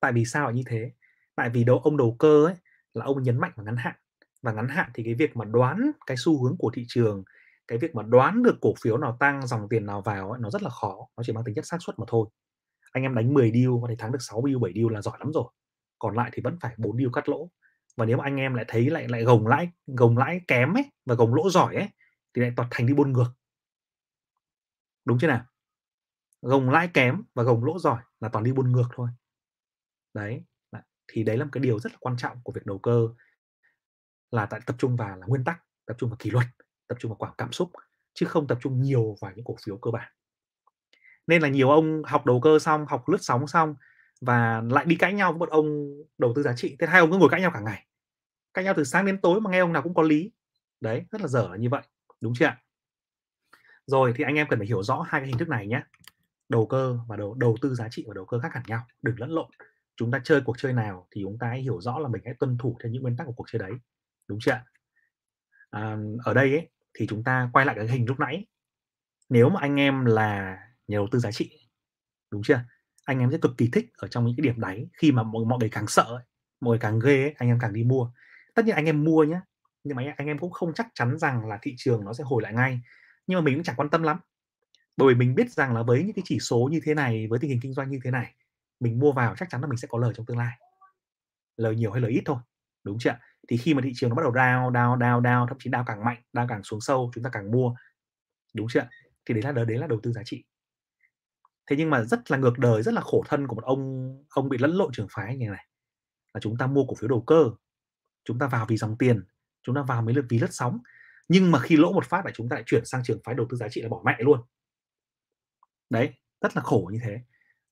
Tại 0.00 0.12
vì 0.12 0.24
sao 0.24 0.44
lại 0.44 0.54
như 0.54 0.62
thế? 0.66 0.92
Tại 1.34 1.50
vì 1.50 1.64
đâu 1.64 1.78
ông 1.78 1.96
đầu 1.96 2.16
cơ 2.18 2.46
ấy 2.46 2.54
là 2.94 3.04
ông 3.04 3.22
nhấn 3.22 3.40
mạnh 3.40 3.52
vào 3.56 3.66
ngắn 3.66 3.76
hạn. 3.76 3.94
Và 4.42 4.52
ngắn 4.52 4.68
hạn 4.68 4.90
thì 4.94 5.04
cái 5.04 5.14
việc 5.14 5.36
mà 5.36 5.44
đoán 5.44 5.90
cái 6.06 6.16
xu 6.16 6.42
hướng 6.42 6.56
của 6.58 6.70
thị 6.74 6.84
trường 6.88 7.24
cái 7.68 7.78
việc 7.78 7.94
mà 7.94 8.02
đoán 8.02 8.42
được 8.42 8.58
cổ 8.60 8.74
phiếu 8.82 8.98
nào 8.98 9.16
tăng 9.20 9.46
dòng 9.46 9.68
tiền 9.70 9.86
nào 9.86 10.02
vào 10.02 10.30
ấy, 10.30 10.40
nó 10.40 10.50
rất 10.50 10.62
là 10.62 10.70
khó 10.70 11.08
nó 11.16 11.22
chỉ 11.22 11.32
mang 11.32 11.44
tính 11.44 11.54
chất 11.54 11.66
xác 11.66 11.76
suất 11.80 11.98
mà 11.98 12.04
thôi. 12.08 12.28
Anh 12.92 13.02
em 13.02 13.14
đánh 13.14 13.34
10 13.34 13.52
deal 13.54 13.70
có 13.82 13.88
thể 13.88 13.96
thắng 13.98 14.12
được 14.12 14.18
6 14.20 14.42
deal 14.46 14.58
7 14.58 14.72
deal 14.74 14.92
là 14.92 15.02
giỏi 15.02 15.16
lắm 15.18 15.32
rồi 15.32 15.52
còn 15.98 16.16
lại 16.16 16.30
thì 16.32 16.42
vẫn 16.44 16.58
phải 16.60 16.74
4 16.78 16.96
deal 16.98 17.10
cắt 17.12 17.28
lỗ. 17.28 17.50
Và 17.96 18.04
nếu 18.04 18.16
mà 18.16 18.24
anh 18.24 18.36
em 18.36 18.54
lại 18.54 18.64
thấy 18.68 18.90
lại 18.90 19.08
lại 19.08 19.24
gồng 19.24 19.46
lãi 19.46 19.68
gồng 19.86 20.18
lãi 20.18 20.40
kém 20.48 20.74
ấy 20.74 20.84
và 21.06 21.14
gồng 21.14 21.34
lỗ 21.34 21.50
giỏi 21.50 21.74
ấy 21.76 21.88
thì 22.34 22.42
lại 22.42 22.52
toàn 22.56 22.68
thành 22.70 22.86
đi 22.86 22.94
buôn 22.94 23.12
ngược. 23.12 23.32
Đúng 25.04 25.18
chưa 25.18 25.28
nào? 25.28 25.44
Gồng 26.42 26.70
lãi 26.70 26.88
kém 26.94 27.22
và 27.34 27.42
gồng 27.42 27.64
lỗ 27.64 27.78
giỏi 27.78 28.02
là 28.20 28.28
toàn 28.28 28.44
đi 28.44 28.52
buôn 28.52 28.72
ngược 28.72 28.88
thôi. 28.94 29.08
Đấy 30.14 30.44
thì 31.08 31.24
đấy 31.24 31.36
là 31.36 31.44
một 31.44 31.50
cái 31.52 31.62
điều 31.62 31.78
rất 31.78 31.92
là 31.92 31.98
quan 32.00 32.16
trọng 32.16 32.42
của 32.42 32.52
việc 32.52 32.66
đầu 32.66 32.78
cơ 32.78 33.08
là 34.30 34.46
tại 34.46 34.60
tập 34.66 34.76
trung 34.78 34.96
vào 34.96 35.16
là 35.16 35.26
nguyên 35.26 35.44
tắc 35.44 35.64
tập 35.86 35.96
trung 35.98 36.10
vào 36.10 36.16
kỷ 36.16 36.30
luật 36.30 36.46
tập 36.92 36.98
trung 37.00 37.10
vào 37.10 37.16
quảng 37.16 37.34
cảm 37.38 37.52
xúc 37.52 37.70
chứ 38.14 38.26
không 38.26 38.46
tập 38.46 38.58
trung 38.62 38.82
nhiều 38.82 39.16
vào 39.20 39.32
những 39.34 39.44
cổ 39.44 39.56
phiếu 39.64 39.76
cơ 39.76 39.90
bản. 39.90 40.12
Nên 41.26 41.42
là 41.42 41.48
nhiều 41.48 41.70
ông 41.70 42.02
học 42.04 42.26
đầu 42.26 42.40
cơ 42.40 42.58
xong, 42.58 42.86
học 42.86 43.08
lướt 43.08 43.18
sóng 43.20 43.46
xong 43.46 43.74
và 44.20 44.62
lại 44.70 44.84
đi 44.84 44.96
cãi 44.96 45.12
nhau 45.12 45.32
với 45.32 45.38
một 45.38 45.50
ông 45.50 45.94
đầu 46.18 46.32
tư 46.36 46.42
giá 46.42 46.52
trị. 46.56 46.76
Thế 46.78 46.86
hai 46.86 47.00
ông 47.00 47.10
cứ 47.10 47.16
ngồi 47.16 47.28
cãi 47.28 47.40
nhau 47.40 47.50
cả 47.54 47.60
ngày. 47.60 47.86
Cãi 48.54 48.64
nhau 48.64 48.74
từ 48.76 48.84
sáng 48.84 49.06
đến 49.06 49.20
tối 49.20 49.40
mà 49.40 49.50
nghe 49.50 49.58
ông 49.58 49.72
nào 49.72 49.82
cũng 49.82 49.94
có 49.94 50.02
lý. 50.02 50.32
Đấy, 50.80 51.04
rất 51.10 51.20
là 51.20 51.28
dở 51.28 51.48
là 51.50 51.56
như 51.56 51.68
vậy. 51.68 51.82
Đúng 52.20 52.32
chưa 52.34 52.46
ạ? 52.46 52.62
Rồi 53.86 54.12
thì 54.16 54.24
anh 54.24 54.34
em 54.34 54.46
cần 54.50 54.58
phải 54.58 54.66
hiểu 54.66 54.82
rõ 54.82 55.04
hai 55.08 55.20
cái 55.20 55.28
hình 55.28 55.38
thức 55.38 55.48
này 55.48 55.66
nhé. 55.66 55.82
Đầu 56.48 56.66
cơ 56.66 56.98
và 57.08 57.16
đầu 57.16 57.34
đầu 57.34 57.56
tư 57.60 57.74
giá 57.74 57.88
trị 57.88 58.04
và 58.08 58.14
đầu 58.14 58.24
cơ 58.24 58.38
khác 58.38 58.52
hẳn 58.52 58.62
nhau, 58.66 58.86
đừng 59.02 59.20
lẫn 59.20 59.30
lộn. 59.30 59.50
Chúng 59.96 60.10
ta 60.10 60.20
chơi 60.24 60.40
cuộc 60.40 60.58
chơi 60.58 60.72
nào 60.72 61.06
thì 61.10 61.22
chúng 61.24 61.38
ta 61.38 61.46
hãy 61.46 61.60
hiểu 61.60 61.80
rõ 61.80 61.98
là 61.98 62.08
mình 62.08 62.22
hãy 62.24 62.34
tuân 62.38 62.58
thủ 62.58 62.76
theo 62.82 62.92
những 62.92 63.02
nguyên 63.02 63.16
tắc 63.16 63.26
của 63.26 63.32
cuộc 63.32 63.46
chơi 63.52 63.60
đấy. 63.60 63.72
Đúng 64.28 64.38
chưa 64.42 64.52
ạ? 64.52 64.64
À, 65.70 65.96
ở 66.24 66.34
đây 66.34 66.50
ấy, 66.50 66.68
thì 66.94 67.06
chúng 67.06 67.24
ta 67.24 67.50
quay 67.52 67.66
lại 67.66 67.76
cái 67.76 67.88
hình 67.88 68.06
lúc 68.06 68.20
nãy. 68.20 68.46
Nếu 69.28 69.48
mà 69.48 69.60
anh 69.60 69.80
em 69.80 70.04
là 70.04 70.58
nhà 70.88 70.96
đầu 70.96 71.08
tư 71.10 71.18
giá 71.18 71.32
trị, 71.32 71.68
đúng 72.30 72.42
chưa? 72.42 72.60
Anh 73.04 73.18
em 73.18 73.30
sẽ 73.32 73.38
cực 73.38 73.52
kỳ 73.58 73.68
thích 73.72 73.90
ở 73.96 74.08
trong 74.08 74.26
những 74.26 74.36
cái 74.36 74.42
điểm 74.42 74.60
đáy 74.60 74.88
khi 74.98 75.12
mà 75.12 75.22
mọi, 75.22 75.44
mọi 75.44 75.58
người 75.58 75.68
càng 75.68 75.86
sợ 75.86 76.02
ấy, 76.02 76.24
mọi 76.60 76.70
người 76.70 76.78
càng 76.78 76.98
ghê 76.98 77.22
ấy, 77.22 77.34
anh 77.38 77.48
em 77.48 77.58
càng 77.60 77.72
đi 77.72 77.84
mua. 77.84 78.10
Tất 78.54 78.64
nhiên 78.64 78.74
anh 78.74 78.84
em 78.84 79.04
mua 79.04 79.24
nhé, 79.24 79.40
nhưng 79.84 79.96
mà 79.96 80.14
anh 80.16 80.26
em 80.26 80.38
cũng 80.38 80.50
không 80.50 80.74
chắc 80.74 80.86
chắn 80.94 81.18
rằng 81.18 81.46
là 81.46 81.58
thị 81.62 81.74
trường 81.76 82.04
nó 82.04 82.12
sẽ 82.12 82.24
hồi 82.24 82.42
lại 82.42 82.52
ngay 82.54 82.80
nhưng 83.26 83.38
mà 83.38 83.44
mình 83.44 83.54
cũng 83.54 83.62
chẳng 83.62 83.76
quan 83.76 83.90
tâm 83.90 84.02
lắm 84.02 84.18
bởi 84.96 85.14
vì 85.14 85.18
mình 85.18 85.34
biết 85.34 85.52
rằng 85.52 85.74
là 85.74 85.82
với 85.82 86.04
những 86.04 86.12
cái 86.12 86.22
chỉ 86.26 86.38
số 86.40 86.68
như 86.72 86.80
thế 86.84 86.94
này 86.94 87.26
với 87.30 87.38
tình 87.38 87.50
hình 87.50 87.60
kinh 87.62 87.72
doanh 87.72 87.90
như 87.90 87.98
thế 88.04 88.10
này 88.10 88.34
mình 88.80 88.98
mua 88.98 89.12
vào 89.12 89.34
chắc 89.36 89.50
chắn 89.50 89.60
là 89.60 89.66
mình 89.66 89.76
sẽ 89.76 89.88
có 89.90 89.98
lời 89.98 90.12
trong 90.16 90.26
tương 90.26 90.38
lai 90.38 90.58
lời 91.56 91.76
nhiều 91.76 91.92
hay 91.92 92.00
lời 92.00 92.10
ít 92.10 92.22
thôi 92.24 92.36
đúng 92.84 92.98
chưa 93.00 93.18
thì 93.48 93.56
khi 93.56 93.74
mà 93.74 93.82
thị 93.84 93.92
trường 93.94 94.10
nó 94.10 94.16
bắt 94.16 94.22
đầu 94.22 94.32
down 94.32 94.72
down 94.72 94.98
down 94.98 95.22
down, 95.22 95.46
thậm 95.46 95.56
chí 95.60 95.70
down 95.70 95.84
càng 95.86 96.04
mạnh, 96.04 96.22
down 96.32 96.46
càng 96.48 96.62
xuống 96.62 96.80
sâu, 96.80 97.10
chúng 97.14 97.24
ta 97.24 97.30
càng 97.32 97.50
mua. 97.50 97.74
Đúng 98.54 98.66
chưa 98.70 98.88
thì 99.26 99.34
đấy 99.34 99.54
là 99.54 99.64
đấy 99.64 99.78
là 99.78 99.86
đầu 99.86 100.00
tư 100.02 100.12
giá 100.12 100.22
trị. 100.24 100.44
Thế 101.70 101.76
nhưng 101.76 101.90
mà 101.90 102.02
rất 102.02 102.30
là 102.30 102.36
ngược 102.36 102.58
đời, 102.58 102.82
rất 102.82 102.94
là 102.94 103.00
khổ 103.00 103.24
thân 103.28 103.46
của 103.46 103.54
một 103.54 103.64
ông 103.64 104.12
ông 104.30 104.48
bị 104.48 104.58
lẫn 104.58 104.70
lộn 104.70 104.92
trường 104.92 105.06
phái 105.10 105.36
như 105.36 105.48
này. 105.48 105.66
Là 106.34 106.40
chúng 106.40 106.56
ta 106.58 106.66
mua 106.66 106.84
cổ 106.84 106.94
phiếu 106.94 107.08
đầu 107.08 107.22
cơ, 107.26 107.50
chúng 108.24 108.38
ta 108.38 108.46
vào 108.46 108.66
vì 108.68 108.76
dòng 108.76 108.98
tiền, 108.98 109.24
chúng 109.62 109.74
ta 109.74 109.82
vào 109.82 110.02
mấy 110.02 110.14
lượt 110.14 110.24
vì 110.28 110.38
lướt 110.38 110.50
sóng. 110.50 110.78
Nhưng 111.28 111.50
mà 111.50 111.58
khi 111.58 111.76
lỗ 111.76 111.92
một 111.92 112.06
phát 112.06 112.24
là 112.24 112.30
chúng 112.34 112.48
ta 112.48 112.56
lại 112.56 112.62
chuyển 112.66 112.84
sang 112.84 113.02
trường 113.04 113.20
phái 113.24 113.34
đầu 113.34 113.46
tư 113.50 113.56
giá 113.56 113.68
trị 113.68 113.82
là 113.82 113.88
bỏ 113.88 114.02
mẹ 114.04 114.16
luôn. 114.18 114.40
Đấy, 115.90 116.14
rất 116.40 116.56
là 116.56 116.62
khổ 116.62 116.90
như 116.92 116.98
thế. 117.04 117.20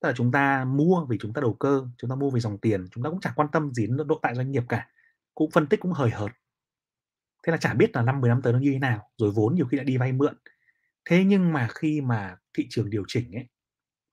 Tức 0.01 0.09
là 0.09 0.15
chúng 0.17 0.33
ta 0.33 0.65
mua 0.65 1.07
vì 1.09 1.19
chúng 1.21 1.33
ta 1.33 1.41
đầu 1.41 1.55
cơ, 1.55 1.87
chúng 1.99 2.11
ta 2.11 2.17
mua 2.17 2.31
vì 2.31 2.41
dòng 2.41 2.59
tiền, 2.59 2.89
chúng 2.91 3.05
ta 3.05 3.11
cũng 3.11 3.21
chẳng 3.21 3.33
quan 3.37 3.49
tâm 3.53 3.75
gì 3.75 3.87
đến 3.87 3.97
độ 4.07 4.19
tại 4.23 4.35
doanh 4.35 4.51
nghiệp 4.51 4.65
cả 4.69 4.89
cũng 5.35 5.51
phân 5.51 5.67
tích 5.67 5.81
cũng 5.81 5.93
hời 5.93 6.11
hợt. 6.11 6.31
Thế 7.47 7.51
là 7.51 7.57
chả 7.57 7.75
biết 7.75 7.91
là 7.97 8.03
năm 8.03 8.21
10 8.21 8.29
năm 8.29 8.43
tới 8.43 8.53
nó 8.53 8.59
như 8.59 8.71
thế 8.73 8.79
nào, 8.79 9.11
rồi 9.17 9.31
vốn 9.35 9.55
nhiều 9.55 9.67
khi 9.67 9.77
lại 9.77 9.85
đi 9.85 9.97
vay 9.97 10.13
mượn. 10.13 10.35
Thế 11.05 11.25
nhưng 11.25 11.53
mà 11.53 11.69
khi 11.75 12.01
mà 12.01 12.37
thị 12.59 12.67
trường 12.71 12.91
điều 12.91 13.05
chỉnh 13.09 13.33
ấy, 13.33 13.49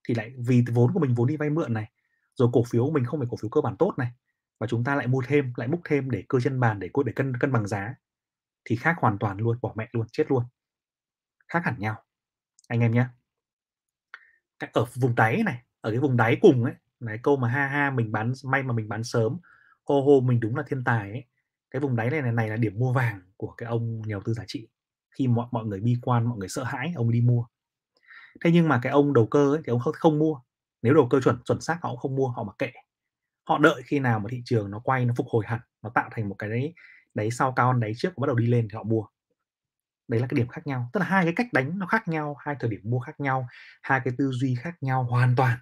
thì 0.08 0.16
lại 0.16 0.34
vì 0.48 0.64
vốn 0.74 0.94
của 0.94 1.00
mình 1.00 1.14
vốn 1.14 1.28
đi 1.28 1.38
vay 1.38 1.50
mượn 1.50 1.74
này, 1.74 1.92
rồi 2.36 2.50
cổ 2.54 2.64
phiếu 2.64 2.86
của 2.86 2.92
mình 2.92 3.06
không 3.06 3.20
phải 3.20 3.28
cổ 3.32 3.38
phiếu 3.42 3.50
cơ 3.50 3.62
bản 3.62 3.78
tốt 3.78 3.94
này 3.98 4.12
và 4.60 4.68
chúng 4.68 4.84
ta 4.84 4.96
lại 4.96 5.08
mua 5.08 5.22
thêm, 5.28 5.54
lại 5.58 5.68
múc 5.68 5.82
thêm 5.86 6.12
để 6.12 6.24
cơ 6.30 6.40
chân 6.40 6.60
bàn, 6.60 6.80
để 6.80 6.90
để 7.06 7.14
cân 7.16 7.38
cân 7.40 7.52
bằng 7.52 7.68
giá, 7.68 7.96
thì 8.66 8.76
khác 8.76 8.96
hoàn 9.00 9.18
toàn 9.20 9.38
luôn, 9.38 9.58
bỏ 9.62 9.74
mẹ 9.78 9.90
luôn, 9.92 10.08
chết 10.12 10.32
luôn. 10.32 10.44
Khác 11.48 11.62
hẳn 11.66 11.76
nhau. 11.80 12.04
Anh 12.68 12.80
em 12.80 12.92
nhé. 12.92 13.06
Ở 14.74 14.86
vùng 14.96 15.16
đáy 15.16 15.44
này, 15.46 15.64
ở 15.82 15.92
cái 15.92 16.00
vùng 16.00 16.18
đáy 16.18 16.38
cùng 16.42 16.64
ấy, 16.64 16.74
này, 17.00 17.20
câu 17.24 17.38
mà 17.38 17.50
ha 17.50 17.68
ha, 17.68 17.92
mình 17.92 18.12
bán, 18.12 18.34
may 18.44 18.64
mà 18.64 18.74
mình 18.74 18.90
bán 18.90 19.04
sớm 19.04 19.38
ô 19.88 20.02
hô 20.02 20.22
mình 20.22 20.40
đúng 20.40 20.56
là 20.56 20.64
thiên 20.68 20.84
tài 20.84 21.12
ấy. 21.12 21.26
Cái 21.72 21.80
vùng 21.80 21.96
đáy 21.96 22.10
này 22.10 22.22
này, 22.22 22.32
này 22.32 22.50
là 22.50 22.58
điểm 22.58 22.80
mua 22.80 22.94
vàng 22.94 23.22
của 23.38 23.54
cái 23.58 23.70
ông 23.70 24.02
nhà 24.02 24.14
đầu 24.14 24.22
tư 24.26 24.34
giá 24.34 24.44
trị. 24.48 24.68
Khi 25.18 25.28
mọi 25.28 25.48
mọi 25.52 25.66
người 25.66 25.80
bi 25.80 25.96
quan 26.02 26.26
mọi 26.30 26.38
người 26.38 26.50
sợ 26.50 26.64
hãi 26.64 26.92
ông 26.96 27.12
đi 27.12 27.22
mua. 27.22 27.46
Thế 28.44 28.52
nhưng 28.52 28.68
mà 28.68 28.80
cái 28.84 28.92
ông 28.92 29.14
đầu 29.14 29.28
cơ 29.28 29.54
ấy 29.54 29.62
thì 29.66 29.72
ông 29.72 29.80
không, 29.80 29.94
không 29.94 30.20
mua. 30.20 30.40
Nếu 30.82 30.94
đầu 30.94 31.08
cơ 31.10 31.22
chuẩn 31.22 31.38
chuẩn 31.46 31.62
xác 31.62 31.80
họ 31.82 31.90
cũng 31.90 32.00
không 32.00 32.16
mua 32.16 32.28
họ 32.28 32.44
mặc 32.44 32.56
kệ. 32.60 32.72
Họ 33.48 33.58
đợi 33.58 33.82
khi 33.86 34.00
nào 34.00 34.20
mà 34.20 34.26
thị 34.32 34.42
trường 34.46 34.72
nó 34.72 34.80
quay 34.80 35.06
nó 35.06 35.14
phục 35.18 35.28
hồi 35.30 35.46
hẳn 35.48 35.60
nó 35.82 35.90
tạo 35.90 36.10
thành 36.12 36.30
một 36.30 36.36
cái 36.40 36.50
đấy 36.50 36.74
đáy 37.14 37.32
sau 37.32 37.52
cao 37.52 37.68
hơn 37.74 37.80
đáy 37.80 37.94
trước 37.98 38.10
và 38.10 38.22
bắt 38.22 38.28
đầu 38.28 38.36
đi 38.36 38.48
lên 38.48 38.68
thì 38.72 38.76
họ 38.76 38.84
mua. 38.84 39.06
Đấy 40.08 40.20
là 40.20 40.28
cái 40.28 40.38
điểm 40.38 40.48
khác 40.48 40.68
nhau. 40.68 40.90
Tức 40.94 41.00
là 41.00 41.06
hai 41.06 41.24
cái 41.24 41.34
cách 41.36 41.48
đánh 41.54 41.80
nó 41.80 41.86
khác 41.88 42.08
nhau 42.08 42.36
hai 42.40 42.56
thời 42.60 42.70
điểm 42.70 42.82
mua 42.84 43.00
khác 43.00 43.20
nhau 43.20 43.48
hai 43.82 44.02
cái 44.04 44.14
tư 44.18 44.32
duy 44.32 44.56
khác 44.56 44.76
nhau 44.82 45.04
hoàn 45.04 45.36
toàn. 45.36 45.58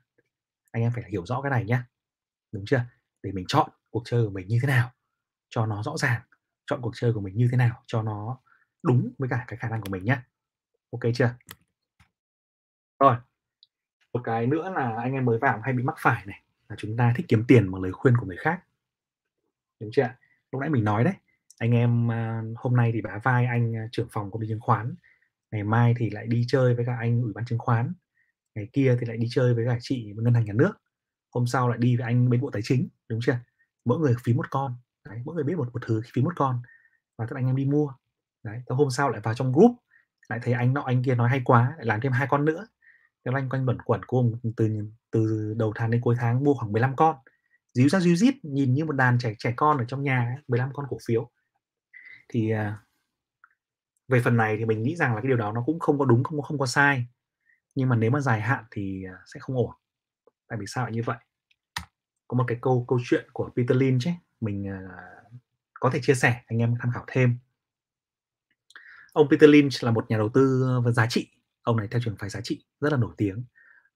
Anh 0.71 0.83
em 0.83 0.91
phải 0.95 1.03
hiểu 1.11 1.25
rõ 1.25 1.41
cái 1.41 1.49
này 1.49 1.65
nhé 1.65 1.79
đúng 2.51 2.65
chưa? 2.67 2.81
Để 3.23 3.31
mình 3.31 3.45
chọn 3.47 3.69
cuộc 3.95 4.03
chơi 4.05 4.25
của 4.25 4.31
mình 4.31 4.47
như 4.47 4.59
thế 4.61 4.67
nào, 4.67 4.91
cho 5.49 5.65
nó 5.65 5.83
rõ 5.83 5.97
ràng, 5.97 6.21
chọn 6.65 6.81
cuộc 6.81 6.91
chơi 6.95 7.13
của 7.13 7.21
mình 7.21 7.37
như 7.37 7.47
thế 7.51 7.57
nào, 7.57 7.83
cho 7.87 8.01
nó 8.01 8.39
đúng 8.83 9.11
với 9.17 9.29
cả 9.29 9.45
cái 9.47 9.57
khả 9.57 9.69
năng 9.69 9.81
của 9.81 9.89
mình 9.89 10.03
nhé 10.03 10.17
ok 10.91 11.01
chưa? 11.13 11.35
Rồi, 12.99 13.15
một 14.13 14.21
cái 14.23 14.47
nữa 14.47 14.73
là 14.75 14.95
anh 15.01 15.13
em 15.13 15.25
mới 15.25 15.37
vào 15.37 15.61
hay 15.63 15.73
bị 15.73 15.83
mắc 15.83 15.95
phải 15.99 16.25
này, 16.25 16.41
là 16.69 16.75
chúng 16.79 16.97
ta 16.97 17.13
thích 17.15 17.25
kiếm 17.29 17.45
tiền 17.47 17.71
bằng 17.71 17.81
lời 17.81 17.91
khuyên 17.91 18.17
của 18.17 18.25
người 18.25 18.37
khác. 18.37 18.63
Đúng 19.79 19.89
chưa 19.93 20.09
lúc 20.51 20.61
nãy 20.61 20.69
mình 20.69 20.83
nói 20.83 21.03
đấy, 21.03 21.13
anh 21.57 21.71
em 21.71 22.11
à, 22.11 22.41
hôm 22.55 22.75
nay 22.75 22.91
thì 22.93 23.01
bả 23.01 23.19
vai 23.23 23.45
anh 23.45 23.75
à, 23.75 23.87
trưởng 23.91 24.07
phòng 24.11 24.31
công 24.31 24.41
ty 24.41 24.47
chứng 24.47 24.59
khoán, 24.59 24.95
ngày 25.51 25.63
mai 25.63 25.93
thì 25.97 26.09
lại 26.09 26.27
đi 26.27 26.45
chơi 26.47 26.75
với 26.75 26.85
cả 26.85 26.97
anh 26.99 27.21
ủy 27.21 27.33
ban 27.33 27.45
chứng 27.45 27.59
khoán, 27.59 27.93
ngày 28.55 28.69
kia 28.73 28.97
thì 28.99 29.07
lại 29.07 29.17
đi 29.17 29.27
chơi 29.31 29.53
với 29.53 29.65
cả 29.65 29.77
chị 29.81 30.13
ngân 30.15 30.33
hàng 30.33 30.45
nhà 30.45 30.53
nước, 30.53 30.71
hôm 31.31 31.47
sau 31.47 31.69
lại 31.69 31.77
đi 31.77 31.97
với 31.97 32.05
anh 32.05 32.29
bên 32.29 32.41
bộ 32.41 32.49
tài 32.51 32.61
chính, 32.61 32.87
đúng 33.09 33.19
chưa 33.23 33.37
mỗi 33.85 33.99
người 33.99 34.15
phí 34.23 34.33
một 34.33 34.51
con 34.51 34.75
đấy, 35.09 35.21
mỗi 35.25 35.35
người 35.35 35.43
biết 35.43 35.57
một 35.57 35.69
một 35.73 35.81
thứ 35.85 36.01
phí 36.13 36.21
một 36.21 36.33
con 36.35 36.61
và 37.17 37.25
các 37.25 37.35
anh 37.35 37.45
em 37.45 37.55
đi 37.55 37.65
mua 37.65 37.93
đấy 38.43 38.61
tới 38.65 38.75
hôm 38.75 38.89
sau 38.89 39.09
lại 39.09 39.21
vào 39.23 39.33
trong 39.33 39.53
group 39.53 39.71
lại 40.29 40.39
thấy 40.43 40.53
anh 40.53 40.73
nọ 40.73 40.81
anh 40.81 41.03
kia 41.03 41.15
nói 41.15 41.29
hay 41.29 41.41
quá 41.45 41.73
lại 41.77 41.85
làm 41.85 42.01
thêm 42.01 42.11
hai 42.11 42.27
con 42.27 42.45
nữa 42.45 42.67
thế 43.25 43.31
anh 43.35 43.49
quanh 43.49 43.65
bẩn 43.65 43.81
quẩn 43.81 44.03
của 44.03 44.23
từ 44.57 44.69
từ 45.11 45.53
đầu 45.57 45.71
tháng 45.75 45.91
đến 45.91 46.01
cuối 46.01 46.15
tháng 46.19 46.43
mua 46.43 46.53
khoảng 46.53 46.71
15 46.71 46.95
con 46.95 47.15
díu 47.75 47.89
ra 47.89 47.99
díu 47.99 48.15
dít 48.15 48.35
nhìn 48.45 48.73
như 48.73 48.85
một 48.85 48.95
đàn 48.95 49.17
trẻ 49.19 49.33
trẻ 49.39 49.53
con 49.55 49.77
ở 49.77 49.85
trong 49.87 50.03
nhà 50.03 50.37
15 50.47 50.73
con 50.73 50.85
cổ 50.89 50.97
phiếu. 51.05 51.31
Thì 52.29 52.51
à, 52.51 52.79
về 54.07 54.21
phần 54.23 54.37
này 54.37 54.57
thì 54.57 54.65
mình 54.65 54.83
nghĩ 54.83 54.95
rằng 54.95 55.15
là 55.15 55.21
cái 55.21 55.27
điều 55.27 55.37
đó 55.37 55.51
nó 55.51 55.63
cũng 55.65 55.79
không 55.79 55.99
có 55.99 56.05
đúng 56.05 56.23
không 56.23 56.37
có 56.37 56.47
không 56.47 56.59
có 56.59 56.65
sai 56.65 57.07
nhưng 57.75 57.89
mà 57.89 57.95
nếu 57.95 58.11
mà 58.11 58.19
dài 58.19 58.41
hạn 58.41 58.63
thì 58.71 59.03
à, 59.03 59.15
sẽ 59.33 59.39
không 59.39 59.57
ổn. 59.57 59.71
Tại 60.47 60.59
vì 60.59 60.65
sao 60.67 60.83
lại 60.83 60.93
như 60.93 61.01
vậy? 61.05 61.17
Có 62.27 62.37
một 62.37 62.43
cái 62.47 62.57
câu 62.61 62.85
câu 62.87 62.99
chuyện 63.03 63.25
của 63.33 63.49
Peter 63.55 63.77
Lynch 63.77 64.07
ấy, 64.07 64.15
mình 64.41 64.65
uh, 64.69 65.41
có 65.73 65.89
thể 65.89 65.99
chia 66.03 66.15
sẻ 66.15 66.41
anh 66.47 66.59
em 66.59 66.75
tham 66.79 66.91
khảo 66.91 67.03
thêm. 67.07 67.37
Ông 69.13 69.27
Peter 69.29 69.49
Lynch 69.49 69.83
là 69.83 69.91
một 69.91 70.05
nhà 70.09 70.17
đầu 70.17 70.29
tư 70.29 70.65
và 70.85 70.91
giá 70.91 71.07
trị. 71.07 71.27
Ông 71.61 71.77
này 71.77 71.87
theo 71.91 72.01
trường 72.05 72.15
phái 72.19 72.29
giá 72.29 72.41
trị 72.41 72.65
rất 72.79 72.91
là 72.91 72.97
nổi 72.97 73.13
tiếng. 73.17 73.43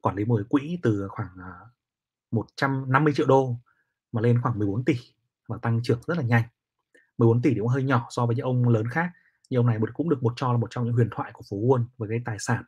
Quản 0.02 0.16
lý 0.16 0.26
một 0.26 0.42
quỹ 0.50 0.80
từ 0.84 1.08
khoảng 1.10 1.30
à, 1.40 1.52
150 2.32 3.14
triệu 3.16 3.28
đô 3.28 3.56
mà 4.12 4.22
lên 4.22 4.42
khoảng 4.42 4.60
14 4.60 4.86
tỷ 4.86 4.96
và 5.48 5.58
tăng 5.62 5.80
trưởng 5.84 6.02
rất 6.08 6.18
là 6.18 6.24
nhanh. 6.24 6.44
14 7.18 7.42
tỷ 7.42 7.50
thì 7.50 7.60
cũng 7.60 7.68
hơi 7.68 7.84
nhỏ 7.84 8.08
so 8.10 8.26
với 8.26 8.36
những 8.36 8.46
ông 8.46 8.70
lớn 8.70 8.88
khác 8.90 9.10
nhưng 9.50 9.60
ông 9.60 9.68
này 9.68 9.78
cũng 9.94 10.10
được 10.10 10.24
một 10.24 10.34
cho 10.36 10.52
là 10.52 10.58
một 10.58 10.68
trong 10.70 10.86
những 10.86 10.94
huyền 10.94 11.10
thoại 11.12 11.32
của 11.34 11.44
phố 11.50 11.58
Wall 11.58 11.86
với 11.98 12.10
cái 12.10 12.22
tài 12.26 12.40
sản 12.40 12.64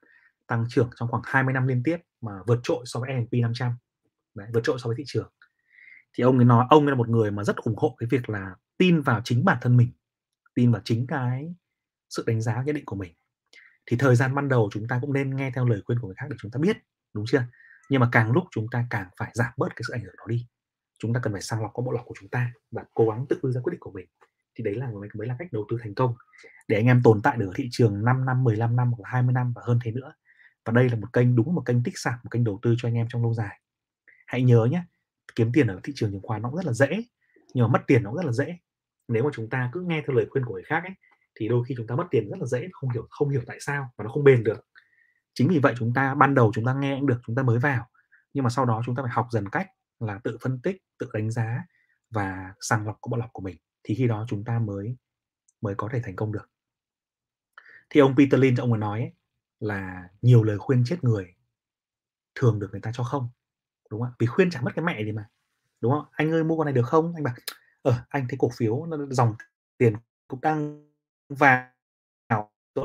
tăng 0.48 0.66
trưởng 0.70 0.90
trong 0.96 1.12
khoảng 1.12 1.24
20 1.26 1.54
năm 1.54 1.68
liên 1.68 1.84
tiếp 1.84 1.98
mà 2.22 2.32
vượt 2.48 2.60
trội 2.64 2.84
so 2.86 3.00
với 3.00 3.10
S&P 3.10 3.34
500 3.42 3.72
Đấy, 4.36 4.48
vượt 4.54 4.62
trội 4.64 4.80
so 4.80 4.88
với 4.88 4.96
thị 4.98 5.04
trường 5.08 5.32
thì 6.14 6.24
ông 6.24 6.38
ấy 6.38 6.46
nói, 6.46 6.66
ông 6.70 6.86
ấy 6.86 6.92
là 6.92 6.96
một 6.96 7.10
người 7.10 7.32
mà 7.32 7.44
rất 7.44 7.56
ủng 7.56 7.76
hộ 7.78 7.96
cái 8.00 8.08
việc 8.12 8.30
là 8.30 8.56
tin 8.78 9.02
vào 9.02 9.22
chính 9.24 9.46
bản 9.46 9.58
thân 9.62 9.78
mình, 9.78 9.92
tin 10.56 10.72
vào 10.72 10.82
chính 10.86 11.08
cái 11.08 11.56
sự 12.10 12.24
đánh 12.28 12.42
giá 12.42 12.64
nhất 12.64 12.76
định 12.76 12.86
của 12.86 12.96
mình. 12.96 13.14
Thì 13.86 13.98
thời 13.98 14.16
gian 14.16 14.36
ban 14.36 14.50
đầu 14.50 14.70
chúng 14.72 14.88
ta 14.88 15.00
cũng 15.02 15.14
nên 15.14 15.36
nghe 15.36 15.52
theo 15.56 15.66
lời 15.66 15.82
khuyên 15.86 16.00
của 16.00 16.08
người 16.08 16.16
khác 16.16 16.26
để 16.30 16.36
chúng 16.40 16.52
ta 16.52 16.60
biết, 16.60 16.78
đúng 17.14 17.26
chưa? 17.28 17.44
Nhưng 17.90 18.02
mà 18.02 18.10
càng 18.12 18.32
lúc 18.32 18.44
chúng 18.52 18.68
ta 18.72 18.86
càng 18.90 19.10
phải 19.18 19.32
giảm 19.34 19.52
bớt 19.58 19.70
cái 19.76 19.82
sự 19.88 19.94
ảnh 19.94 20.04
hưởng 20.04 20.16
đó 20.18 20.26
đi. 20.28 20.48
Chúng 21.00 21.14
ta 21.14 21.20
cần 21.24 21.34
phải 21.34 21.42
sàng 21.42 21.62
lọc 21.62 21.72
có 21.74 21.84
bộ 21.84 21.92
lọc 21.92 22.06
của 22.06 22.16
chúng 22.20 22.30
ta 22.30 22.52
và 22.72 22.84
cố 22.94 23.10
gắng 23.10 23.26
tự 23.30 23.40
đưa 23.44 23.52
ra 23.52 23.62
quyết 23.62 23.72
định 23.72 23.80
của 23.80 23.92
mình. 23.92 24.08
Thì 24.56 24.64
đấy 24.64 24.76
là 24.76 24.88
mới 25.14 25.28
là 25.28 25.36
cách 25.40 25.48
đầu 25.52 25.66
tư 25.70 25.78
thành 25.84 25.96
công. 25.96 26.16
Để 26.68 26.78
anh 26.78 26.86
em 26.86 27.02
tồn 27.04 27.22
tại 27.22 27.38
được 27.38 27.48
ở 27.48 27.54
thị 27.56 27.68
trường 27.72 28.06
5 28.06 28.26
năm 28.26 28.44
15 28.44 28.76
năm 28.76 28.94
hoặc 28.94 29.10
20 29.12 29.34
năm 29.34 29.54
và 29.56 29.62
hơn 29.66 29.80
thế 29.84 29.92
nữa. 29.92 30.14
Và 30.66 30.74
đây 30.74 30.90
là 30.90 30.96
một 30.96 31.08
kênh, 31.14 31.36
đúng 31.36 31.56
một 31.56 31.64
kênh 31.66 31.84
tích 31.84 31.98
sản, 31.98 32.14
một 32.24 32.30
kênh 32.32 32.44
đầu 32.44 32.60
tư 32.62 32.76
cho 32.78 32.88
anh 32.88 32.96
em 32.96 33.08
trong 33.10 33.22
lâu 33.22 33.34
dài. 33.34 33.62
Hãy 34.28 34.42
nhớ 34.42 34.68
nhé 34.72 34.84
kiếm 35.36 35.52
tiền 35.54 35.68
ở 35.68 35.80
thị 35.84 35.94
trường 35.96 36.12
chứng 36.12 36.22
khoán 36.22 36.42
nó 36.42 36.50
cũng 36.50 36.58
rất 36.58 36.66
là 36.66 36.74
dễ 36.74 37.04
nhưng 37.54 37.66
mà 37.66 37.72
mất 37.72 37.84
tiền 37.88 38.04
nó 38.04 38.10
cũng 38.10 38.18
rất 38.18 38.26
là 38.26 38.32
dễ. 38.32 38.58
Nếu 39.08 39.24
mà 39.24 39.30
chúng 39.34 39.50
ta 39.50 39.70
cứ 39.74 39.82
nghe 39.82 40.04
theo 40.08 40.16
lời 40.16 40.26
khuyên 40.30 40.46
của 40.46 40.54
người 40.54 40.64
khác 40.64 40.84
ấy 40.84 40.94
thì 41.36 41.48
đôi 41.48 41.66
khi 41.66 41.76
chúng 41.78 41.88
ta 41.88 41.96
mất 41.96 42.08
tiền 42.12 42.30
rất 42.30 42.38
là 42.40 42.46
dễ 42.46 42.68
không 42.72 42.90
hiểu 42.90 43.08
không 43.10 43.30
hiểu 43.30 43.42
tại 43.48 43.58
sao 43.60 43.90
và 43.98 44.04
nó 44.04 44.12
không 44.12 44.24
bền 44.24 44.44
được. 44.44 44.68
Chính 45.34 45.48
vì 45.48 45.60
vậy 45.60 45.74
chúng 45.78 45.94
ta 45.94 46.16
ban 46.16 46.36
đầu 46.36 46.52
chúng 46.56 46.66
ta 46.66 46.74
nghe 46.74 46.96
cũng 47.00 47.08
được 47.08 47.22
chúng 47.28 47.36
ta 47.36 47.44
mới 47.44 47.60
vào 47.60 47.88
nhưng 48.34 48.44
mà 48.44 48.50
sau 48.50 48.66
đó 48.66 48.82
chúng 48.86 48.96
ta 48.96 49.04
phải 49.04 49.12
học 49.12 49.28
dần 49.32 49.50
cách 49.50 49.68
là 50.00 50.20
tự 50.24 50.38
phân 50.42 50.62
tích 50.62 50.78
tự 51.00 51.10
đánh 51.14 51.32
giá 51.32 51.66
và 52.10 52.54
sàng 52.60 52.86
lọc 52.86 52.98
của 53.02 53.10
bộ 53.10 53.18
lọc 53.18 53.30
của 53.34 53.42
mình 53.42 53.58
thì 53.84 53.96
khi 53.96 54.08
đó 54.08 54.26
chúng 54.30 54.44
ta 54.44 54.60
mới 54.60 54.98
mới 55.62 55.76
có 55.76 55.90
thể 55.92 56.02
thành 56.04 56.16
công 56.16 56.32
được. 56.32 56.50
Thì 57.90 58.00
ông 58.00 58.16
Peter 58.18 58.40
Lynch 58.40 58.60
ông 58.60 58.72
ấy 58.72 58.80
nói 58.80 59.00
ấy, 59.00 59.14
là 59.60 60.10
nhiều 60.22 60.44
lời 60.44 60.58
khuyên 60.58 60.84
chết 60.86 61.04
người 61.04 61.36
thường 62.36 62.60
được 62.60 62.68
người 62.72 62.82
ta 62.82 62.92
cho 62.94 63.04
không 63.04 63.30
đúng 63.92 64.02
không 64.02 64.12
vì 64.20 64.28
khuyên 64.28 64.50
chẳng 64.52 64.66
mất 64.66 64.72
cái 64.76 64.86
mẹ 64.86 65.04
gì 65.06 65.12
mà 65.12 65.26
đúng 65.82 65.92
không 65.94 66.06
anh 66.14 66.32
ơi 66.32 66.44
mua 66.46 66.58
con 66.58 66.66
này 66.66 66.74
được 66.74 66.86
không 66.88 67.14
anh 67.16 67.24
bảo 67.24 67.36
ờ, 67.82 67.96
anh 68.10 68.28
thấy 68.30 68.38
cổ 68.40 68.50
phiếu 68.58 68.86
nó 68.86 68.98
dòng 69.12 69.36
tiền 69.78 69.94
cũng 70.28 70.42
đang 70.42 70.90
vào 71.30 71.70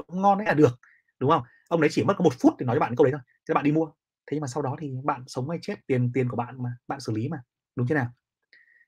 ngon 0.09 0.39
đấy 0.39 0.47
là 0.47 0.55
được 0.55 0.81
đúng 1.21 1.31
không? 1.31 1.43
Ông 1.69 1.81
đấy 1.81 1.91
chỉ 1.93 2.05
mất 2.05 2.15
có 2.19 2.25
một 2.25 2.35
phút 2.41 2.55
để 2.59 2.67
nói 2.67 2.77
cho 2.77 2.81
bạn 2.81 2.97
câu 2.97 3.05
đấy 3.05 3.13
thôi, 3.13 3.21
thế 3.49 3.55
bạn 3.55 3.65
đi 3.65 3.73
mua. 3.73 3.87
Thế 4.27 4.35
nhưng 4.37 4.41
mà 4.41 4.47
sau 4.47 4.63
đó 4.63 4.77
thì 4.81 4.95
bạn 5.05 5.25
sống 5.27 5.51
hay 5.51 5.59
chết, 5.63 5.75
tiền 5.87 6.11
tiền 6.15 6.29
của 6.29 6.37
bạn 6.37 6.63
mà, 6.63 6.71
bạn 6.89 7.01
xử 7.01 7.13
lý 7.13 7.29
mà, 7.29 7.43
đúng 7.77 7.87
thế 7.87 7.95
nào? 7.95 8.13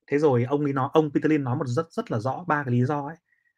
Thế 0.07 0.19
rồi 0.19 0.45
ông 0.45 0.65
ấy 0.65 0.73
nói 0.73 0.91
ông 0.93 1.11
Peter 1.15 1.31
Lin 1.31 1.45
nói 1.45 1.57
một 1.57 1.67
rất 1.69 1.87
rất 1.93 2.11
là 2.11 2.19
rõ 2.21 2.45
ba 2.49 2.65
cái 2.65 2.73
lý 2.75 2.85
do 2.85 3.07
ấy, 3.07 3.17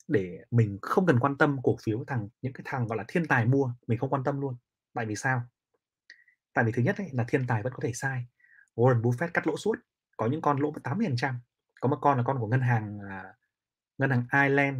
để 0.09 0.38
mình 0.51 0.79
không 0.83 1.07
cần 1.07 1.20
quan 1.20 1.38
tâm 1.38 1.59
cổ 1.62 1.77
phiếu 1.85 2.05
thằng 2.07 2.29
những 2.42 2.53
cái 2.53 2.62
thằng, 2.66 2.87
gọi 2.87 2.99
là, 2.99 3.05
thiên 3.09 3.27
tài 3.27 3.46
mua, 3.46 3.75
mình 3.87 3.99
không 3.99 4.11
quan 4.11 4.25
tâm 4.25 4.40
luôn. 4.40 4.57
Tại 4.94 5.07
vì 5.07 5.16
sao? 5.16 5.42
Tại 6.55 6.64
vì 6.64 6.73
thứ 6.73 6.83
nhất 6.83 6.96
ấy 6.99 7.09
là 7.12 7.25
thiên 7.29 7.46
tài 7.46 7.62
vẫn 7.62 7.73
có 7.73 7.79
thể 7.83 7.92
sai. 7.94 8.27
Warren 8.75 9.03
Buffett 9.03 9.31
cắt 9.35 9.47
lỗ 9.47 9.57
suốt, 9.57 9.75
có 10.17 10.27
những 10.27 10.41
con 10.41 10.61
lỗ 10.61 10.73
80%, 10.85 11.35
có 11.81 11.89
một 11.89 11.99
con 12.01 12.17
là 12.19 12.25
con 12.27 12.39
của 12.41 12.47
ngân 12.47 12.61
hàng, 12.61 12.99
à, 13.09 13.35
ngân 13.99 14.11
hàng 14.11 14.25
Ireland, 14.33 14.79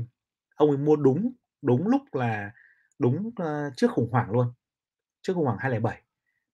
ông 0.55 0.69
ấy 0.69 0.79
mua 0.79 0.97
đúng 0.97 1.33
đúng 1.63 1.89
lúc 1.89 2.03
là 2.15 2.53
đúng, 2.99 3.31
ờ, 3.37 3.71
trước 3.77 3.91
khủng 3.91 4.11
hoảng 4.13 4.31
luôn, 4.31 4.53
trước 5.23 5.35
khủng 5.35 5.45
hoảng 5.45 5.59
2007. 5.61 6.03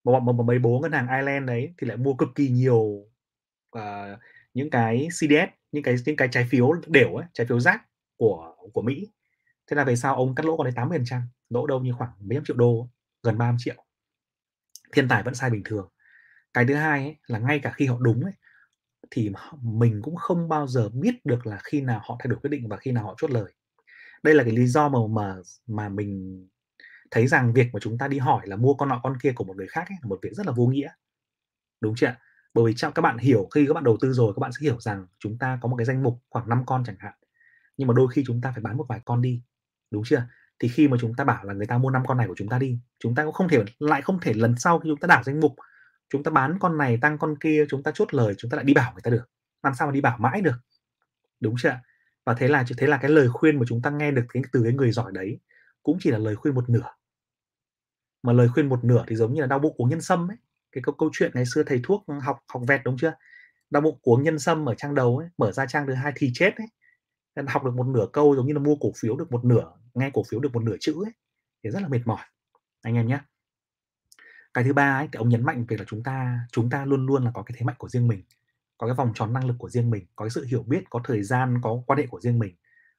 Mà 0.04 0.12
bọn 0.12 0.26
mà 0.26 0.32
một 0.32 0.42
mấy 0.42 0.58
bố 0.58 0.80
ngân 0.80 0.92
hàng 0.92 1.08
Ireland 1.08 1.48
đấy 1.48 1.74
thì 1.78 1.86
lại 1.86 1.96
mua 1.96 2.14
cực 2.14 2.28
kỳ 2.34 2.48
nhiều, 2.48 3.06
uh, 3.78 3.82
những 4.54 4.70
cái 4.70 5.08
CDS, 5.10 5.50
những 5.72 5.82
cái 5.82 5.96
những 6.06 6.16
cái 6.16 6.28
trái 6.32 6.46
phiếu 6.50 6.72
đều 6.86 7.14
ấy, 7.14 7.26
trái 7.32 7.46
phiếu 7.46 7.60
rác 7.60 7.86
của 8.16 8.56
của 8.72 8.82
Mỹ. 8.82 9.12
Thế 9.66 9.76
là 9.76 9.84
về 9.84 9.96
sau 9.96 10.16
ông 10.16 10.34
cắt 10.34 10.46
lỗ 10.46 10.56
còn 10.56 10.64
đấy 10.64 10.72
80%, 10.76 11.22
lỗ 11.50 11.66
đâu 11.66 11.80
như 11.80 11.92
khoảng 11.92 12.10
mấy 12.20 12.36
trăm 12.36 12.44
triệu 12.44 12.56
đô, 12.56 12.88
gần 13.22 13.38
30 13.38 13.56
triệu 13.58 13.84
Thiên 14.92 15.08
tài 15.08 15.22
vẫn 15.22 15.34
sai 15.34 15.50
bình 15.50 15.62
thường. 15.64 15.88
Cái 16.56 16.64
thứ 16.66 16.74
hai 16.74 17.02
ấy, 17.02 17.16
là 17.26 17.38
ngay 17.38 17.58
cả 17.58 17.72
khi 17.76 17.86
họ 17.86 17.96
đúng 18.00 18.24
ấy, 18.24 18.32
thì 19.10 19.32
mình 19.62 20.00
cũng 20.02 20.16
không 20.16 20.48
bao 20.48 20.66
giờ 20.66 20.88
biết 20.88 21.26
được 21.26 21.46
là 21.46 21.58
khi 21.64 21.80
nào 21.80 22.00
họ 22.04 22.16
thay 22.20 22.28
đổi 22.28 22.38
quyết 22.40 22.50
định 22.50 22.68
và 22.68 22.76
khi 22.76 22.92
nào 22.92 23.04
họ 23.04 23.14
chốt 23.18 23.30
lời. 23.30 23.52
Đây 24.22 24.34
là 24.34 24.44
cái 24.44 24.52
lý 24.52 24.66
do 24.66 24.88
mà 24.88 24.98
mà 25.10 25.36
mà 25.66 25.88
mình 25.88 26.48
thấy 27.10 27.26
rằng 27.26 27.52
việc 27.52 27.68
mà 27.72 27.80
chúng 27.80 27.98
ta 27.98 28.08
đi 28.08 28.18
hỏi 28.18 28.46
là 28.48 28.56
mua 28.56 28.74
con 28.74 28.88
nọ 28.88 29.00
con 29.02 29.18
kia 29.22 29.32
của 29.36 29.44
một 29.44 29.56
người 29.56 29.66
khác 29.68 29.80
ấy, 29.88 29.98
là 30.02 30.08
một 30.08 30.18
việc 30.22 30.30
rất 30.32 30.46
là 30.46 30.52
vô 30.52 30.66
nghĩa. 30.66 30.88
Đúng 31.80 31.94
chưa? 31.96 32.16
Bởi 32.54 32.64
vì 32.66 32.74
trong 32.76 32.92
các 32.92 33.02
bạn 33.02 33.18
hiểu 33.18 33.48
khi 33.54 33.66
các 33.68 33.74
bạn 33.74 33.84
đầu 33.84 33.96
tư 34.00 34.12
rồi, 34.12 34.32
các 34.36 34.40
bạn 34.40 34.52
sẽ 34.52 34.58
hiểu 34.62 34.80
rằng 34.80 35.06
chúng 35.18 35.38
ta 35.38 35.58
có 35.62 35.68
một 35.68 35.76
cái 35.76 35.86
danh 35.86 36.02
mục 36.02 36.22
khoảng 36.30 36.48
5 36.48 36.62
con 36.66 36.84
chẳng 36.86 36.96
hạn, 36.98 37.14
nhưng 37.76 37.88
mà 37.88 37.94
đôi 37.94 38.08
khi 38.12 38.24
chúng 38.26 38.40
ta 38.40 38.52
phải 38.52 38.62
bán 38.62 38.76
một 38.76 38.86
vài 38.88 39.00
con 39.04 39.22
đi, 39.22 39.42
đúng 39.90 40.02
chưa? 40.06 40.22
Thì 40.58 40.68
khi 40.68 40.88
mà 40.88 40.96
chúng 41.00 41.14
ta 41.14 41.24
bảo 41.24 41.44
là 41.44 41.54
người 41.54 41.66
ta 41.66 41.78
mua 41.78 41.90
5 41.90 42.02
con 42.06 42.18
này 42.18 42.28
của 42.28 42.34
chúng 42.36 42.48
ta 42.48 42.58
đi, 42.58 42.78
chúng 42.98 43.14
ta 43.14 43.24
cũng 43.24 43.32
không 43.34 43.48
thể 43.48 43.64
lại 43.78 44.02
không 44.02 44.20
thể 44.20 44.34
lần 44.34 44.54
sau 44.58 44.78
khi 44.80 44.90
chúng 44.90 45.00
ta 45.00 45.06
đảo 45.06 45.22
danh 45.22 45.40
mục, 45.40 45.54
chúng 46.08 46.22
ta 46.22 46.30
bán 46.30 46.58
con 46.60 46.78
này 46.78 46.98
tăng 47.00 47.18
con 47.18 47.38
kia, 47.38 47.64
chúng 47.68 47.82
ta 47.82 47.90
chốt 47.94 48.14
lời, 48.14 48.34
chúng 48.38 48.50
ta 48.50 48.56
lại 48.56 48.64
đi 48.64 48.74
bảo 48.74 48.92
người 48.92 49.02
ta 49.02 49.10
được. 49.10 49.24
Làm 49.62 49.74
sao 49.74 49.86
mà 49.86 49.92
đi 49.92 50.00
bảo 50.00 50.18
mãi 50.18 50.40
được, 50.40 50.56
đúng 51.40 51.54
chưa? 51.62 51.80
Và 52.24 52.34
thế 52.34 52.48
là 52.48 52.64
thế 52.78 52.86
là 52.86 52.98
cái 53.02 53.10
lời 53.10 53.28
khuyên 53.28 53.58
mà 53.58 53.64
chúng 53.68 53.82
ta 53.82 53.90
nghe 53.90 54.10
được 54.10 54.24
cái 54.28 54.42
từ 54.52 54.62
cái 54.64 54.72
người 54.72 54.92
giỏi 54.92 55.12
đấy 55.14 55.38
cũng 55.82 55.98
chỉ 56.00 56.10
là 56.10 56.18
lời 56.18 56.36
khuyên 56.36 56.54
một 56.54 56.70
nửa. 56.70 56.88
Mà 58.22 58.32
lời 58.32 58.48
khuyên 58.48 58.68
một 58.68 58.84
nửa 58.84 59.04
thì 59.08 59.16
giống 59.16 59.34
như 59.34 59.40
là 59.40 59.46
đau 59.46 59.58
bụng 59.58 59.74
uống 59.78 59.88
nhân 59.88 60.00
sâm 60.00 60.30
ấy, 60.30 60.36
cái 60.72 60.82
câu 60.82 60.94
câu 60.98 61.10
chuyện 61.12 61.30
ngày 61.34 61.44
xưa 61.46 61.62
thầy 61.62 61.80
thuốc 61.84 62.04
học 62.22 62.38
học 62.48 62.62
vẹt, 62.68 62.80
đúng 62.84 62.96
chưa? 62.98 63.12
Đau 63.70 63.80
bụng 63.80 63.98
uống 64.02 64.22
nhân 64.22 64.38
sâm 64.38 64.68
ở 64.68 64.74
trang 64.74 64.94
đầu 64.94 65.18
ấy, 65.18 65.28
mở 65.38 65.52
ra 65.52 65.66
trang 65.66 65.86
thứ 65.86 65.94
hai 65.94 66.12
thì 66.16 66.30
chết 66.34 66.56
ấy. 66.56 66.66
Nên 67.36 67.46
học 67.46 67.64
được 67.64 67.74
một 67.74 67.86
nửa 67.86 68.06
câu 68.12 68.36
giống 68.36 68.46
như 68.46 68.52
là 68.52 68.60
mua 68.60 68.76
cổ 68.80 68.92
phiếu 68.96 69.16
được 69.16 69.32
một 69.32 69.44
nửa, 69.44 69.72
nghe 69.94 70.10
cổ 70.14 70.22
phiếu 70.30 70.40
được 70.40 70.52
một 70.52 70.62
nửa 70.62 70.76
chữ 70.80 70.94
ấy, 71.04 71.12
thì 71.64 71.70
rất 71.70 71.82
là 71.82 71.88
mệt 71.88 72.00
mỏi, 72.04 72.24
anh 72.82 72.94
em 72.94 73.06
nhé 73.06 73.18
cái 74.56 74.64
thứ 74.64 74.72
ba 74.72 74.98
ấy, 74.98 75.08
thì 75.12 75.16
ông 75.16 75.28
nhấn 75.28 75.44
mạnh 75.44 75.64
việc 75.68 75.78
là 75.78 75.84
chúng 75.88 76.02
ta 76.02 76.40
chúng 76.52 76.70
ta 76.70 76.84
luôn 76.84 77.06
luôn 77.06 77.24
là 77.24 77.30
có 77.34 77.42
cái 77.42 77.54
thế 77.58 77.64
mạnh 77.66 77.76
của 77.78 77.88
riêng 77.88 78.08
mình, 78.08 78.22
có 78.78 78.86
cái 78.86 78.94
vòng 78.96 79.12
tròn 79.14 79.32
năng 79.32 79.46
lực 79.46 79.56
của 79.58 79.68
riêng 79.68 79.90
mình, 79.90 80.06
có 80.16 80.24
cái 80.24 80.30
sự 80.30 80.44
hiểu 80.44 80.62
biết, 80.62 80.84
có 80.90 81.00
thời 81.04 81.22
gian, 81.22 81.60
có 81.62 81.82
quan 81.86 81.98
hệ 81.98 82.06
của 82.06 82.20
riêng 82.20 82.38
mình. 82.38 82.54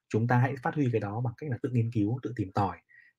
Chúng 0.10 0.28
ta 0.28 0.38
hãy 0.38 0.56
phát 0.64 0.76
huy 0.76 0.90
cái 0.92 1.02
đó 1.02 1.22
bằng 1.22 1.34
cách 1.38 1.50
là 1.50 1.58
tự 1.62 1.70
nghiên 1.70 1.92
cứu, 1.92 2.20
tự 2.24 2.34
tìm 2.36 2.52
tòi, 2.52 2.78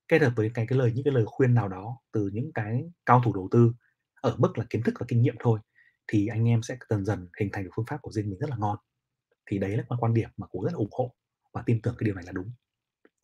kết 0.09 0.23
hợp 0.23 0.33
với 0.37 0.51
cái 0.55 0.67
cái 0.67 0.79
lời 0.79 0.93
những 0.95 1.05
cái 1.05 1.15
lời 1.15 1.25
khuyên 1.27 1.55
nào 1.55 1.69
đó 1.69 1.99
từ 2.13 2.31
những 2.33 2.53
cái 2.53 2.91
cao 3.07 3.23
thủ 3.25 3.33
đầu 3.35 3.49
tư 3.51 3.73
ở 4.21 4.37
mức 4.39 4.59
là 4.59 4.65
kiến 4.71 4.83
thức 4.83 4.95
và 5.01 5.07
kinh 5.09 5.23
nghiệm 5.23 5.37
thôi, 5.41 5.61
thì 6.07 6.27
anh 6.27 6.49
em 6.49 6.63
sẽ 6.63 6.77
dần 6.91 7.05
dần 7.05 7.29
hình 7.41 7.49
thành 7.53 7.65
được 7.65 7.71
phương 7.77 7.87
pháp 7.87 8.03
của 8.03 8.13
riêng 8.13 8.31
mình 8.31 8.39
rất 8.39 8.51
là 8.51 8.57
ngon. 8.57 8.79
Thì 9.47 9.59
đấy 9.59 9.77
là 9.77 9.85
quan 9.89 10.01
quan 10.01 10.15
điểm 10.15 10.29
mà 10.37 10.47
Cú 10.47 10.65
rất 10.65 10.73
là 10.73 10.77
ủng 10.77 10.91
hộ 10.99 11.15
và 11.53 11.63
tin 11.67 11.83
tưởng 11.83 11.95
cái 11.99 12.05
điều 12.05 12.15
này 12.15 12.25
là 12.25 12.33
đúng. 12.33 12.51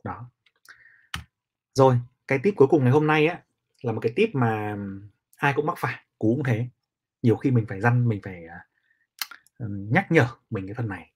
Đó. 0.04 0.30
Rồi, 1.74 1.98
cái 2.28 2.38
tip 2.42 2.54
cuối 2.56 2.68
cùng 2.68 2.84
ngày 2.84 2.92
hôm 2.92 3.06
nay 3.06 3.26
á, 3.26 3.42
là 3.84 3.92
một 3.92 4.00
cái 4.00 4.12
tip 4.16 4.34
mà 4.34 4.76
ai 5.36 5.52
cũng 5.56 5.66
mắc 5.66 5.74
phải, 5.78 6.04
Cú 6.18 6.34
cũng 6.34 6.44
thế. 6.44 6.68
Nhiều 7.22 7.36
khi 7.36 7.50
mình 7.50 7.66
phải 7.68 7.80
răn, 7.80 8.08
mình 8.08 8.20
phải, 8.22 8.46
à, 8.46 8.66
nhắc 9.68 10.12
nhở 10.12 10.26
mình 10.50 10.66
cái 10.66 10.74
phần 10.74 10.88
này. 10.88 11.10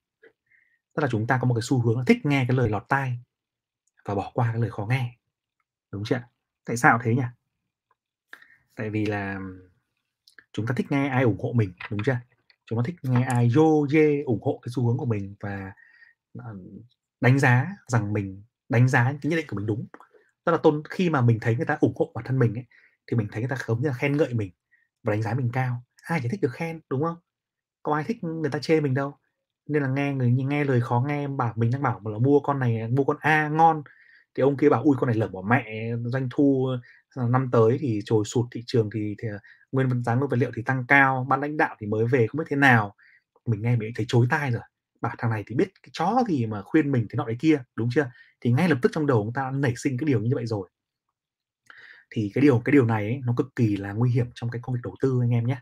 Tức 0.95 1.03
là 1.03 1.09
chúng 1.11 1.27
ta 1.27 1.39
có 1.41 1.49
một 1.49 1.55
cái 1.55 1.63
xu 1.63 1.81
hướng 1.81 1.99
là 1.99 2.05
thích 2.07 2.27
nghe 2.27 2.45
cái 2.49 2.57
lời 2.57 2.69
lọt 2.69 2.85
tai 2.89 3.19
và 4.05 4.15
bỏ 4.15 4.31
qua 4.35 4.49
cái 4.53 4.61
lời 4.61 4.71
khó 4.71 4.87
nghe. 4.87 5.17
Đúng 5.91 6.05
chưa? 6.05 6.23
Tại 6.65 6.77
sao 6.77 7.01
thế 7.03 7.15
nhỉ? 7.15 7.23
Tại 8.75 8.91
vì 8.91 9.07
là 9.07 9.41
chúng 10.53 10.67
ta 10.67 10.75
thích 10.77 10.87
nghe 10.91 11.09
ai 11.09 11.23
ủng 11.23 11.39
hộ 11.41 11.53
mình, 11.53 11.73
đúng 11.91 12.01
chưa? 12.05 12.17
Chúng 12.67 12.79
ta 12.79 12.83
thích 12.87 12.97
nghe 13.03 13.23
ai 13.23 13.51
dô 13.51 13.87
dê 13.91 14.23
ủng 14.27 14.43
hộ 14.43 14.59
cái 14.63 14.73
xu 14.77 14.87
hướng 14.87 14.97
của 14.99 15.07
mình 15.07 15.35
và, 15.41 15.73
đánh 17.21 17.39
giá 17.39 17.77
rằng 17.87 18.13
mình 18.13 18.43
đánh 18.69 18.89
giá 18.89 19.05
cái 19.05 19.19
nhận 19.23 19.37
định 19.37 19.47
của 19.49 19.57
mình 19.57 19.67
đúng. 19.67 19.87
Tức 20.49 20.53
là 20.53 20.59
tôn 20.63 20.83
khi 20.91 21.11
mà 21.11 21.21
mình 21.21 21.39
thấy 21.41 21.57
người 21.57 21.67
ta 21.67 21.79
ủng 21.81 21.95
hộ 21.97 22.13
bản 22.15 22.25
thân 22.25 22.39
mình 22.39 22.55
ấy, 22.55 22.65
thì 23.11 23.17
mình 23.17 23.29
thấy 23.33 23.43
người 23.43 23.49
ta 23.51 23.57
giống 23.69 23.83
như 23.83 23.89
là 23.89 23.95
khen 23.95 24.17
ngợi 24.17 24.35
mình 24.35 24.51
và 25.05 25.13
đánh 25.13 25.23
giá 25.23 25.35
mình 25.35 25.51
cao. 25.53 25.85
Ai 26.05 26.21
chỉ 26.23 26.29
thích 26.29 26.41
được 26.43 26.53
khen, 26.53 26.81
đúng 26.91 27.03
không? 27.05 27.17
Có 27.85 27.95
ai 27.95 28.05
thích 28.05 28.25
người 28.25 28.51
ta 28.51 28.61
chê 28.61 28.81
mình 28.83 28.95
đâu. 28.95 29.17
Nên 29.71 29.83
là 29.85 29.91
nghe 29.91 30.15
người 30.15 30.33
nghe 30.33 30.65
lời 30.65 30.83
khó 30.83 31.05
nghe 31.09 31.29
bảo 31.29 31.55
mình 31.57 31.71
đang 31.73 31.83
bảo 31.83 32.01
là 32.05 32.19
mua 32.19 32.41
con 32.41 32.61
này, 32.61 32.89
mua 32.89 33.05
con 33.05 33.17
A 33.21 33.49
ngon, 33.49 33.83
thì 34.37 34.43
ông 34.45 34.59
kia 34.59 34.71
bảo: 34.71 34.83
ui 34.85 34.97
con 35.01 35.09
này 35.09 35.17
lởm 35.19 35.33
bỏ 35.33 35.43
mẹ, 35.43 35.93
doanh 36.07 36.29
thu, 36.33 36.69
ờ, 37.17 37.29
năm 37.31 37.51
tới 37.53 37.79
thì 37.81 38.01
trồi 38.07 38.25
sụt, 38.27 38.47
thị 38.53 38.63
trường 38.67 38.91
thì 38.95 39.17
thì, 39.23 39.29
ờ, 39.29 39.39
nguyên 39.73 39.89
vật 39.91 39.97
giá 40.07 40.15
nguyên 40.17 40.31
vật 40.31 40.39
liệu 40.39 40.53
thì 40.57 40.63
tăng 40.67 40.85
cao, 40.89 41.27
ban 41.31 41.43
lãnh 41.43 41.59
đạo 41.59 41.77
thì 41.81 41.89
mới 41.89 42.07
về 42.07 42.29
không 42.29 42.39
biết 42.41 42.45
thế 42.51 42.57
nào." 42.57 42.95
Mình 43.47 43.63
nghe 43.63 43.77
mình 43.77 43.93
thấy 43.97 44.07
chối 44.11 44.27
tai 44.31 44.53
rồi, 44.53 44.63
bảo 45.03 45.15
thằng 45.19 45.31
này 45.33 45.45
thì 45.49 45.57
biết 45.57 45.69
cái 45.85 45.91
chó 45.95 46.25
gì 46.29 46.47
mà 46.47 46.63
khuyên 46.63 46.93
mình 46.93 47.07
thế 47.11 47.17
nọ 47.19 47.27
đấy 47.27 47.37
kia, 47.41 47.65
đúng 47.77 47.89
chưa? 47.95 48.11
Thì 48.41 48.53
ngay 48.53 48.69
lập 48.69 48.79
tức 48.83 48.93
trong 48.95 49.07
đầu 49.07 49.23
chúng 49.25 49.33
ta 49.33 49.51
nảy 49.51 49.75
sinh 49.77 49.99
cái 49.99 50.07
điều 50.07 50.21
như 50.21 50.31
vậy 50.35 50.47
rồi. 50.47 50.69
Thì 52.11 52.31
cái 52.35 52.43
điều 52.43 52.63
cái 52.65 52.73
điều 52.73 52.85
này 52.85 53.05
ấy, 53.05 53.21
nó 53.25 53.35
cực 53.37 53.57
kỳ 53.57 53.77
là 53.77 53.93
nguy 53.93 54.11
hiểm 54.11 54.27
trong 54.35 54.51
cái 54.51 54.61
công 54.63 54.75
việc 54.75 54.81
đầu 54.83 54.97
tư 55.01 55.19
anh 55.23 55.31
em 55.31 55.47
nhé 55.47 55.61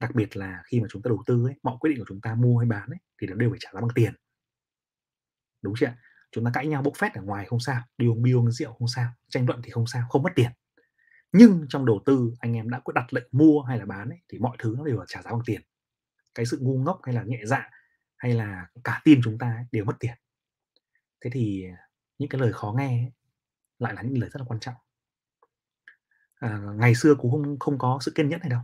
Đặc 0.00 0.14
biệt 0.14 0.36
là 0.36 0.62
khi 0.64 0.80
mà 0.80 0.86
chúng 0.90 1.02
ta 1.02 1.08
đầu 1.08 1.22
tư 1.26 1.46
ấy, 1.46 1.54
mọi 1.62 1.76
quyết 1.80 1.90
định 1.90 1.98
của 1.98 2.04
chúng 2.08 2.20
ta 2.20 2.34
mua 2.34 2.58
hay 2.58 2.68
bán 2.68 2.90
ấy, 2.90 2.98
thì 3.20 3.26
nó 3.26 3.34
đều 3.34 3.50
phải 3.50 3.58
trả 3.62 3.70
giá 3.74 3.80
bằng 3.80 3.90
tiền. 3.94 4.14
Đúng 5.62 5.74
chưa? 5.76 5.92
Chúng 6.32 6.44
ta 6.44 6.50
cãi 6.54 6.66
nhau 6.66 6.82
bốc 6.82 6.96
phét 6.96 7.12
ở 7.12 7.22
ngoài 7.22 7.46
không 7.46 7.60
sao, 7.60 7.82
đi 7.98 8.06
uống 8.06 8.22
bia 8.22 8.34
uống 8.34 8.50
rượu 8.50 8.72
không 8.72 8.88
sao, 8.88 9.10
tranh 9.28 9.46
luận 9.46 9.60
thì 9.64 9.70
không 9.70 9.86
sao, 9.86 10.08
không 10.08 10.22
mất 10.22 10.32
tiền. 10.34 10.50
Nhưng 11.32 11.66
trong 11.68 11.86
đầu 11.86 12.02
tư, 12.06 12.32
anh 12.38 12.56
em 12.56 12.70
đã 12.70 12.80
có 12.84 12.92
đặt 12.92 13.12
lệnh 13.12 13.28
mua 13.32 13.62
hay 13.62 13.78
là 13.78 13.84
bán 13.86 14.08
ấy, 14.08 14.18
thì 14.28 14.38
mọi 14.38 14.56
thứ 14.58 14.74
nó 14.78 14.84
đều 14.84 14.98
là 14.98 15.04
trả 15.08 15.22
giá 15.22 15.30
bằng 15.30 15.42
tiền. 15.46 15.60
Cái 16.34 16.46
sự 16.46 16.58
ngu 16.60 16.78
ngốc 16.78 17.00
hay 17.02 17.14
là 17.14 17.22
nhẹ 17.22 17.40
dạ, 17.44 17.70
hay 18.16 18.34
là 18.34 18.66
cả 18.84 19.02
team 19.04 19.18
chúng 19.24 19.38
ta 19.38 19.50
ấy, 19.50 19.64
đều 19.72 19.84
mất 19.84 19.96
tiền. 20.00 20.14
Thế 21.20 21.30
thì, 21.32 21.66
những 22.18 22.28
cái 22.28 22.40
lời 22.40 22.52
khó 22.52 22.74
nghe 22.78 22.88
ấy, 22.88 23.12
lại 23.78 23.94
là 23.94 24.02
những 24.02 24.18
lời 24.18 24.30
rất 24.30 24.40
là 24.40 24.44
quan 24.48 24.60
trọng. 24.60 24.74
À, 26.40 26.60
ngày 26.76 26.94
xưa 26.94 27.14
cũng 27.14 27.30
không 27.30 27.58
không 27.58 27.78
có 27.78 27.98
sự 28.02 28.12
kiên 28.14 28.28
nhẫn 28.28 28.40
này 28.40 28.50
đâu. 28.50 28.60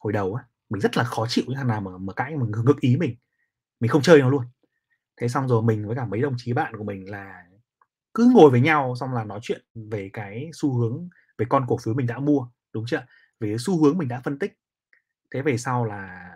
Hồi 0.00 0.12
đầu 0.12 0.34
á, 0.34 0.44
mình 0.70 0.80
rất 0.80 0.96
là 0.96 1.04
khó 1.04 1.26
chịu 1.28 1.44
với 1.46 1.56
thằng 1.56 1.68
nào 1.68 1.80
mà 1.80 1.90
mà 1.98 2.12
cãi 2.12 2.36
mà 2.36 2.46
ngược 2.64 2.80
ý 2.80 2.96
mình, 2.96 3.16
mình 3.80 3.90
không 3.90 4.02
chơi 4.02 4.20
nó 4.20 4.30
luôn. 4.30 4.44
Thế 5.16 5.28
xong 5.28 5.48
rồi 5.48 5.62
mình 5.62 5.86
với 5.86 5.96
cả 5.96 6.06
mấy 6.06 6.20
đồng 6.22 6.34
chí 6.38 6.52
bạn 6.52 6.76
của 6.78 6.84
mình 6.84 7.10
là 7.10 7.44
cứ 8.14 8.30
ngồi 8.34 8.50
với 8.50 8.60
nhau 8.60 8.94
xong 9.00 9.14
là 9.14 9.24
nói 9.24 9.40
chuyện 9.42 9.62
về 9.92 10.10
cái 10.12 10.50
xu 10.54 10.74
hướng, 10.78 11.08
về 11.38 11.46
con 11.48 11.64
cổ 11.68 11.78
phiếu 11.84 11.94
mình 11.94 12.06
đã 12.06 12.18
mua, 12.18 12.48
đúng 12.72 12.84
chưa? 12.88 13.06
Về 13.40 13.56
xu 13.60 13.84
hướng 13.84 13.98
mình 13.98 14.08
đã 14.08 14.20
phân 14.24 14.38
tích. 14.38 14.54
Thế 15.34 15.42
về 15.42 15.58
sau 15.58 15.84
là 15.84 16.30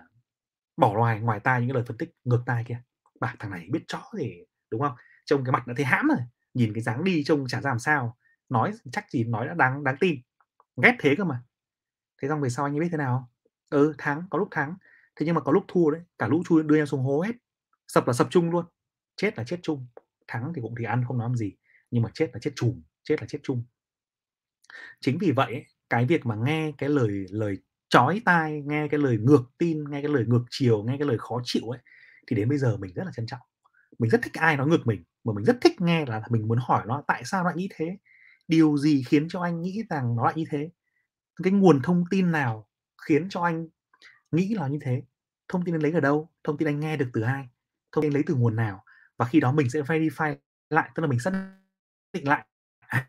bỏ 0.77 0.95
ngoài 0.95 1.21
ngoài 1.21 1.41
tai 1.41 1.61
những 1.61 1.71
cái 1.71 1.75
lời 1.75 1.85
phân 1.89 1.99
tích 1.99 2.11
ngược 2.25 2.43
tai 2.47 2.65
kia, 2.69 2.83
bảo 3.21 3.35
thằng 3.39 3.51
này 3.51 3.69
biết 3.73 3.85
chó 3.89 4.03
thì 4.19 4.35
đúng 4.71 4.81
không? 4.81 4.95
Trông 5.27 5.45
cái 5.45 5.53
mặt 5.53 5.67
đã 5.67 5.75
thấy 5.77 5.85
hãm 5.87 6.09
rồi, 6.09 6.19
nhìn 6.57 6.73
cái 6.75 6.83
dáng 6.83 7.05
đi 7.05 7.25
trông 7.25 7.49
chả 7.49 7.61
ra 7.61 7.71
làm 7.71 7.79
sao, 7.79 8.17
nói 8.49 8.73
chắc 8.93 9.11
gì 9.11 9.25
nói 9.25 9.47
đã 9.47 9.55
đáng 9.55 9.85
đáng 9.85 9.97
tin, 10.01 10.17
ghét 10.83 10.97
thế 11.01 11.15
cơ 11.19 11.25
mà. 11.25 11.43
Thế 12.23 12.29
xong 12.29 12.41
về 12.41 12.49
sau 12.49 12.65
anh 12.67 12.75
ấy 12.75 12.81
biết 12.81 12.89
thế 12.93 12.99
nào? 12.99 13.31
Ừ, 13.71 13.95
thắng, 13.99 14.23
có 14.31 14.39
lúc 14.39 14.49
thắng, 14.51 14.77
thế 15.17 15.27
nhưng 15.27 15.35
mà 15.35 15.41
có 15.41 15.53
lúc 15.53 15.65
thua 15.69 15.91
đấy, 15.91 16.03
cả 16.19 16.29
lũ 16.29 16.43
chui 16.49 16.63
đưa 16.63 16.77
nhau 16.77 16.87
xuống 16.87 17.03
hố 17.03 17.21
hết, 17.21 17.33
sập 17.89 18.07
là 18.07 18.13
sập 18.13 18.27
chung 18.31 18.51
luôn, 18.51 18.67
chết 19.17 19.39
là 19.39 19.45
chết 19.45 19.61
chung, 19.63 19.87
thắng 20.29 20.53
thì 20.57 20.63
cũng 20.63 20.75
thì 20.79 20.85
ăn 20.85 21.05
không 21.09 21.19
nói 21.19 21.29
làm 21.29 21.37
gì, 21.37 21.53
nhưng 21.91 22.03
mà 22.03 22.11
chết 22.15 22.31
là 22.33 22.39
chết 22.43 22.51
chùm, 22.57 22.83
chết 23.05 23.17
là 23.21 23.27
chết 23.27 23.39
chung. 23.43 23.65
Chính 25.01 25.19
vì 25.19 25.33
vậy 25.33 25.65
cái 25.91 26.07
việc 26.07 26.27
mà 26.27 26.35
nghe 26.35 26.73
cái 26.79 26.89
lời 26.89 27.27
lời 27.31 27.59
chói 27.89 28.23
tai, 28.25 28.63
nghe 28.67 28.89
cái 28.89 29.01
lời 29.01 29.19
ngược 29.19 29.43
tin, 29.59 29.91
nghe 29.91 30.03
cái 30.03 30.11
lời 30.11 30.25
ngược 30.27 30.45
chiều, 30.51 30.83
nghe 30.83 30.97
cái 30.99 31.09
lời 31.09 31.19
khó 31.19 31.41
chịu 31.45 31.63
ấy, 31.71 31.81
thì 32.27 32.37
đến 32.37 32.49
bây 32.49 32.59
giờ 32.59 32.77
mình 32.77 32.95
rất 32.95 33.05
là 33.05 33.13
trân 33.17 33.27
trọng. 33.27 33.41
Mình 33.99 34.11
rất 34.11 34.21
thích 34.23 34.35
ai 34.35 34.57
nói 34.57 34.67
ngược 34.67 34.87
mình, 34.87 35.05
mà 35.27 35.33
mình 35.37 35.45
rất 35.45 35.59
thích 35.61 35.81
nghe 35.81 36.07
là 36.07 36.23
mình 36.31 36.49
muốn 36.49 36.59
hỏi 36.63 36.85
nó 36.87 37.03
tại 37.07 37.23
sao 37.25 37.43
nó 37.43 37.51
lại 37.51 37.57
nghĩ 37.57 37.69
thế? 37.75 37.99
Điều 38.49 38.77
gì 38.77 39.03
khiến 39.09 39.29
cho 39.29 39.43
anh 39.43 39.63
nghĩ 39.63 39.83
rằng 39.91 40.17
nó 40.17 40.25
lại 40.25 40.35
như 40.37 40.45
thế? 40.51 40.71
Cái 41.43 41.53
nguồn 41.53 41.83
thông 41.83 42.05
tin 42.11 42.33
nào 42.33 42.69
khiến 43.07 43.29
cho 43.31 43.43
anh 43.43 43.69
nghĩ 44.33 44.55
là 44.55 44.69
như 44.69 44.79
thế? 44.83 45.03
Thông 45.49 45.65
tin 45.65 45.75
anh 45.75 45.83
lấy 45.83 45.93
ở 45.93 46.01
đâu? 46.01 46.31
Thông 46.45 46.57
tin 46.59 46.69
anh 46.69 46.81
nghe 46.81 46.97
được 46.97 47.11
từ 47.13 47.21
ai? 47.21 47.49
Thông 47.93 48.03
tin 48.03 48.13
lấy 48.13 48.23
từ 48.27 48.35
nguồn 48.35 48.57
nào? 48.57 48.85
Và 49.19 49.27
khi 49.27 49.41
đó 49.41 49.53
mình 49.53 49.71
sẽ 49.71 49.81
verify 49.81 50.37
lại, 50.71 50.91
tức 50.95 51.01
là 51.01 51.07
mình 51.07 51.21
xác 51.21 51.33
định 52.13 52.29
lại, 52.29 52.47
à, 52.81 53.09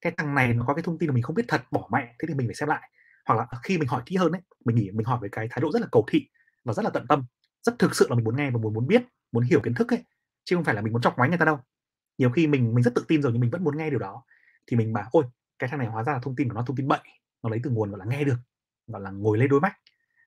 cái 0.00 0.12
thằng 0.16 0.34
này 0.34 0.54
nó 0.54 0.64
có 0.66 0.74
cái 0.74 0.82
thông 0.82 0.98
tin 0.98 1.08
mà 1.08 1.14
mình 1.14 1.22
không 1.22 1.36
biết 1.36 1.44
thật, 1.48 1.62
bỏ 1.70 1.88
mẹ, 1.92 2.14
thế 2.18 2.26
thì 2.28 2.34
mình 2.34 2.46
phải 2.48 2.54
xem 2.54 2.68
lại. 2.68 2.90
Hoặc 3.26 3.34
là 3.34 3.46
khi 3.62 3.78
mình 3.78 3.88
hỏi 3.88 4.02
kỹ 4.06 4.16
hơn 4.16 4.32
ấy, 4.32 4.42
mình 4.64 4.76
nghĩ 4.76 4.90
mình 4.90 5.06
hỏi 5.06 5.18
với 5.20 5.28
cái 5.32 5.48
thái 5.50 5.60
độ 5.60 5.72
rất 5.72 5.82
là 5.82 5.88
cầu 5.92 6.04
thị 6.10 6.28
và 6.64 6.72
rất 6.74 6.84
là 6.84 6.90
tận 6.90 7.06
tâm, 7.08 7.24
rất 7.62 7.78
thực 7.78 7.96
sự 7.96 8.06
là 8.08 8.16
mình 8.16 8.24
muốn 8.24 8.36
nghe 8.36 8.50
và 8.50 8.58
muốn 8.58 8.74
muốn 8.74 8.86
biết, 8.86 9.02
muốn 9.32 9.44
hiểu 9.44 9.60
kiến 9.64 9.74
thức 9.74 9.92
ấy, 9.92 10.04
chứ 10.44 10.56
không 10.56 10.64
phải 10.64 10.74
là 10.74 10.80
mình 10.82 10.92
muốn 10.92 11.02
chọc 11.02 11.16
ngoáy 11.16 11.28
người 11.28 11.38
ta 11.38 11.44
đâu. 11.44 11.58
Nhiều 12.18 12.30
khi 12.30 12.46
mình 12.46 12.74
mình 12.74 12.84
rất 12.84 12.94
tự 12.94 13.04
tin 13.08 13.22
rồi 13.22 13.32
nhưng 13.32 13.40
mình 13.40 13.50
vẫn 13.50 13.64
muốn 13.64 13.76
nghe 13.78 13.90
điều 13.90 13.98
đó, 13.98 14.24
thì 14.66 14.76
mình 14.76 14.92
bảo: 14.92 15.08
"Ôi, 15.12 15.24
cái 15.58 15.70
thằng 15.70 15.78
này 15.78 15.88
hóa 15.88 16.04
ra 16.04 16.12
là 16.12 16.18
thông 16.22 16.36
tin 16.36 16.48
của 16.48 16.54
nó 16.54 16.62
thông 16.66 16.76
tin 16.76 16.88
bậy, 16.88 17.00
nó 17.42 17.50
lấy 17.50 17.60
từ 17.64 17.70
nguồn, 17.70 17.90
gọi 17.90 17.98
là, 17.98 18.04
nghe 18.06 18.24
được, 18.24 18.36
gọi 18.86 19.02
là, 19.02 19.10
ngồi 19.10 19.38
lên 19.38 19.48
đôi 19.50 19.60
mắt, 19.60 19.72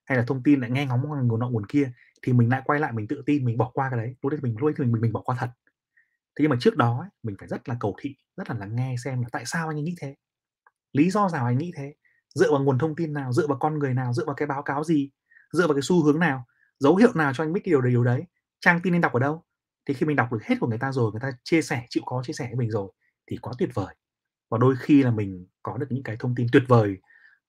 hay 0.05 0.17
là 0.17 0.23
thông 0.27 0.43
tin 0.43 0.61
lại 0.61 0.71
nghe 0.71 0.85
ngóng 0.85 1.03
nguồn 1.27 1.39
nọ 1.39 1.49
nguồn 1.49 1.65
kia." 1.67 1.91
Thì 2.23 2.33
mình 2.33 2.49
lại 2.49 2.61
quay 2.65 2.79
lại 2.79 2.93
mình 2.93 3.07
tự 3.07 3.23
tin, 3.25 3.45
mình 3.45 3.57
bỏ 3.57 3.71
qua 3.73 3.89
cái 3.91 3.99
đấy, 3.99 4.15
lúc 4.21 4.31
đấy 4.31 4.39
mình 4.43 4.55
lúc 4.59 4.69
ấy 4.77 4.87
mình 4.87 5.01
mình 5.01 5.13
bỏ 5.13 5.21
qua 5.21 5.35
thật. 5.39 5.49
Thế 6.39 6.43
nhưng 6.43 6.49
mà 6.51 6.57
trước 6.59 6.77
đó 6.77 6.99
ấy, 7.01 7.09
mình 7.23 7.35
phải 7.39 7.47
rất 7.47 7.69
là 7.69 7.77
cầu 7.79 7.95
thị, 8.01 8.15
rất 8.37 8.49
là 8.49 8.55
lắng 8.59 8.75
nghe 8.75 8.95
xem 9.05 9.21
là 9.21 9.27
tại 9.31 9.45
sao 9.45 9.67
anh 9.69 9.77
ấy 9.77 9.83
nghĩ 9.83 9.95
thế, 10.01 10.15
lý 10.93 11.11
do 11.11 11.29
nào 11.33 11.45
anh 11.45 11.57
nghĩ 11.57 11.71
thế, 11.77 11.95
dựa 12.35 12.51
vào 12.51 12.63
nguồn 12.63 12.79
thông 12.79 12.95
tin 12.95 13.13
nào, 13.13 13.33
dựa 13.33 13.47
vào 13.47 13.57
con 13.59 13.79
người 13.79 13.93
nào, 13.93 14.13
dựa 14.13 14.25
vào 14.25 14.35
cái 14.35 14.47
báo 14.47 14.63
cáo 14.63 14.83
gì, 14.83 15.09
dựa 15.53 15.67
vào 15.67 15.75
cái 15.75 15.81
xu 15.83 16.03
hướng 16.05 16.19
nào, 16.19 16.45
dấu 16.79 16.95
hiệu 16.95 17.11
nào 17.15 17.33
cho 17.33 17.43
anh 17.43 17.53
biết 17.53 17.61
cái 17.63 17.71
điều 17.71 17.81
điều 17.81 18.03
đấy, 18.03 18.23
trang 18.61 18.79
tin 18.83 18.95
anh 18.95 19.01
đọc 19.01 19.13
ở 19.13 19.19
đâu. 19.19 19.43
Thì 19.87 19.93
khi 19.93 20.05
mình 20.05 20.15
đọc 20.15 20.31
được 20.33 20.43
hết 20.43 20.55
của 20.59 20.67
người 20.67 20.79
ta 20.79 20.91
rồi, 20.91 21.11
người 21.11 21.21
ta 21.21 21.31
chia 21.43 21.61
sẻ, 21.61 21.85
chịu 21.89 22.03
khó 22.05 22.23
chia 22.23 22.33
sẻ 22.33 22.45
với 22.47 22.55
mình 22.55 22.71
rồi 22.71 22.91
thì 23.27 23.37
quá 23.37 23.53
tuyệt 23.59 23.69
vời. 23.73 23.95
Và 24.51 24.57
đôi 24.57 24.75
khi 24.79 25.03
là 25.03 25.11
mình 25.11 25.47
có 25.63 25.77
được 25.77 25.87
những 25.89 26.03
cái 26.03 26.15
thông 26.19 26.35
tin 26.35 26.47
tuyệt 26.51 26.63
vời 26.67 26.97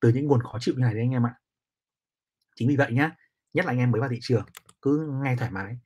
từ 0.01 0.09
những 0.09 0.27
nguồn 0.27 0.43
khó 0.43 0.57
chịu 0.61 0.75
như 0.77 0.81
này 0.81 0.93
đấy 0.93 1.03
anh 1.03 1.11
em 1.11 1.25
ạ. 1.25 1.33
Chính 2.55 2.67
vì 2.67 2.75
vậy 2.77 2.91
nhá, 2.93 3.11
nhất 3.53 3.65
là 3.65 3.71
anh 3.71 3.77
em 3.79 3.91
mới 3.91 4.01
vào 4.01 4.09
thị 4.09 4.19
trường, 4.21 4.45
cứ 4.81 5.19
nghe 5.23 5.35
thoải 5.35 5.51
mái. 5.51 5.79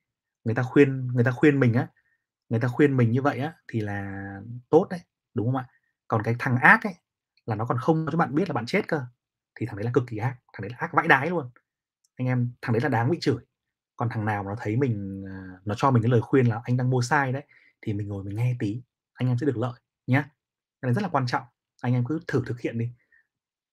Người 0.44 0.56
ta 0.56 0.64
khuyên 0.64 1.08
người 1.08 1.24
ta 1.24 1.32
khuyên 1.32 1.60
mình 1.60 1.74
á, 1.74 1.88
người 2.50 2.60
ta 2.60 2.68
khuyên 2.68 2.98
mình 2.98 3.12
như 3.12 3.22
vậy 3.22 3.40
á 3.40 3.54
thì 3.68 3.82
là 3.82 4.24
tốt 4.70 4.88
đấy, 4.90 5.00
đúng 5.34 5.48
không 5.48 5.56
ạ? 5.56 5.68
Còn 6.08 6.24
cái 6.24 6.36
thằng 6.40 6.58
ác 6.58 6.84
ấy, 6.84 6.94
là 7.46 7.56
nó 7.56 7.66
còn 7.66 7.78
không 7.78 8.06
cho 8.12 8.18
bạn 8.18 8.36
biết 8.36 8.50
là 8.50 8.54
bạn 8.54 8.66
chết 8.66 8.88
cơ, 8.88 9.02
thì 9.56 9.66
thằng 9.66 9.76
đấy 9.78 9.86
là 9.86 9.92
cực 9.94 10.04
kỳ 10.08 10.18
ác, 10.18 10.38
thằng 10.54 10.62
đấy 10.62 10.70
là 10.72 10.78
ác 10.80 10.94
vãi 10.94 11.08
đái 11.08 11.30
luôn. 11.30 11.50
Anh 12.16 12.28
em, 12.28 12.54
thằng 12.62 12.74
đấy 12.74 12.82
là 12.82 12.90
đáng 12.90 13.12
bị 13.12 13.18
chửi. 13.22 13.38
Còn 13.96 14.10
thằng 14.12 14.26
nào 14.26 14.44
mà 14.44 14.50
nó 14.52 14.56
thấy 14.62 14.76
mình, 14.78 15.24
à, 15.32 15.60
nó 15.66 15.76
cho 15.78 15.92
mình 15.92 16.04
cái 16.04 16.12
lời 16.12 16.22
khuyên 16.22 16.46
là 16.48 16.62
"Anh 16.64 16.78
đang 16.78 16.90
mua 16.90 17.02
sai 17.02 17.32
đấy", 17.34 17.44
thì 17.82 17.94
mình 17.94 18.08
ngồi 18.08 18.24
mình 18.24 18.36
nghe 18.36 18.56
tí, 18.60 18.82
anh 19.14 19.28
em 19.28 19.38
sẽ 19.38 19.46
được 19.46 19.58
lợi 19.58 19.74
nhé 20.08 20.24
Cái 20.82 20.88
này 20.90 20.94
rất 20.94 21.02
là 21.04 21.10
quan 21.10 21.28
trọng, 21.28 21.44
anh 21.82 21.94
em 21.94 22.06
cứ 22.10 22.20
thử 22.28 22.44
thực 22.48 22.62
hiện 22.62 22.78
đi. 22.78 22.90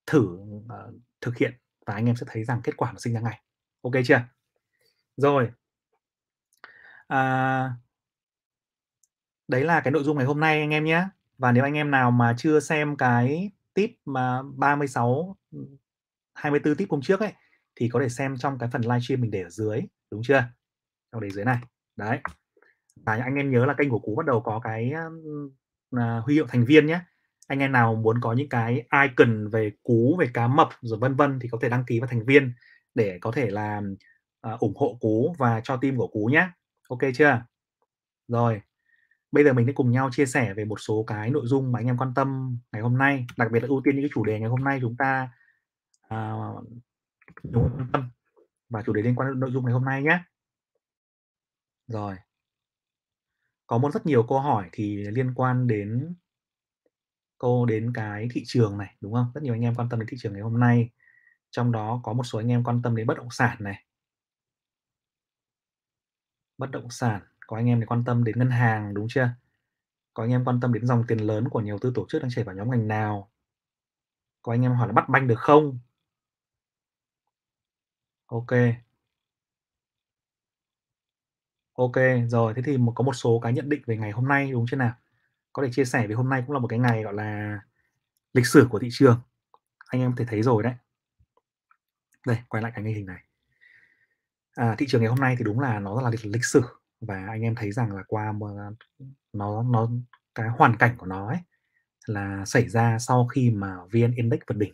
Thử, 0.07 0.21
uh, 0.57 0.95
thực 1.21 1.37
hiện 1.37 1.53
và 1.85 1.93
anh 1.93 2.05
em 2.05 2.15
sẽ 2.15 2.25
thấy 2.29 2.43
rằng 2.43 2.61
kết 2.63 2.77
quả 2.77 2.91
nó 2.91 2.99
sinh 2.99 3.13
ra 3.13 3.19
ngay. 3.21 3.41
OK 3.81 3.93
chưa? 4.05 4.21
Rồi. 5.17 5.51
À 7.09 7.77
Đấy 9.47 9.63
là 9.63 9.81
cái 9.81 9.91
nội 9.91 10.03
dung 10.03 10.17
ngày 10.17 10.25
hôm 10.25 10.39
nay 10.39 10.59
anh 10.59 10.69
em 10.69 10.83
nhé. 10.85 11.03
Và 11.37 11.51
nếu 11.51 11.63
anh 11.63 11.73
em 11.73 11.91
nào 11.91 12.11
mà 12.11 12.33
chưa 12.37 12.59
xem 12.59 12.95
cái 12.97 13.51
tip 13.73 13.91
mà 14.05 14.41
36 14.55 15.37
24 16.33 16.71
ừ, 16.73 16.75
tip 16.77 16.89
hôm 16.91 17.01
trước 17.01 17.19
ấy, 17.19 17.33
thì 17.75 17.89
có 17.89 17.99
thể 18.01 18.09
xem 18.09 18.37
trong 18.37 18.57
cái 18.59 18.69
phần 18.73 18.81
livestream 18.81 19.21
mình 19.21 19.31
để 19.31 19.41
ở 19.41 19.49
dưới, 19.49 19.81
đúng 20.11 20.21
chưa? 20.23 20.43
Trong 21.11 21.21
đấy 21.21 21.31
dưới 21.31 21.45
này. 21.45 21.57
Đấy. 21.95 22.19
Và 23.05 23.15
anh 23.15 23.35
em 23.35 23.51
nhớ 23.51 23.65
là 23.65 23.73
kênh 23.73 23.89
của 23.89 23.99
Cú 23.99 24.15
bắt 24.15 24.25
đầu 24.25 24.41
có 24.41 24.59
cái, 24.63 24.93
uh, 25.95 26.23
huy 26.23 26.33
hiệu 26.33 26.47
thành 26.47 26.65
viên 26.65 26.85
nhé. 26.85 26.99
Anh 27.47 27.59
em 27.59 27.71
nào 27.71 27.95
muốn 27.95 28.21
có 28.21 28.33
những 28.33 28.49
cái 28.49 28.87
icon 29.03 29.47
về 29.47 29.71
Cú, 29.83 30.17
về 30.19 30.27
cá 30.33 30.47
mập 30.47 30.69
rồi 30.81 30.99
vân 30.99 31.15
vân 31.15 31.39
thì 31.39 31.49
có 31.51 31.57
thể 31.61 31.69
đăng 31.69 31.83
ký 31.87 31.99
vào 31.99 32.07
thành 32.07 32.25
viên 32.25 32.53
để 32.95 33.17
có 33.21 33.31
thể 33.31 33.49
là, 33.49 33.77
uh, 33.77 33.97
à, 34.41 34.51
ủng 34.59 34.73
hộ 34.75 34.97
Cú 35.01 35.35
và 35.37 35.61
cho 35.63 35.77
team 35.77 35.97
của 35.97 36.07
Cú 36.07 36.25
nhé. 36.25 36.49
OK 36.89 36.99
chưa? 37.15 37.41
Rồi. 38.27 38.61
Bây 39.31 39.43
giờ 39.43 39.53
mình 39.53 39.67
sẽ 39.67 39.73
cùng 39.73 39.91
nhau 39.91 40.09
chia 40.11 40.25
sẻ 40.25 40.53
về 40.53 40.65
một 40.65 40.79
số 40.79 41.03
cái 41.07 41.29
nội 41.29 41.43
dung 41.45 41.71
mà 41.71 41.79
anh 41.79 41.85
em 41.85 41.97
quan 41.97 42.13
tâm 42.13 42.57
ngày 42.71 42.81
hôm 42.81 42.97
nay, 42.97 43.25
đặc 43.37 43.51
biệt 43.51 43.59
là 43.59 43.67
ưu 43.67 43.81
tiên 43.83 43.95
những 43.95 44.03
cái 44.03 44.09
chủ 44.13 44.23
đề 44.25 44.39
ngày 44.39 44.49
hôm 44.49 44.63
nay 44.63 44.79
chúng 44.81 44.95
ta, 44.97 45.29
à, 46.07 46.31
cùng 47.41 47.53
quan 47.53 47.87
tâm 47.93 48.09
và 48.71 48.83
chủ 48.85 48.93
đề 48.93 49.01
liên 49.01 49.15
quan 49.15 49.29
đến 49.29 49.39
nội 49.39 49.51
dung 49.51 49.65
ngày 49.65 49.73
hôm 49.73 49.85
nay 49.85 50.03
nhé. 50.03 50.19
Rồi. 51.87 52.15
Có 53.67 53.77
một 53.77 53.93
rất 53.93 54.05
nhiều 54.05 54.25
câu 54.29 54.39
hỏi 54.39 54.69
thì 54.71 54.97
liên 54.97 55.33
quan 55.35 55.67
đến 55.67 56.15
câu 57.37 57.65
đến 57.65 57.91
cái 57.93 58.27
thị 58.31 58.43
trường 58.45 58.77
này, 58.77 58.95
đúng 59.01 59.13
không? 59.13 59.31
Rất 59.35 59.43
nhiều 59.43 59.53
anh 59.53 59.61
em 59.61 59.75
quan 59.75 59.89
tâm 59.89 59.99
đến 59.99 60.07
thị 60.11 60.17
trường 60.19 60.33
ngày 60.33 60.41
hôm 60.41 60.59
nay, 60.59 60.89
trong 61.51 61.71
đó 61.71 62.01
có 62.03 62.13
một 62.13 62.23
số 62.23 62.39
anh 62.39 62.47
em 62.51 62.63
quan 62.63 62.81
tâm 62.81 62.95
đến 62.95 63.07
bất 63.07 63.17
động 63.17 63.31
sản 63.31 63.57
này. 63.59 63.85
Bất 66.57 66.71
động 66.71 66.89
sản, 66.89 67.21
có 67.47 67.57
anh 67.57 67.65
em 67.65 67.79
thì 67.79 67.85
quan 67.85 68.03
tâm 68.05 68.23
đến 68.23 68.39
ngân 68.39 68.49
hàng, 68.49 68.93
đúng 68.93 69.07
chưa? 69.09 69.29
Có 70.13 70.23
anh 70.23 70.31
em 70.31 70.45
quan 70.45 70.59
tâm 70.59 70.73
đến 70.73 70.87
dòng 70.87 71.03
tiền 71.07 71.19
lớn 71.19 71.49
của 71.49 71.61
nhiều 71.61 71.79
tư 71.79 71.91
tổ 71.95 72.05
chức 72.09 72.21
đang 72.21 72.31
chảy 72.31 72.43
vào 72.45 72.55
nhóm 72.55 72.71
ngành 72.71 72.87
nào? 72.87 73.31
Có 74.41 74.53
anh 74.53 74.61
em 74.61 74.73
hỏi 74.73 74.87
là 74.87 74.93
bắt 74.93 75.09
banh 75.09 75.27
được 75.27 75.39
không? 75.39 75.79
OK. 78.31 78.51
OK, 81.73 81.95
rồi, 82.27 82.53
thế 82.55 82.61
thì 82.65 82.77
một 82.77 82.93
có 82.95 83.03
một 83.03 83.13
số 83.13 83.39
cái 83.43 83.53
nhận 83.53 83.69
định 83.69 83.81
về 83.85 83.97
ngày 83.97 84.11
hôm 84.11 84.27
nay, 84.27 84.51
đúng 84.51 84.65
chưa 84.71 84.77
nào? 84.77 84.93
Có 85.53 85.63
thể 85.63 85.71
chia 85.71 85.85
sẻ 85.85 86.07
về 86.07 86.15
hôm 86.15 86.29
nay 86.29 86.43
cũng 86.47 86.53
là 86.53 86.59
một 86.59 86.67
cái 86.67 86.79
ngày, 86.79 87.03
gọi 87.03 87.13
là, 87.13 87.59
lịch 88.33 88.47
sử 88.47 88.67
của 88.69 88.79
thị 88.79 88.89
trường. 88.91 89.21
Anh 89.87 90.01
em 90.01 90.11
có 90.11 90.15
thể 90.19 90.25
thấy 90.29 90.41
rồi 90.43 90.63
đấy. 90.63 90.73
Đây, 92.27 92.37
quay 92.49 92.63
lại 92.63 92.71
cái 92.75 92.83
ngay 92.83 92.93
hình 92.93 93.05
này. 93.05 93.23
À, 94.55 94.75
thị 94.77 94.85
trường 94.89 95.01
ngày 95.01 95.09
hôm 95.09 95.19
nay 95.19 95.35
thì 95.39 95.43
đúng 95.43 95.59
là 95.59 95.79
nó 95.79 95.95
rất 95.95 96.01
là 96.03 96.09
lịch 96.09 96.25
lịch 96.25 96.45
sử 96.45 96.61
và 97.01 97.25
anh 97.29 97.41
em 97.41 97.55
thấy 97.55 97.71
rằng 97.71 97.95
là 97.95 98.03
qua 98.07 98.33
nó 99.33 99.63
nó 99.63 99.89
cái 100.35 100.49
hoàn 100.49 100.77
cảnh 100.77 100.95
của 100.97 101.05
nó 101.05 101.27
ấy 101.27 101.37
là 102.07 102.45
xảy 102.45 102.69
ra 102.69 102.99
sau 102.99 103.27
khi 103.27 103.49
mà 103.51 103.77
VN 103.91 104.13
Index 104.15 104.39
vượt 104.47 104.57
đỉnh. 104.57 104.73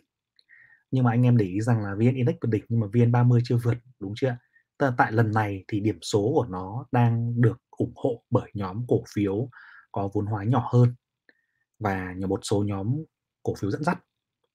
Nhưng 0.90 1.04
mà 1.04 1.10
anh 1.10 1.22
em 1.26 1.36
để 1.36 1.46
ý 1.46 1.60
rằng 1.60 1.82
là 1.84 1.94
VN 1.94 2.14
Index 2.14 2.36
vượt 2.42 2.48
đỉnh 2.50 2.64
nhưng 2.68 2.80
mà 2.80 2.86
VN30 2.86 3.40
chưa 3.44 3.56
vượt, 3.56 3.78
đúng 4.00 4.12
chưa? 4.16 4.36
Tức 4.78 4.86
là 4.86 4.92
tại 4.98 5.12
lần 5.12 5.32
này 5.32 5.64
thì 5.68 5.80
điểm 5.80 5.98
số 6.02 6.32
của 6.34 6.46
nó 6.50 6.86
đang 6.92 7.40
được 7.42 7.58
ủng 7.70 7.92
hộ 7.96 8.22
bởi 8.30 8.50
nhóm 8.54 8.84
cổ 8.88 9.02
phiếu 9.14 9.50
có 9.92 10.10
vốn 10.14 10.26
hóa 10.26 10.44
nhỏ 10.44 10.68
hơn 10.72 10.94
và 11.78 12.14
nh 12.16 12.28
một 12.28 12.40
số 12.42 12.64
nhóm 12.64 12.96
cổ 13.42 13.54
phiếu 13.60 13.70
dẫn 13.70 13.84
dắt. 13.84 13.98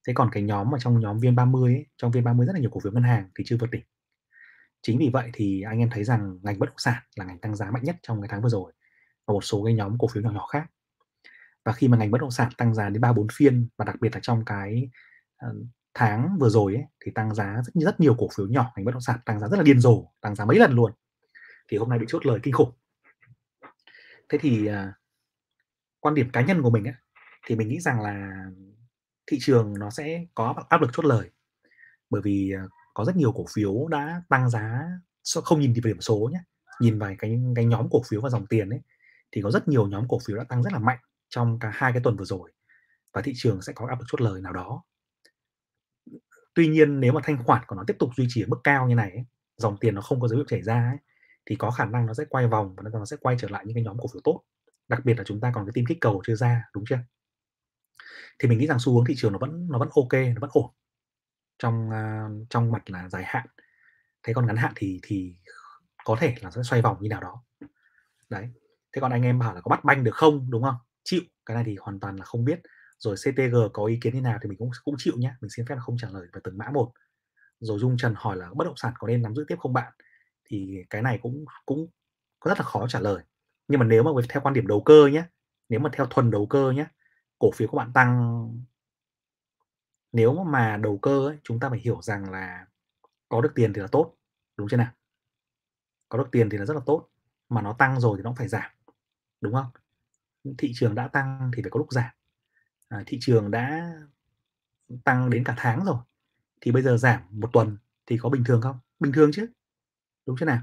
Thế 0.07 0.13
còn 0.15 0.29
cái 0.31 0.43
nhóm 0.43 0.75
ở 0.75 0.79
trong 0.79 0.99
nhóm 0.99 1.17
VN30 1.19 1.63
ấy, 1.65 1.85
trong 1.97 2.11
VN30 2.11 2.45
rất 2.45 2.53
là 2.53 2.59
nhiều 2.59 2.69
cổ 2.73 2.79
phiếu 2.83 2.91
ngân 2.93 3.03
hàng 3.03 3.29
thì 3.39 3.43
chưa 3.47 3.57
vượt 3.61 3.71
đỉnh. 3.71 3.83
Chính 4.81 4.99
vì 4.99 5.09
vậy 5.13 5.29
thì 5.33 5.61
anh 5.61 5.79
em 5.79 5.89
thấy 5.91 6.03
rằng 6.03 6.39
ngành 6.43 6.59
bất 6.59 6.65
động 6.65 6.77
sản 6.77 7.03
là 7.15 7.25
ngành 7.25 7.39
tăng 7.39 7.55
giá 7.55 7.71
mạnh 7.71 7.83
nhất 7.83 7.95
trong 8.03 8.21
cái 8.21 8.27
tháng 8.31 8.41
vừa 8.41 8.49
rồi 8.49 8.73
và 9.27 9.33
một 9.33 9.41
số 9.43 9.63
cái 9.65 9.73
nhóm 9.73 9.97
cổ 9.99 10.07
phiếu 10.07 10.23
nhỏ 10.23 10.31
nhỏ 10.31 10.47
khác. 10.47 10.65
Và 11.65 11.71
khi 11.73 11.87
mà 11.87 11.97
ngành 11.97 12.11
bất 12.11 12.21
động 12.21 12.31
sản 12.31 12.49
tăng 12.57 12.75
giá 12.75 12.89
đến 12.89 13.01
3, 13.01 13.13
4 13.13 13.27
phiên 13.33 13.67
và 13.77 13.85
đặc 13.85 13.95
biệt 14.01 14.09
là 14.13 14.19
trong 14.23 14.45
cái, 14.45 14.89
ờ, 15.37 15.55
tháng 15.93 16.37
vừa 16.39 16.49
rồi 16.49 16.75
ấy, 16.75 16.83
thì 17.05 17.11
tăng 17.15 17.35
giá 17.35 17.61
rất 17.65 17.73
rất 17.73 17.99
nhiều 17.99 18.15
cổ 18.17 18.27
phiếu 18.35 18.47
nhỏ 18.47 18.71
ngành 18.75 18.85
bất 18.85 18.91
động 18.91 19.01
sản 19.01 19.19
tăng 19.25 19.39
giá 19.39 19.47
rất 19.47 19.57
là 19.57 19.63
điên 19.63 19.79
rồ, 19.79 20.05
tăng 20.21 20.35
giá 20.35 20.45
mấy 20.45 20.59
lần 20.59 20.71
luôn. 20.71 20.91
Thì 21.69 21.77
hôm 21.77 21.89
nay 21.89 21.99
bị 21.99 22.05
chốt 22.09 22.25
lời 22.25 22.39
kinh 22.43 22.53
khủng. 22.53 22.71
Thế 24.29 24.37
thì, 24.41 24.67
à, 24.67 24.93
quan 25.99 26.15
điểm 26.15 26.29
cá 26.29 26.41
nhân 26.41 26.61
của 26.61 26.69
mình 26.69 26.83
ấy, 26.87 26.93
thì 27.47 27.55
mình 27.55 27.67
nghĩ 27.67 27.79
rằng 27.79 28.01
là 28.01 28.43
thị 29.27 29.37
trường 29.41 29.73
nó 29.79 29.89
sẽ 29.89 30.25
có 30.35 30.55
áp 30.69 30.81
lực 30.81 30.89
chốt 30.93 31.05
lời. 31.05 31.29
Bởi 32.09 32.21
vì, 32.21 32.53
à, 32.57 32.63
có 32.93 33.05
rất 33.05 33.15
nhiều 33.15 33.31
cổ 33.31 33.45
phiếu 33.53 33.87
đã 33.87 34.21
tăng 34.29 34.49
giá 34.49 34.83
không 35.43 35.59
nhìn 35.59 35.73
về 35.73 35.81
điểm 35.83 36.01
số 36.01 36.29
nhé, 36.33 36.39
nhìn 36.79 36.99
vào 36.99 37.13
cái 37.19 37.41
cái 37.55 37.65
nhóm 37.65 37.89
cổ 37.91 38.01
phiếu 38.07 38.21
và 38.21 38.29
dòng 38.29 38.47
tiền 38.47 38.69
ấy, 38.69 38.81
thì 39.31 39.41
có 39.41 39.51
rất 39.51 39.67
nhiều 39.67 39.87
nhóm 39.87 40.07
cổ 40.07 40.19
phiếu 40.25 40.37
đã 40.37 40.43
tăng 40.43 40.63
rất 40.63 40.73
là 40.73 40.79
mạnh 40.79 40.99
trong 41.29 41.59
cả 41.59 41.71
hai 41.73 41.91
cái 41.91 42.01
tuần 42.03 42.17
vừa 42.17 42.25
rồi 42.25 42.51
và 43.13 43.21
thị 43.21 43.33
trường 43.35 43.61
sẽ 43.61 43.73
có 43.73 43.87
áp 43.87 43.99
lực 43.99 44.05
chốt 44.07 44.21
lời 44.21 44.41
nào 44.41 44.53
đó. 44.53 44.83
Tuy 46.55 46.67
nhiên 46.67 46.99
nếu 46.99 47.13
mà 47.13 47.21
thanh 47.23 47.43
khoản 47.43 47.63
của 47.67 47.75
nó 47.75 47.83
tiếp 47.87 47.95
tục 47.99 48.09
duy 48.17 48.25
trì 48.29 48.43
ở 48.43 48.47
mức 48.47 48.57
cao 48.63 48.87
như 48.87 48.95
này 48.95 49.11
ấy, 49.11 49.25
dòng 49.57 49.77
tiền 49.77 49.95
nó 49.95 50.01
không 50.01 50.21
có 50.21 50.27
dấu 50.27 50.37
hiệu 50.37 50.45
chảy 50.47 50.61
ra 50.61 50.89
ấy, 50.89 50.97
thì 51.45 51.55
có 51.55 51.71
khả 51.71 51.85
năng 51.85 52.05
nó 52.05 52.13
sẽ 52.13 52.23
quay 52.29 52.47
vòng 52.47 52.75
và 52.75 52.83
nó 52.93 53.05
sẽ 53.05 53.17
quay 53.21 53.35
trở 53.39 53.47
lại 53.49 53.63
những 53.65 53.75
cái 53.75 53.83
nhóm 53.83 53.97
cổ 53.99 54.07
phiếu 54.13 54.21
tốt. 54.23 54.41
Đặc 54.87 55.05
biệt 55.05 55.17
là 55.17 55.23
chúng 55.23 55.39
ta 55.39 55.51
còn 55.55 55.65
cái 55.65 55.71
tin 55.73 55.87
kích 55.87 55.97
cầu 56.01 56.21
chưa 56.27 56.35
ra, 56.35 56.63
đúng 56.73 56.83
chưa? 56.89 56.99
Thì 58.39 58.49
mình 58.49 58.57
nghĩ 58.59 58.67
rằng 58.67 58.79
xu 58.79 58.95
hướng 58.95 59.05
thị 59.05 59.13
trường 59.17 59.31
nó 59.31 59.37
vẫn 59.39 59.67
nó 59.71 59.79
vẫn 59.79 59.89
OK, 59.95 60.13
nó 60.13 60.41
vẫn 60.41 60.49
ổn 60.53 60.71
trong, 61.59 61.91
à, 61.91 62.27
trong 62.49 62.71
mặt 62.71 62.89
là 62.91 63.09
dài 63.09 63.23
hạn. 63.25 63.47
Thế 64.23 64.33
còn 64.33 64.47
ngắn 64.47 64.55
hạn 64.57 64.73
thì 64.75 64.99
thì 65.03 65.35
có 66.05 66.17
thể 66.19 66.35
là 66.41 66.51
sẽ 66.51 66.63
xoay 66.63 66.81
vòng 66.81 66.97
như 67.01 67.09
nào 67.09 67.21
đó. 67.21 67.43
Đấy. 68.29 68.49
Thế 68.93 69.01
còn 69.01 69.11
anh 69.11 69.23
em 69.23 69.39
bảo 69.39 69.55
là 69.55 69.61
có 69.61 69.69
bắt 69.69 69.85
banh 69.85 70.03
được 70.03 70.15
không, 70.15 70.51
đúng 70.51 70.63
không? 70.63 70.75
Chịu, 71.03 71.21
cái 71.45 71.55
này 71.55 71.63
thì 71.67 71.77
hoàn 71.81 71.99
toàn 71.99 72.15
là 72.15 72.25
không 72.25 72.45
biết. 72.45 72.61
Rồi 73.03 73.15
CTG 73.17 73.69
có 73.73 73.85
ý 73.85 73.97
kiến 74.01 74.15
như 74.15 74.21
nào 74.21 74.39
thì 74.41 74.49
mình 74.49 74.57
cũng 74.57 74.71
cũng 74.85 74.95
chịu 74.97 75.13
nhé, 75.17 75.33
mình 75.41 75.49
xin 75.49 75.65
phép 75.65 75.75
là 75.75 75.81
không 75.81 75.97
trả 75.97 76.09
lời 76.09 76.27
về 76.33 76.41
từng 76.43 76.57
mã 76.57 76.69
một. 76.73 76.91
Rồi 77.59 77.79
Dung 77.79 77.97
Trần 77.97 78.13
hỏi 78.17 78.37
là 78.37 78.49
bất 78.55 78.65
động 78.65 78.77
sản 78.77 78.93
có 78.99 79.07
nên 79.07 79.21
nắm 79.21 79.35
giữ 79.35 79.45
tiếp 79.47 79.55
không 79.59 79.73
bạn? 79.73 79.93
Thì 80.45 80.83
cái 80.89 81.01
này 81.01 81.19
cũng 81.21 81.45
cũng 81.65 81.87
rất 82.45 82.59
là 82.59 82.65
khó 82.65 82.87
trả 82.89 82.99
lời. 82.99 83.23
Nhưng 83.67 83.79
mà 83.79 83.85
nếu 83.85 84.03
mà 84.03 84.11
theo 84.29 84.41
quan 84.43 84.53
điểm 84.53 84.67
đầu 84.67 84.81
cơ 84.81 85.07
nhé, 85.13 85.23
nếu 85.69 85.79
mà 85.79 85.89
theo 85.93 86.05
thuần 86.09 86.31
đầu 86.31 86.45
cơ 86.47 86.71
nhé, 86.71 86.85
cổ 87.39 87.51
phiếu 87.51 87.67
của 87.67 87.77
bạn 87.77 87.93
tăng 87.93 88.47
nếu 90.11 90.43
mà 90.43 90.77
đầu 90.77 90.97
cơ 90.97 91.27
ấy, 91.27 91.37
chúng 91.43 91.59
ta 91.59 91.69
phải 91.69 91.79
hiểu 91.79 92.01
rằng 92.01 92.31
là 92.31 92.65
có 93.29 93.41
được 93.41 93.51
tiền 93.55 93.73
thì 93.73 93.81
là 93.81 93.87
tốt, 93.91 94.15
đúng 94.57 94.67
chưa 94.69 94.77
nào? 94.77 94.91
Có 96.09 96.17
được 96.17 96.27
tiền 96.31 96.49
thì 96.49 96.57
là 96.57 96.65
rất 96.65 96.73
là 96.73 96.81
tốt, 96.85 97.09
mà 97.49 97.61
nó 97.61 97.73
tăng 97.73 97.99
rồi 97.99 98.17
thì 98.17 98.23
nó 98.23 98.29
cũng 98.29 98.35
phải 98.35 98.47
giảm, 98.47 98.71
đúng 99.41 99.53
không? 99.53 99.67
Thị 100.57 100.71
trường 100.75 100.95
đã 100.95 101.07
tăng 101.07 101.51
thì 101.55 101.63
phải 101.63 101.71
có 101.71 101.77
lúc 101.77 101.87
giảm 101.91 102.11
à, 102.93 103.03
thị 103.05 103.17
trường 103.21 103.51
đã 103.51 103.93
tăng 105.03 105.29
đến 105.29 105.43
cả 105.43 105.53
tháng 105.57 105.85
rồi 105.85 105.97
thì 106.61 106.71
bây 106.71 106.83
giờ 106.83 106.97
giảm 106.97 107.21
một 107.31 107.49
tuần 107.53 107.77
thì 108.05 108.17
có 108.17 108.29
bình 108.29 108.43
thường 108.43 108.61
không? 108.61 108.79
Bình 108.99 109.11
thường 109.11 109.31
chứ. 109.33 109.47
Đúng 110.25 110.35
chưa 110.39 110.45
nào? 110.45 110.61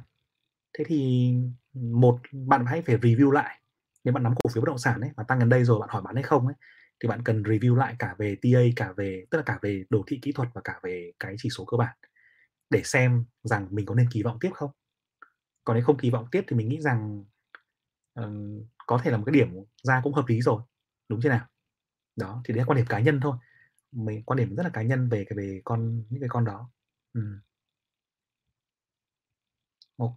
Thế 0.78 0.84
thì 0.88 1.32
một 1.74 2.20
bạn 2.32 2.66
hãy 2.66 2.82
phải 2.82 2.96
review 2.96 3.30
lại 3.30 3.60
nếu 4.04 4.14
bạn 4.14 4.22
nắm 4.22 4.34
cổ 4.42 4.50
phiếu 4.50 4.60
bất 4.60 4.66
động 4.66 4.78
sản 4.78 5.00
ấy 5.00 5.10
mà 5.16 5.22
tăng 5.22 5.38
gần 5.38 5.48
đây 5.48 5.64
rồi 5.64 5.80
bạn 5.80 5.88
hỏi 5.92 6.02
bán 6.02 6.14
hay 6.14 6.22
không 6.22 6.46
ấy 6.46 6.54
thì 7.00 7.08
bạn 7.08 7.22
cần 7.24 7.42
review 7.42 7.74
lại 7.74 7.96
cả 7.98 8.14
về 8.18 8.36
TA 8.42 8.60
cả 8.76 8.92
về 8.92 9.26
tức 9.30 9.38
là 9.38 9.44
cả 9.46 9.58
về 9.62 9.84
đồ 9.90 10.04
thị 10.06 10.18
kỹ 10.22 10.32
thuật 10.32 10.48
và 10.54 10.60
cả 10.64 10.80
về 10.82 11.12
cái 11.20 11.34
chỉ 11.38 11.48
số 11.50 11.64
cơ 11.64 11.76
bản 11.76 11.96
để 12.70 12.82
xem 12.84 13.24
rằng 13.42 13.68
mình 13.70 13.86
có 13.86 13.94
nên 13.94 14.08
kỳ 14.10 14.22
vọng 14.22 14.38
tiếp 14.40 14.50
không 14.54 14.70
còn 15.64 15.76
nếu 15.76 15.84
không 15.84 15.98
kỳ 15.98 16.10
vọng 16.10 16.26
tiếp 16.30 16.44
thì 16.48 16.56
mình 16.56 16.68
nghĩ 16.68 16.80
rằng 16.80 17.24
uh, 18.20 18.26
có 18.86 19.00
thể 19.04 19.10
là 19.10 19.16
một 19.16 19.24
cái 19.26 19.32
điểm 19.32 19.48
ra 19.82 20.00
cũng 20.04 20.14
hợp 20.14 20.24
lý 20.28 20.40
rồi 20.40 20.62
đúng 21.08 21.20
chưa 21.22 21.28
nào 21.28 21.46
đó 22.20 22.42
thì 22.44 22.54
đấy 22.54 22.58
là 22.58 22.64
quan 22.64 22.76
điểm 22.76 22.86
cá 22.86 23.00
nhân 23.00 23.20
thôi 23.20 23.36
mình 23.92 24.22
quan 24.22 24.36
điểm 24.36 24.56
rất 24.56 24.62
là 24.62 24.70
cá 24.70 24.82
nhân 24.82 25.08
về 25.08 25.24
cái 25.28 25.36
về 25.36 25.60
con 25.64 26.04
những 26.10 26.20
cái 26.20 26.28
con 26.28 26.44
đó 26.44 26.70
ừ. 27.14 27.20
ok 29.96 30.16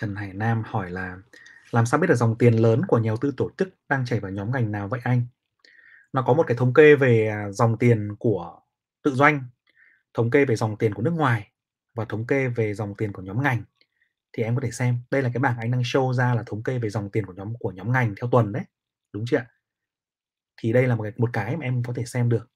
Trần 0.00 0.16
Hải 0.16 0.32
Nam 0.32 0.62
hỏi 0.66 0.90
là 0.90 1.18
làm 1.70 1.86
sao 1.86 2.00
biết 2.00 2.06
được 2.06 2.14
dòng 2.14 2.38
tiền 2.38 2.54
lớn 2.54 2.82
của 2.88 2.98
nhà 2.98 3.08
đầu 3.10 3.16
tư 3.16 3.34
tổ 3.36 3.50
chức 3.58 3.68
đang 3.88 4.04
chảy 4.04 4.20
vào 4.20 4.30
nhóm 4.30 4.52
ngành 4.52 4.72
nào 4.72 4.88
vậy 4.88 5.00
anh? 5.04 5.26
Nó 6.12 6.22
có 6.22 6.34
một 6.34 6.44
cái 6.46 6.56
thống 6.56 6.74
kê 6.74 6.96
về 6.96 7.28
à, 7.28 7.50
dòng 7.52 7.78
tiền 7.78 8.16
của 8.18 8.60
tự 9.02 9.14
doanh, 9.14 9.44
thống 10.14 10.30
kê 10.30 10.44
về 10.44 10.56
dòng 10.56 10.76
tiền 10.76 10.94
của 10.94 11.02
nước 11.02 11.10
ngoài 11.10 11.50
và 11.94 12.04
thống 12.04 12.26
kê 12.26 12.48
về 12.48 12.74
dòng 12.74 12.94
tiền 12.94 13.12
của 13.12 13.22
nhóm 13.22 13.42
ngành. 13.42 13.62
Thì 14.32 14.42
em 14.42 14.54
có 14.54 14.60
thể 14.64 14.70
xem, 14.70 14.96
đây 15.10 15.22
là 15.22 15.30
cái 15.34 15.40
bảng 15.40 15.58
anh 15.58 15.70
đang 15.70 15.82
show 15.82 16.12
ra 16.12 16.34
là 16.34 16.42
thống 16.46 16.62
kê 16.62 16.78
về 16.78 16.90
dòng 16.90 17.10
tiền 17.10 17.26
của 17.26 17.32
nhóm 17.32 17.54
của 17.58 17.70
nhóm 17.70 17.92
ngành 17.92 18.14
theo 18.20 18.30
tuần 18.30 18.52
đấy. 18.52 18.62
Đúng 19.12 19.24
chưa 19.26 19.36
ạ? 19.36 19.46
Thì 20.56 20.72
đây 20.72 20.86
là 20.86 20.96
một 20.96 21.02
cái 21.02 21.12
một 21.16 21.30
cái 21.32 21.56
mà 21.56 21.64
em 21.64 21.82
có 21.82 21.92
thể 21.96 22.04
xem 22.04 22.28
được. 22.28 22.50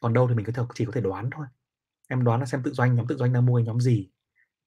Còn 0.00 0.12
đâu 0.12 0.28
thì 0.28 0.34
mình 0.34 0.46
có 0.46 0.52
thể 0.52 0.62
chỉ 0.74 0.84
có 0.84 0.92
thể 0.92 1.00
đoán 1.00 1.30
thôi. 1.32 1.46
Em 2.08 2.24
đoán 2.24 2.40
là 2.40 2.46
xem 2.46 2.62
tự 2.62 2.72
doanh, 2.72 2.94
nhóm 2.94 3.06
tự 3.06 3.16
doanh 3.16 3.32
đang 3.32 3.46
mua 3.46 3.58
nhóm 3.58 3.80
gì. 3.80 4.10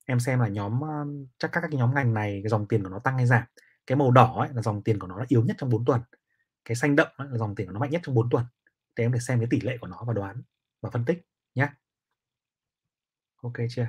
Em 0.05 0.19
xem 0.19 0.39
là 0.39 0.47
nhóm 0.47 0.81
chắc 1.37 1.51
các 1.51 1.61
cái 1.61 1.71
nhóm 1.73 1.95
ngành 1.95 2.13
này 2.13 2.39
cái 2.43 2.49
dòng 2.49 2.67
tiền 2.67 2.83
của 2.83 2.89
nó 2.89 2.99
tăng 2.99 3.17
hay 3.17 3.25
giảm 3.25 3.43
cái 3.87 3.95
màu 3.95 4.11
đỏ 4.11 4.35
ấy 4.39 4.49
là 4.53 4.61
dòng 4.61 4.83
tiền 4.83 4.99
của 4.99 5.07
nó 5.07 5.17
là 5.17 5.25
yếu 5.27 5.43
nhất 5.43 5.55
trong 5.59 5.69
4 5.69 5.85
tuần 5.85 6.01
cái 6.65 6.75
xanh 6.75 6.95
đậm 6.95 7.07
ấy 7.17 7.27
là 7.31 7.37
dòng 7.37 7.55
tiền 7.55 7.67
của 7.67 7.73
nó 7.73 7.79
mạnh 7.79 7.89
nhất 7.89 8.01
trong 8.05 8.15
4 8.15 8.29
tuần 8.29 8.45
thì 8.95 9.03
em 9.03 9.11
để 9.11 9.19
xem 9.19 9.39
cái 9.39 9.47
tỷ 9.51 9.61
lệ 9.61 9.77
của 9.81 9.87
nó 9.87 10.03
và 10.07 10.13
đoán 10.13 10.41
và 10.81 10.89
phân 10.89 11.05
tích 11.05 11.25
nhé 11.55 11.69
ok 13.41 13.53
chưa 13.69 13.87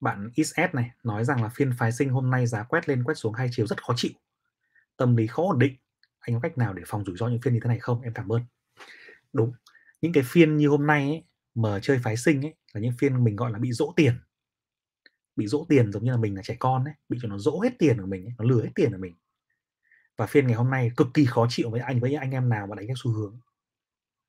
bạn 0.00 0.30
XS 0.36 0.74
này 0.74 0.90
nói 1.02 1.24
rằng 1.24 1.42
là 1.42 1.48
phiên 1.48 1.72
phái 1.78 1.92
sinh 1.92 2.10
hôm 2.10 2.30
nay 2.30 2.46
giá 2.46 2.62
quét 2.62 2.88
lên 2.88 3.04
quét 3.04 3.14
xuống 3.14 3.32
hai 3.34 3.48
chiều 3.52 3.66
rất 3.66 3.82
khó 3.82 3.94
chịu 3.96 4.12
tâm 4.96 5.16
lý 5.16 5.26
khó 5.26 5.42
ổn 5.42 5.58
định 5.58 5.76
anh 6.18 6.34
có 6.34 6.40
cách 6.40 6.58
nào 6.58 6.72
để 6.72 6.82
phòng 6.86 7.04
rủi 7.04 7.16
ro 7.16 7.28
những 7.28 7.40
phiên 7.40 7.54
như 7.54 7.60
thế 7.62 7.68
này 7.68 7.78
không? 7.78 8.00
Em 8.00 8.12
cảm 8.14 8.32
ơn. 8.32 8.42
Đúng 9.32 9.52
những 10.00 10.12
cái 10.12 10.22
phiên 10.26 10.56
như 10.56 10.68
hôm 10.68 10.86
nay 10.86 11.02
ấy, 11.02 11.24
mà 11.54 11.78
chơi 11.82 11.98
phái 12.04 12.16
sinh 12.16 12.46
ấy 12.46 12.54
là 12.72 12.80
những 12.80 12.92
phiên 12.98 13.24
mình 13.24 13.36
gọi 13.36 13.52
là 13.52 13.58
bị 13.58 13.72
dỗ 13.72 13.92
tiền. 13.96 14.18
Bị 15.36 15.46
dỗ 15.46 15.66
tiền 15.68 15.92
giống 15.92 16.04
như 16.04 16.10
là 16.10 16.16
mình 16.16 16.34
là 16.34 16.42
trẻ 16.42 16.56
con 16.58 16.84
ấy 16.84 16.94
bị 17.08 17.18
cho 17.22 17.28
nó 17.28 17.38
dỗ 17.38 17.60
hết 17.60 17.70
tiền 17.78 18.00
của 18.00 18.06
mình 18.06 18.24
ấy, 18.24 18.32
nó 18.38 18.44
lừa 18.44 18.62
hết 18.62 18.70
tiền 18.74 18.92
của 18.92 18.98
mình. 18.98 19.14
Và 20.16 20.26
phiên 20.26 20.46
ngày 20.46 20.56
hôm 20.56 20.70
nay 20.70 20.90
cực 20.96 21.08
kỳ 21.14 21.24
khó 21.24 21.46
chịu 21.50 21.70
với 21.70 21.80
anh 21.80 22.00
với 22.00 22.14
anh 22.14 22.30
em 22.30 22.48
nào 22.48 22.66
mà 22.66 22.76
đánh 22.76 22.86
theo 22.86 22.96
xu 22.98 23.12
hướng. 23.12 23.40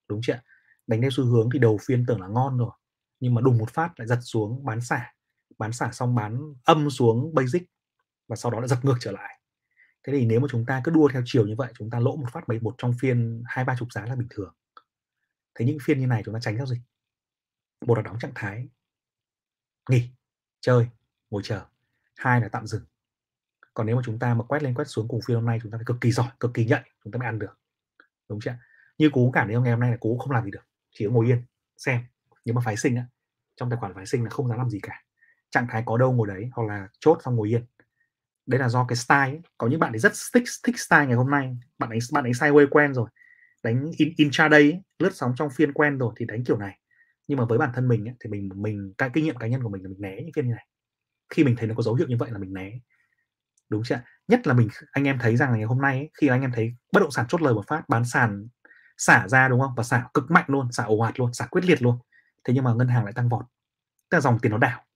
Đúng 0.07 0.22
chưa 0.24 0.41
đánh 0.88 1.01
theo 1.01 1.09
xu 1.13 1.26
hướng 1.26 1.49
thì 1.53 1.59
đầu 1.59 1.78
phiên 1.82 2.05
tưởng 2.07 2.22
là 2.22 2.28
ngon 2.28 2.57
rồi 2.57 2.72
nhưng 3.20 3.34
mà 3.34 3.41
đùng 3.41 3.57
một 3.57 3.70
phát 3.70 3.99
lại 3.99 4.07
giật 4.07 4.20
xuống 4.22 4.65
bán 4.65 4.82
xả. 4.82 5.13
Bán 5.57 5.74
xả 5.74 5.91
xong 5.91 6.15
bán 6.15 6.53
âm 6.63 6.89
xuống 6.89 7.36
basic 7.36 7.63
và 8.28 8.36
sau 8.36 8.51
đó 8.51 8.59
lại 8.59 8.68
giật 8.68 8.80
ngược 8.84 8.95
trở 8.99 9.11
lại 9.11 9.36
thế 10.08 10.14
thì 10.14 10.26
nếu 10.26 10.39
mà 10.39 10.47
chúng 10.51 10.66
ta 10.66 10.82
cứ 10.84 10.91
đua 10.91 11.10
theo 11.14 11.22
chiều 11.26 11.47
như 11.47 11.55
vậy, 11.55 11.74
chúng 11.78 11.89
ta 11.89 11.99
lỗ 11.99 12.16
một 12.16 12.28
phát 12.32 12.49
mấy 12.49 12.60
một 12.60 12.76
trong 12.78 12.93
phiên 12.99 13.43
hai 13.45 13.66
ba 13.66 13.76
chục 13.80 13.93
giá 13.93 14.05
là 14.05 14.16
bình 14.16 14.28
thường. 14.30 14.53
Thế 15.55 15.66
những 15.66 15.78
phiên 15.84 15.99
như 15.99 16.08
này 16.08 16.22
chúng 16.26 16.34
ta 16.34 16.39
tránh 16.39 16.58
giao 16.58 16.66
gì 16.66 16.82
một 17.86 17.95
là 17.95 18.01
đóng 18.01 18.20
trạng 18.20 18.32
thái. 18.36 18.68
Nghỉ, 19.89 20.10
chơi, 20.60 20.88
ngồi 21.30 21.41
chờ. 21.45 21.66
Hai 22.18 22.41
là 22.41 22.49
tạm 22.49 22.68
dừng. 22.68 22.86
Còn 23.74 23.88
nếu 23.88 23.95
mà 23.95 24.01
chúng 24.05 24.20
ta 24.20 24.34
mà 24.34 24.43
quét 24.43 24.64
lên 24.64 24.74
quét 24.74 24.86
xuống 24.88 25.08
cùng 25.08 25.20
phiên 25.26 25.36
hôm 25.36 25.45
nay, 25.45 25.60
chúng 25.64 25.72
ta 25.72 25.78
phải 25.78 25.86
cực 25.86 25.97
kỳ 26.01 26.12
giỏi, 26.12 26.28
cực 26.39 26.53
kỳ 26.53 26.66
nhạy, 26.66 26.89
chúng 27.03 27.14
ta 27.14 27.18
mới 27.18 27.26
ăn 27.26 27.39
được. 27.39 27.60
Đúng 28.30 28.39
chưa 28.39 28.55
như 28.97 29.10
cú 29.10 29.32
cả 29.32 29.45
nếu 29.45 29.62
ngày 29.62 29.72
hôm 29.72 29.80
nay 29.80 29.91
là 29.91 29.97
cú 29.97 30.18
không 30.18 30.32
làm 30.32 30.45
gì 30.45 30.51
được, 30.51 30.66
chỉ 30.91 31.05
có 31.05 31.12
ngồi 31.12 31.26
yên, 31.26 31.43
xem. 31.78 32.05
Nhưng 32.45 32.55
mà 32.55 32.62
phái 32.66 32.78
sinh 32.78 32.95
á, 32.95 33.05
trong 33.55 33.70
tài 33.70 33.80
khoản 33.80 33.93
phái 33.93 34.05
sinh 34.05 34.24
là 34.24 34.30
không 34.30 34.47
dám 34.47 34.58
làm 34.58 34.70
gì 34.70 34.80
cả. 34.82 35.03
Trạng 35.49 35.68
thái 35.70 35.84
có 35.86 35.97
đâu 35.97 36.14
ngồi 36.14 36.28
đấy, 36.28 36.49
hoặc 36.53 36.68
là 36.68 36.88
chốt 36.99 37.20
xong 37.24 37.36
ngồi 37.36 37.49
yên 37.49 37.66
đây 38.47 38.59
là 38.59 38.69
do 38.69 38.85
cái 38.89 38.95
style 38.95 39.19
ấy. 39.19 39.41
có 39.57 39.67
những 39.67 39.79
bạn 39.79 39.93
thì 39.93 39.99
rất 39.99 40.11
thích 40.33 40.43
thích 40.65 40.79
style 40.79 41.05
ngày 41.05 41.15
hôm 41.15 41.31
nay. 41.31 41.57
Bạn 41.79 41.89
ấy 41.89 41.99
bạn 42.13 42.23
ấy 42.23 42.31
sideway 42.33 42.67
quen 42.71 42.93
rồi. 42.93 43.09
Đánh 43.63 43.91
in, 43.97 44.13
intraday 44.17 44.61
ấy, 44.61 44.83
lướt 44.99 45.11
sóng 45.15 45.33
trong 45.37 45.49
phiên 45.49 45.73
quen 45.73 45.97
rồi 45.97 46.13
thì 46.17 46.25
đánh 46.25 46.43
kiểu 46.43 46.57
này. 46.57 46.79
Nhưng 47.27 47.37
mà 47.39 47.45
với 47.45 47.57
bản 47.57 47.71
thân 47.75 47.87
mình 47.87 48.07
ấy, 48.09 48.15
thì 48.23 48.29
mình 48.29 48.49
mình 48.55 48.93
cái 48.97 49.09
kinh 49.13 49.25
nghiệm 49.25 49.37
cá 49.37 49.47
nhân 49.47 49.63
của 49.63 49.69
mình 49.69 49.83
là 49.83 49.89
mình 49.89 50.01
né 50.01 50.15
những 50.21 50.33
phiên 50.35 50.47
như 50.47 50.53
này. 50.55 50.67
Khi 51.35 51.43
mình 51.43 51.55
thấy 51.57 51.67
nó 51.69 51.75
có 51.75 51.83
dấu 51.83 51.95
hiệu 51.95 52.07
như 52.07 52.17
vậy 52.19 52.31
là 52.31 52.37
mình 52.39 52.53
né. 52.53 52.71
Đúng 53.69 53.83
chưa 53.85 53.99
nhất 54.27 54.47
là 54.47 54.53
mình 54.53 54.67
anh 54.91 55.03
em 55.03 55.19
thấy 55.19 55.37
rằng 55.37 55.51
là 55.51 55.57
ngày 55.57 55.65
hôm 55.65 55.81
nay 55.81 55.97
ấy, 55.97 56.09
khi 56.21 56.27
anh 56.27 56.41
em 56.41 56.51
thấy 56.55 56.75
bất 56.93 56.99
động 56.99 57.11
sản 57.11 57.25
chốt 57.29 57.41
lời 57.41 57.53
một 57.53 57.67
phát 57.67 57.89
bán 57.89 58.05
sàn 58.05 58.47
xả 58.97 59.27
ra 59.27 59.47
đúng 59.47 59.61
không? 59.61 59.73
Và 59.77 59.83
xả 59.83 60.05
cực 60.13 60.31
mạnh 60.31 60.45
luôn 60.47 60.71
xả 60.71 60.83
ồ 60.83 60.99
ạt 60.99 61.19
luôn 61.19 61.33
xả 61.33 61.45
quyết 61.51 61.65
liệt 61.65 61.81
luôn. 61.81 61.99
Thế 62.45 62.53
nhưng 62.53 62.63
mà 62.63 62.73
ngân 62.73 62.87
hàng 62.87 63.03
lại 63.03 63.13
tăng 63.13 63.29
vọt. 63.29 63.45
Tức 64.11 64.17
là 64.17 64.21
dòng 64.21 64.39
tiền 64.39 64.51
nó 64.51 64.59
đảo 64.59 64.86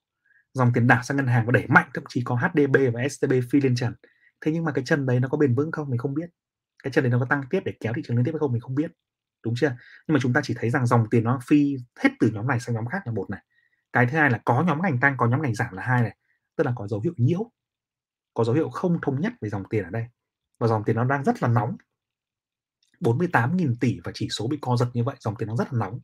dòng 0.53 0.71
tiền 0.73 0.87
đảo 0.87 1.03
sang 1.03 1.17
ngân 1.17 1.27
hàng 1.27 1.45
và 1.45 1.51
đẩy 1.51 1.67
mạnh, 1.67 1.89
thậm 1.93 2.03
chí 2.09 2.21
có 2.25 2.35
HDB 2.35 2.77
và 2.93 3.07
STB 3.09 3.33
phi 3.51 3.61
lên 3.61 3.75
trần. 3.75 3.93
Thế 4.41 4.51
nhưng 4.51 4.63
mà 4.63 4.71
cái 4.71 4.83
chân 4.87 5.05
đấy 5.05 5.19
nó 5.19 5.27
có 5.27 5.37
bền 5.37 5.55
vững 5.55 5.71
không 5.71 5.89
mình 5.89 5.97
không 5.97 6.13
biết. 6.13 6.29
Cái 6.83 6.91
chân 6.91 7.03
đấy 7.03 7.11
nó 7.11 7.19
có 7.19 7.25
tăng 7.29 7.43
tiếp 7.49 7.59
để 7.65 7.73
kéo 7.79 7.93
thị 7.95 8.01
trường 8.05 8.17
lên 8.17 8.25
tiếp 8.25 8.31
hay 8.31 8.39
không 8.39 8.51
mình 8.51 8.61
không 8.61 8.75
biết, 8.75 8.91
đúng 9.43 9.53
chưa? 9.57 9.69
Nhưng 10.07 10.13
mà 10.13 10.19
chúng 10.23 10.33
ta 10.33 10.41
chỉ 10.43 10.53
thấy 10.57 10.69
rằng 10.69 10.85
dòng 10.85 11.09
tiền 11.11 11.23
nó 11.23 11.39
phi 11.47 11.75
hết 11.99 12.09
từ 12.19 12.31
nhóm 12.33 12.47
này 12.47 12.59
sang 12.59 12.75
nhóm 12.75 12.85
khác 12.87 13.01
là 13.05 13.11
một 13.11 13.29
này. 13.29 13.43
Cái 13.93 14.05
thứ 14.05 14.17
hai 14.17 14.29
là 14.29 14.41
có 14.45 14.63
nhóm 14.63 14.81
ngành 14.81 14.99
tăng, 14.99 15.15
có 15.17 15.27
nhóm 15.27 15.41
ngành 15.41 15.55
giảm 15.55 15.73
là 15.73 15.83
hai 15.83 16.01
này. 16.01 16.17
Tức 16.57 16.63
là 16.63 16.73
có 16.75 16.87
dấu 16.87 17.01
hiệu 17.01 17.13
nhiễu, 17.17 17.51
có 18.33 18.43
dấu 18.43 18.55
hiệu 18.55 18.69
không 18.69 19.01
thống 19.01 19.21
nhất 19.21 19.33
về 19.41 19.49
dòng 19.49 19.63
tiền 19.69 19.83
ở 19.83 19.89
đây. 19.89 20.05
Và 20.59 20.67
dòng 20.67 20.83
tiền 20.83 20.95
nó 20.95 21.03
đang 21.03 21.23
rất 21.23 21.43
là 21.43 21.49
nóng. 21.49 21.77
48.000 22.99 23.75
tỷ 23.79 23.99
và 24.03 24.11
chỉ 24.15 24.27
số 24.31 24.47
bị 24.47 24.57
co 24.61 24.77
giật 24.77 24.87
như 24.93 25.03
vậy, 25.03 25.15
dòng 25.19 25.35
tiền 25.35 25.47
nó 25.47 25.55
rất 25.55 25.73
là 25.73 25.79
nóng 25.79 25.99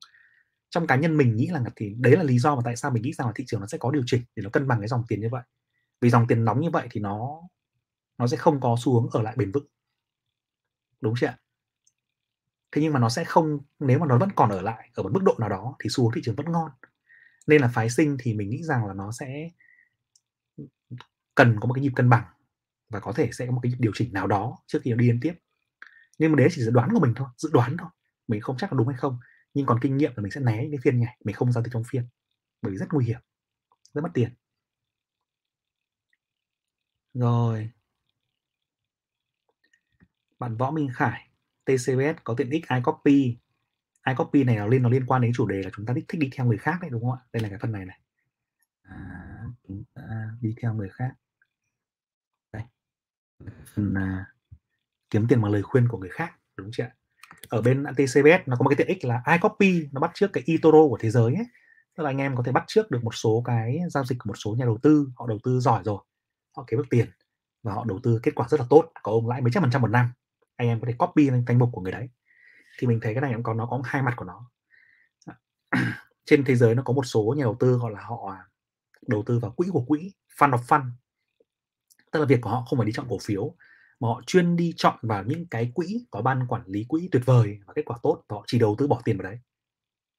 trong 0.70 0.88
cá 0.88 0.96
nhân 0.96 1.18
mình 1.18 1.36
nghĩ 1.36 1.48
là 1.48 1.64
thì 1.76 1.96
đấy 1.98 2.18
là 2.18 2.24
lý 2.24 2.40
do 2.40 2.56
mà 2.56 2.62
tại 2.66 2.76
sao 2.76 2.92
mình 2.92 3.04
nghĩ 3.04 3.14
rằng 3.14 3.28
là 3.28 3.34
thị 3.36 3.44
trường 3.48 3.62
nó 3.62 3.68
sẽ 3.68 3.78
có 3.78 3.92
điều 3.92 4.04
chỉnh 4.06 4.22
để 4.36 4.44
nó 4.44 4.50
cân 4.50 4.68
bằng 4.68 4.80
cái 4.80 4.88
dòng 4.88 5.04
tiền 5.08 5.22
như 5.22 5.30
vậy. 5.32 5.44
Vì 6.02 6.10
dòng 6.10 6.28
tiền 6.28 6.46
nóng 6.46 6.62
như 6.62 6.70
vậy 6.70 6.88
thì 6.92 7.02
nó 7.02 7.42
nó 8.18 8.28
sẽ 8.28 8.38
không 8.38 8.60
có 8.62 8.76
xu 8.80 9.02
hướng 9.02 9.10
ở 9.12 9.22
lại 9.22 9.36
bền 9.38 9.52
vững. 9.52 9.68
Đúng 11.02 11.14
chưa 11.20 11.36
thế 12.72 12.82
nhưng 12.82 12.94
mà 12.94 13.00
nó 13.00 13.10
sẽ 13.10 13.24
không, 13.24 13.60
nếu 13.80 14.00
mà 14.00 14.06
nó 14.08 14.18
vẫn 14.18 14.30
còn 14.36 14.50
ở 14.50 14.62
lại 14.62 14.90
ở 14.94 15.04
một 15.04 15.12
mức 15.14 15.24
độ 15.24 15.36
nào 15.40 15.50
đó 15.50 15.76
thì 15.80 15.90
xu 15.90 16.04
hướng 16.04 16.14
thị 16.16 16.22
trường 16.24 16.36
vẫn 16.36 16.52
ngon. 16.52 16.72
Nên 17.48 17.62
là 17.62 17.68
phái 17.68 17.90
sinh 17.90 18.18
thì 18.20 18.34
mình 18.34 18.50
nghĩ 18.50 18.64
rằng 18.64 18.86
là 18.86 18.94
nó 18.94 19.12
sẽ 19.12 19.50
cần 21.36 21.60
có 21.60 21.68
một 21.68 21.74
cái 21.74 21.82
nhịp 21.82 21.92
cân 21.96 22.10
bằng 22.10 22.24
và 22.90 23.00
có 23.00 23.14
thể 23.14 23.30
sẽ 23.32 23.46
có 23.46 23.52
một 23.52 23.60
cái 23.64 23.74
điều 23.80 23.92
chỉnh 23.96 24.14
nào 24.14 24.28
đó 24.28 24.58
trước 24.68 24.80
khi 24.84 24.92
nó 24.92 24.98
đi 24.98 25.08
đến 25.08 25.20
tiếp. 25.22 25.34
Nhưng 26.20 26.32
mà 26.32 26.36
đấy 26.36 26.48
chỉ 26.52 26.62
dự 26.62 26.72
đoán 26.72 26.90
của 26.94 27.00
mình 27.00 27.14
thôi, 27.16 27.28
dự 27.38 27.50
đoán 27.54 27.78
thôi. 27.78 27.90
Mình 28.28 28.42
không 28.42 28.58
chắc 28.58 28.74
là 28.74 28.78
đúng 28.78 28.88
hay 28.88 28.98
không 28.98 29.20
nhưng 29.58 29.66
còn 29.66 29.80
kinh 29.82 29.98
nghiệm 29.98 30.12
là 30.16 30.24
mình 30.24 30.32
sẽ 30.32 30.42
né 30.42 30.68
cái 30.72 30.80
phiên 30.84 31.00
này 31.00 31.18
mình 31.24 31.36
không 31.36 31.52
giao 31.52 31.64
dịch 31.64 31.70
trong 31.74 31.84
phiên 31.84 32.08
bởi 32.62 32.72
vì 32.72 32.78
rất 32.78 32.86
nguy 32.92 33.06
hiểm 33.06 33.20
rất 33.94 34.02
mất 34.02 34.10
tiền. 34.14 34.30
Rồi. 37.14 37.72
Bạn 40.40 40.58
võ 40.58 40.72
minh 40.72 40.90
khải 40.94 41.30
tcbs 41.66 42.22
có 42.24 42.34
tiện 42.38 42.50
ích 42.50 42.66
iCopy. 42.70 43.38
iCopy 44.08 44.44
này 44.44 44.56
nó 44.56 44.68
liên 44.68 44.84
nó 44.84 44.90
liên 44.90 45.06
quan 45.06 45.22
đến 45.22 45.32
chủ 45.36 45.48
đề 45.48 45.62
là 45.64 45.70
chúng 45.76 45.86
ta 45.86 45.94
thích 45.94 46.06
thích 46.08 46.22
đi 46.22 46.30
theo 46.34 46.46
người 46.46 46.58
khác 46.58 46.78
đấy 46.82 46.90
đúng 46.90 47.02
không 47.02 47.12
ạ? 47.12 47.22
Đây 47.34 47.44
là 47.44 47.50
cái 47.50 47.60
phần 47.62 47.72
này 47.72 47.86
này. 47.86 48.00
À, 48.82 49.44
chúng 49.68 49.84
ta 49.94 50.32
đi 50.42 50.56
theo 50.62 50.74
người 50.74 50.90
khác. 50.90 51.14
Đây. 52.52 52.64
Phần 53.74 53.94
à, 53.94 54.26
kiếm 55.10 55.26
tiền 55.30 55.42
bằng 55.42 55.52
lời 55.52 55.64
khuyên 55.64 55.88
của 55.88 55.98
người 55.98 56.10
khác 56.10 56.40
đúng 56.56 56.70
chưa 56.72 56.97
ở 57.50 57.62
bên 57.62 57.84
TCBS 57.84 58.46
nó 58.46 58.56
có 58.56 58.64
một 58.64 58.70
cái 58.70 58.76
tiện 58.76 58.88
ích 58.88 59.06
là 59.06 59.22
iCopy 59.32 59.90
nó 59.92 60.02
bắt 60.02 60.12
trước 60.14 60.34
cái 60.34 60.44
eToro 60.48 60.88
của 60.90 60.98
thế 61.00 61.10
giới 61.10 61.36
ấy. 61.36 61.46
tức 61.98 62.04
là 62.04 62.10
anh 62.10 62.18
em 62.18 62.36
có 62.36 62.44
thể 62.44 62.52
bắt 62.52 62.64
trước 62.68 62.92
được 62.92 63.04
một 63.04 63.16
số 63.16 63.44
cái 63.46 63.80
giao 63.90 64.06
dịch 64.06 64.18
của 64.20 64.28
một 64.28 64.36
số 64.36 64.56
nhà 64.56 64.66
đầu 64.66 64.78
tư, 64.82 65.08
họ 65.16 65.28
đầu 65.28 65.40
tư 65.44 65.60
giỏi 65.60 65.82
rồi, 65.86 65.98
họ 66.58 66.64
kiếm 66.68 66.80
được 66.80 66.88
tiền 66.90 67.08
và 67.64 67.74
họ 67.74 67.86
đầu 67.88 68.00
tư 68.04 68.20
kết 68.24 68.36
quả 68.36 68.48
rất 68.50 68.60
là 68.60 68.66
tốt, 68.70 68.92
có 69.04 69.12
ông 69.12 69.28
lãi 69.28 69.42
mấy 69.42 69.52
trăm 69.54 69.64
phần 69.64 69.72
trăm 69.72 69.82
một 69.82 69.88
năm, 69.88 70.12
anh 70.56 70.68
em 70.68 70.80
có 70.80 70.88
thể 70.88 70.94
copy 70.98 71.30
lên 71.30 71.44
danh 71.48 71.60
mục 71.60 71.70
của 71.72 71.82
người 71.82 71.92
đấy. 71.92 72.10
Thì 72.80 72.88
mình 72.88 73.00
thấy 73.02 73.14
cái 73.14 73.22
này 73.22 73.34
cũng 73.34 73.44
có, 73.44 73.54
nó 73.54 73.66
có 73.66 73.82
hai 73.86 74.02
mặt 74.02 74.14
của 74.18 74.26
nó. 74.26 74.52
Trên 76.26 76.44
thế 76.46 76.56
giới 76.56 76.76
nó 76.76 76.84
có 76.84 76.94
một 76.94 77.06
số 77.06 77.34
nhà 77.38 77.44
đầu 77.44 77.56
tư 77.60 77.78
gọi 77.78 77.92
là 77.92 78.02
họ 78.02 78.36
đầu 79.08 79.24
tư 79.26 79.40
vào 79.40 79.52
quỹ 79.52 79.68
của 79.72 79.86
quỹ, 79.88 80.14
fund 80.38 80.52
of 80.52 80.58
fund. 80.58 80.90
Tức 82.12 82.20
là 82.20 82.26
việc 82.26 82.42
của 82.42 82.50
họ 82.50 82.66
không 82.70 82.80
phải 82.80 82.86
đi 82.86 82.92
chọn 82.92 83.06
cổ 83.10 83.18
phiếu 83.22 83.56
mà 84.00 84.08
họ 84.08 84.22
chuyên 84.28 84.56
đi 84.56 84.74
chọn 84.78 84.98
vào 85.02 85.24
những 85.24 85.48
cái 85.48 85.72
quỹ 85.76 86.06
có 86.12 86.22
ban 86.22 86.48
quản 86.48 86.62
lý 86.68 86.86
quỹ 86.90 87.10
tuyệt 87.12 87.24
vời 87.26 87.60
và 87.66 87.74
kết 87.76 87.82
quả 87.86 87.98
tốt 88.04 88.24
và 88.30 88.36
họ 88.38 88.44
chỉ 88.48 88.60
đầu 88.60 88.76
tư 88.80 88.88
bỏ 88.88 89.02
tiền 89.06 89.18
vào 89.18 89.32
đấy 89.32 89.40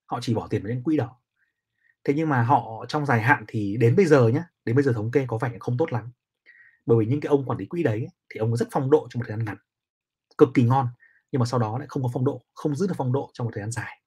họ 0.07 0.19
chỉ 0.23 0.35
bỏ 0.35 0.49
tiền 0.49 0.63
vào 0.63 0.73
những 0.73 0.83
quỹ 0.85 0.97
đó 0.97 1.21
thế 2.05 2.15
nhưng 2.15 2.29
mà 2.29 2.43
họ 2.43 2.87
trong 2.89 3.07
dài 3.07 3.23
hạn 3.23 3.45
thì 3.49 3.77
đến 3.81 3.97
bây 3.97 4.07
giờ 4.07 4.29
nhé 4.29 4.43
đến 4.65 4.77
bây 4.77 4.85
giờ 4.85 4.93
thống 4.93 5.11
kê 5.11 5.25
có 5.29 5.39
vẻ 5.39 5.53
không 5.61 5.77
tốt 5.79 5.93
lắm 5.93 6.13
Bởi 6.87 6.99
vì 7.01 7.07
những 7.07 7.21
cái 7.21 7.29
ông 7.31 7.45
quản 7.47 7.59
lý 7.59 7.67
quỹ 7.67 7.83
đấy 7.83 8.07
thì 8.35 8.39
ông 8.39 8.57
rất 8.57 8.69
phong 8.73 8.91
độ 8.91 9.09
trong 9.11 9.21
một 9.21 9.25
thời 9.29 9.37
gian 9.37 9.45
ngắn, 9.45 9.57
cực 10.39 10.49
kỳ 10.55 10.63
ngon, 10.63 10.89
nhưng 11.33 11.41
mà 11.41 11.47
sau 11.47 11.61
đó 11.61 11.79
lại 11.79 11.87
không 11.91 12.03
có 12.03 12.11
phong 12.15 12.25
độ, 12.25 12.43
không 12.55 12.77
giữ 12.77 12.87
được 12.87 12.95
phong 12.99 13.13
độ 13.13 13.31
trong 13.35 13.47
một 13.47 13.51
thời 13.55 13.63
gian 13.63 13.71
dài. 13.73 14.01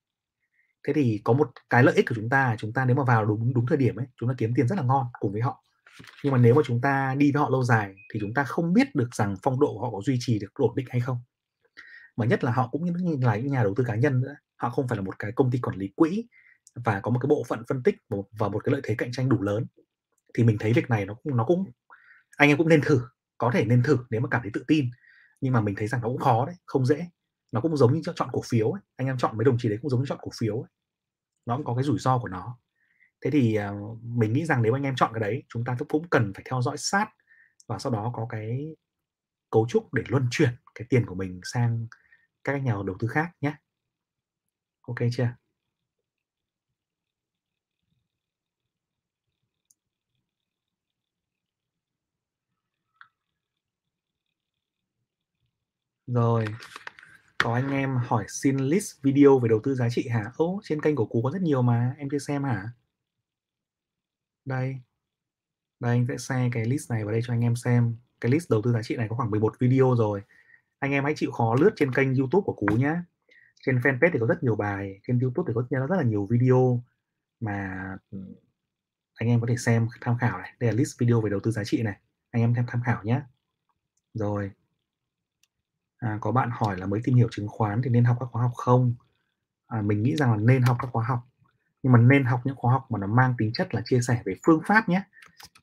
Thế 0.87 0.93
thì 0.93 1.21
có 1.23 1.33
một 1.33 1.51
cái 1.69 1.83
lợi 1.83 1.95
ích 1.95 2.05
của 2.09 2.15
chúng 2.15 2.29
ta 2.29 2.49
là 2.49 2.55
chúng 2.59 2.73
ta 2.73 2.85
nếu 2.85 2.95
mà 2.95 3.03
vào 3.03 3.25
đúng 3.25 3.53
đúng 3.53 3.65
thời 3.65 3.77
điểm 3.77 3.95
ấy, 3.95 4.07
chúng 4.19 4.29
ta 4.29 4.35
kiếm 4.37 4.53
tiền 4.55 4.67
rất 4.67 4.75
là 4.75 4.83
ngon 4.83 5.05
cùng 5.19 5.31
với 5.31 5.41
họ. 5.41 5.63
Nhưng 6.23 6.33
mà 6.33 6.39
nếu 6.39 6.55
mà 6.55 6.61
chúng 6.65 6.81
ta 6.81 7.15
đi 7.17 7.31
với 7.31 7.41
họ 7.41 7.49
lâu 7.49 7.63
dài 7.63 7.95
thì 8.13 8.19
chúng 8.19 8.33
ta 8.33 8.43
không 8.43 8.73
biết 8.73 8.95
được 8.95 9.15
rằng 9.15 9.35
phong 9.43 9.59
độ 9.59 9.73
của 9.73 9.81
họ 9.81 9.91
có 9.91 10.01
duy 10.05 10.17
trì 10.19 10.39
được 10.39 10.53
ổn 10.53 10.75
định 10.75 10.85
hay 10.89 11.01
không. 11.01 11.17
Mà 12.15 12.25
nhất 12.25 12.43
là 12.43 12.51
họ 12.51 12.67
cũng 12.67 12.85
như 12.85 13.17
là 13.21 13.35
những 13.35 13.51
nhà 13.51 13.63
đầu 13.63 13.73
tư 13.77 13.83
cá 13.87 13.95
nhân 13.95 14.21
nữa, 14.21 14.35
họ 14.55 14.69
không 14.69 14.87
phải 14.87 14.95
là 14.97 15.01
một 15.01 15.19
cái 15.19 15.31
công 15.31 15.51
ty 15.51 15.59
quản 15.59 15.77
lý 15.77 15.89
quỹ 15.95 16.27
và 16.75 16.99
có 16.99 17.11
một 17.11 17.19
cái 17.21 17.27
bộ 17.27 17.43
phận 17.47 17.63
phân 17.69 17.83
tích 17.83 17.95
và 18.39 18.49
một 18.49 18.63
cái 18.63 18.71
lợi 18.71 18.81
thế 18.83 18.95
cạnh 18.95 19.11
tranh 19.11 19.29
đủ 19.29 19.41
lớn. 19.41 19.65
Thì 20.33 20.43
mình 20.43 20.57
thấy 20.59 20.73
việc 20.73 20.89
này 20.89 21.05
nó 21.05 21.13
cũng 21.13 21.37
nó 21.37 21.45
cũng 21.45 21.71
anh 22.37 22.49
em 22.49 22.57
cũng 22.57 22.69
nên 22.69 22.81
thử, 22.81 23.01
có 23.37 23.51
thể 23.53 23.65
nên 23.65 23.83
thử 23.83 23.97
nếu 24.09 24.21
mà 24.21 24.27
cảm 24.31 24.41
thấy 24.41 24.51
tự 24.53 24.63
tin. 24.67 24.85
Nhưng 25.41 25.53
mà 25.53 25.61
mình 25.61 25.75
thấy 25.75 25.87
rằng 25.87 26.01
nó 26.01 26.07
cũng 26.07 26.17
khó 26.17 26.45
đấy, 26.45 26.55
không 26.65 26.85
dễ. 26.85 27.07
Nó 27.51 27.61
cũng 27.61 27.77
giống 27.77 27.93
như 27.93 28.01
chọn 28.15 28.29
cổ 28.31 28.41
phiếu 28.45 28.71
ấy, 28.71 28.81
anh 28.95 29.07
em 29.07 29.17
chọn 29.17 29.37
mấy 29.37 29.45
đồng 29.45 29.57
chí 29.59 29.69
đấy 29.69 29.77
cũng 29.81 29.89
giống 29.91 29.99
như 29.99 30.05
chọn 30.09 30.17
cổ 30.21 30.31
phiếu 30.39 30.61
ấy. 30.61 30.69
Nó 31.45 31.55
cũng 31.55 31.65
có 31.65 31.75
cái 31.75 31.83
rủi 31.83 31.99
ro 31.99 32.19
của 32.19 32.27
nó. 32.27 32.57
Thế 33.21 33.31
thì 33.31 33.59
uh, 33.59 34.03
mình 34.03 34.33
nghĩ 34.33 34.45
rằng 34.45 34.61
nếu 34.61 34.73
anh 34.73 34.83
em 34.83 34.95
chọn 34.95 35.11
cái 35.13 35.19
đấy, 35.21 35.43
chúng 35.49 35.63
ta 35.65 35.77
cũng 35.89 36.09
cần 36.09 36.33
phải 36.35 36.43
theo 36.49 36.61
dõi 36.61 36.77
sát 36.77 37.07
và 37.67 37.79
sau 37.79 37.91
đó 37.91 38.11
có 38.15 38.27
cái 38.29 38.75
cấu 39.51 39.67
trúc 39.69 39.93
để 39.93 40.03
luân 40.07 40.27
chuyển 40.31 40.49
cái 40.75 40.87
tiền 40.89 41.05
của 41.05 41.15
mình 41.15 41.41
sang 41.43 41.87
các 42.43 42.63
nhà 42.63 42.71
đầu 42.71 42.95
tư 42.99 43.07
khác 43.07 43.31
nhé. 43.41 43.53
Ok 44.81 44.97
chưa? 45.11 45.27
Rồi, 56.07 56.45
có 57.43 57.53
anh 57.53 57.71
em 57.71 57.97
hỏi 57.97 58.25
xin 58.27 58.57
list 58.57 59.01
video 59.01 59.39
về 59.39 59.49
đầu 59.49 59.59
tư 59.63 59.75
giá 59.75 59.89
trị 59.89 60.07
hả? 60.07 60.31
Ô, 60.37 60.61
trên 60.63 60.81
kênh 60.81 60.95
của 60.95 61.05
Cú 61.05 61.21
có 61.23 61.31
rất 61.31 61.41
nhiều 61.41 61.61
mà, 61.61 61.95
em 61.97 62.09
chưa 62.11 62.19
xem 62.19 62.43
hả? 62.43 62.69
Đây. 64.45 64.81
Đây 65.79 65.91
anh 65.91 66.05
sẽ 66.07 66.17
share 66.17 66.49
cái 66.51 66.65
list 66.65 66.91
này 66.91 67.03
vào 67.03 67.11
đây 67.11 67.21
cho 67.23 67.33
anh 67.33 67.41
em 67.41 67.55
xem. 67.55 67.95
Cái 68.21 68.31
list 68.31 68.49
đầu 68.49 68.61
tư 68.61 68.71
giá 68.71 68.81
trị 68.83 68.95
này 68.95 69.07
có 69.09 69.15
khoảng 69.15 69.31
11 69.31 69.59
video 69.59 69.95
rồi. 69.97 70.21
Anh 70.79 70.91
em 70.91 71.03
hãy 71.03 71.13
chịu 71.15 71.31
khó 71.31 71.55
lướt 71.55 71.69
trên 71.75 71.93
kênh 71.93 72.15
YouTube 72.15 72.43
của 72.45 72.53
Cú 72.53 72.65
nhé. 72.65 72.95
Trên 73.65 73.77
fanpage 73.77 74.09
thì 74.13 74.19
có 74.19 74.25
rất 74.25 74.43
nhiều 74.43 74.55
bài, 74.55 74.99
trên 75.07 75.19
YouTube 75.19 75.47
thì 75.47 75.53
có 75.55 75.87
rất 75.87 75.95
là 75.97 76.03
nhiều 76.03 76.25
video 76.25 76.83
mà 77.39 77.87
ừ, 78.11 78.17
anh 79.13 79.29
em 79.29 79.41
có 79.41 79.47
thể 79.47 79.57
xem 79.57 79.87
tham 80.01 80.17
khảo 80.17 80.39
này. 80.39 80.53
Đây 80.59 80.71
là 80.71 80.75
list 80.77 80.99
video 80.99 81.21
về 81.21 81.29
đầu 81.29 81.39
tư 81.39 81.51
giá 81.51 81.63
trị 81.63 81.81
này. 81.81 81.99
Anh 82.31 82.41
em 82.41 82.53
tham 82.53 82.65
tham 82.67 82.81
khảo 82.85 83.03
nhé. 83.03 83.21
Rồi. 84.13 84.51
À, 85.97 86.17
có 86.21 86.31
bạn 86.31 86.49
hỏi 86.53 86.77
là 86.77 86.85
mới 86.85 87.01
tìm 87.03 87.15
hiểu 87.15 87.27
chứng 87.31 87.47
khoán 87.47 87.81
thì 87.83 87.89
nên 87.89 88.03
học 88.03 88.17
các 88.19 88.25
khóa 88.31 88.41
học 88.41 88.51
không? 88.55 88.95
À, 89.67 89.81
mình 89.81 90.03
nghĩ 90.03 90.15
rằng 90.15 90.31
là 90.31 90.37
nên 90.37 90.61
học 90.61 90.77
các 90.79 90.87
khóa 90.91 91.05
học 91.05 91.30
nhưng 91.83 91.93
mà 91.93 91.99
nên 91.99 92.25
học 92.25 92.41
những 92.43 92.55
khóa 92.55 92.73
học 92.73 92.91
mà 92.91 92.99
nó 92.99 93.07
mang 93.07 93.33
tính 93.37 93.51
chất 93.53 93.75
là 93.75 93.81
chia 93.85 93.99
sẻ 94.01 94.21
về 94.25 94.33
phương 94.45 94.61
pháp 94.65 94.89
nhé, 94.89 95.03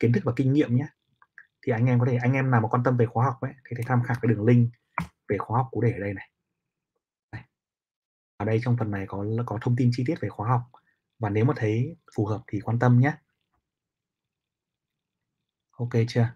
kiến 0.01 0.13
thức 0.13 0.21
và 0.25 0.33
kinh 0.37 0.53
nghiệm 0.53 0.77
nhé. 0.77 0.87
Thì 1.63 1.73
anh 1.73 1.87
em 1.87 2.01
có 2.01 2.07
thể, 2.07 2.19
anh 2.23 2.33
em 2.33 2.51
nào 2.51 2.61
mà 2.61 2.69
quan 2.69 2.83
tâm 2.85 2.97
về 2.97 3.07
khóa 3.07 3.25
học 3.25 3.37
ấy, 3.41 3.53
thì 3.65 3.77
thể 3.79 3.83
tham 3.87 4.03
khảo 4.03 4.17
cái 4.23 4.29
đường 4.29 4.47
link 4.47 4.71
về 5.29 5.39
khóa 5.39 5.59
học 5.59 5.69
cụ 5.71 5.81
để 5.81 5.93
ở 5.93 5.99
đây 5.99 6.15
này. 6.15 6.31
ở 8.37 8.45
đây 8.45 8.61
trong 8.65 8.77
phần 8.77 8.91
này 8.91 9.05
có 9.09 9.25
có 9.47 9.59
thông 9.63 9.77
tin 9.77 9.91
chi 9.93 10.05
tiết 10.07 10.21
về 10.21 10.29
khóa 10.29 10.49
học. 10.49 10.63
Và 11.19 11.31
nếu 11.31 11.45
mà 11.45 11.55
thấy 11.57 11.97
phù 12.17 12.27
hợp 12.27 12.43
thì 12.47 12.61
quan 12.61 12.79
tâm 12.79 13.01
nhé. 13.01 13.13
Ok 15.71 15.91
chưa? 16.09 16.29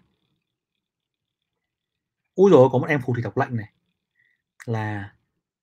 Ui 2.35 2.51
rồi 2.51 2.69
có 2.71 2.77
một 2.77 2.87
em 2.87 3.01
phù 3.01 3.13
thủy 3.13 3.23
đọc 3.23 3.37
lạnh 3.37 3.55
này. 3.55 3.73
Là, 4.65 5.15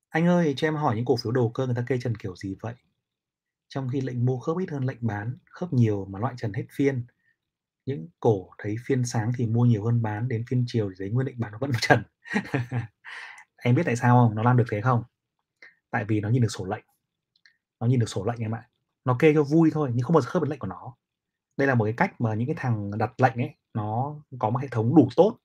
anh 0.09 0.27
ơi, 0.27 0.55
cho 0.57 0.69
em 0.69 0.75
hỏi 0.75 0.97
những 0.97 1.05
cổ 1.05 1.17
phiếu 1.17 1.33
đầu 1.33 1.51
cơ 1.55 1.67
người 1.67 1.75
ta 1.75 1.83
kê 1.87 1.99
trần 2.01 2.17
kiểu 2.17 2.37
gì 2.37 2.57
vậy? 2.61 2.75
Trong 3.71 3.89
khi 3.89 4.01
lệnh 4.01 4.27
mua 4.27 4.39
khớp 4.39 4.57
ít 4.59 4.71
hơn 4.71 4.85
lệnh 4.85 4.99
bán, 5.01 5.37
khớp 5.51 5.73
nhiều 5.73 6.07
mà 6.11 6.19
loại 6.19 6.35
trần 6.37 6.53
hết 6.53 6.65
phiên. 6.71 7.05
Những 7.87 8.09
cổ 8.21 8.51
thấy 8.59 8.77
phiên 8.87 9.05
sáng 9.05 9.33
thì 9.37 9.47
mua 9.47 9.65
nhiều 9.65 9.85
hơn 9.85 10.03
bán, 10.03 10.29
đến 10.29 10.45
phiên 10.51 10.65
chiều 10.67 10.91
thì 10.91 10.95
thấy 10.99 11.11
nguyên 11.11 11.27
định 11.27 11.37
bán 11.39 11.53
nó 11.53 11.59
vẫn 11.59 11.71
trần. 11.81 12.03
Em 13.57 13.75
biết 13.75 13.83
tại 13.87 13.97
sao 13.97 14.17
không? 14.17 14.37
Nó 14.37 14.43
làm 14.43 14.57
được 14.57 14.65
thế 14.71 14.81
không? 14.81 15.03
Tại 15.91 16.05
vì 16.05 16.21
nó 16.21 16.29
nhìn 16.29 16.43
được 16.43 16.49
sổ 16.49 16.65
lệnh. 16.65 16.85
Nó 17.81 17.87
nhìn 17.87 18.01
được 18.01 18.09
sổ 18.09 18.25
lệnh 18.25 18.41
em 18.41 18.55
ạ. 18.55 18.69
Nó 19.05 19.17
kê 19.19 19.35
cho 19.35 19.43
vui 19.43 19.71
thôi, 19.73 19.91
nhưng 19.95 20.05
không 20.05 20.15
bao 20.15 20.21
giờ 20.21 20.31
khớp 20.31 20.41
với 20.41 20.51
lệnh 20.51 20.59
của 20.59 20.67
nó. 20.67 20.97
Đây 21.57 21.69
là 21.69 21.75
một 21.75 21.85
cái 21.85 21.95
cách 21.97 22.21
mà 22.21 22.35
những 22.35 22.47
cái 22.47 22.57
thằng 22.59 22.91
đặt 22.99 23.21
lệnh 23.21 23.35
ấy, 23.35 23.55
nó 23.75 24.15
có 24.39 24.51
một 24.51 24.59
hệ 24.59 24.69
thống 24.69 24.95
đủ 24.97 25.09
tốt 25.17 25.39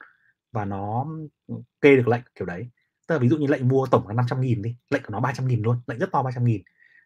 và 0.51 0.65
nó 0.65 1.05
ừ, 1.47 1.55
kê 1.81 1.95
được 1.95 2.07
lệnh 2.07 2.21
kiểu 2.35 2.45
đấy. 2.45 2.69
Tức 3.07 3.15
là 3.15 3.19
ví 3.19 3.29
dụ 3.29 3.37
như 3.37 3.47
lệnh 3.47 3.67
mua 3.67 3.87
tổng 3.91 4.07
là 4.07 4.13
500 4.13 4.41
nghìn 4.41 4.61
đi, 4.61 4.75
lệnh 4.89 5.03
của 5.03 5.11
nó 5.11 5.19
300 5.19 5.47
nghìn 5.47 5.61
luôn, 5.61 5.81
lệnh 5.87 5.99
rất 5.99 6.11
to 6.11 6.23
300 6.23 6.43
nghìn 6.43 6.61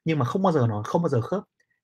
nhưng 0.10 0.20
mà 0.20 0.26
không 0.26 0.42
bao 0.42 0.54
giờ 0.54 0.68
nó 0.70 0.84
không 0.84 1.02
bao 1.02 1.10
giờ 1.10 1.22
khớp. 1.22 1.44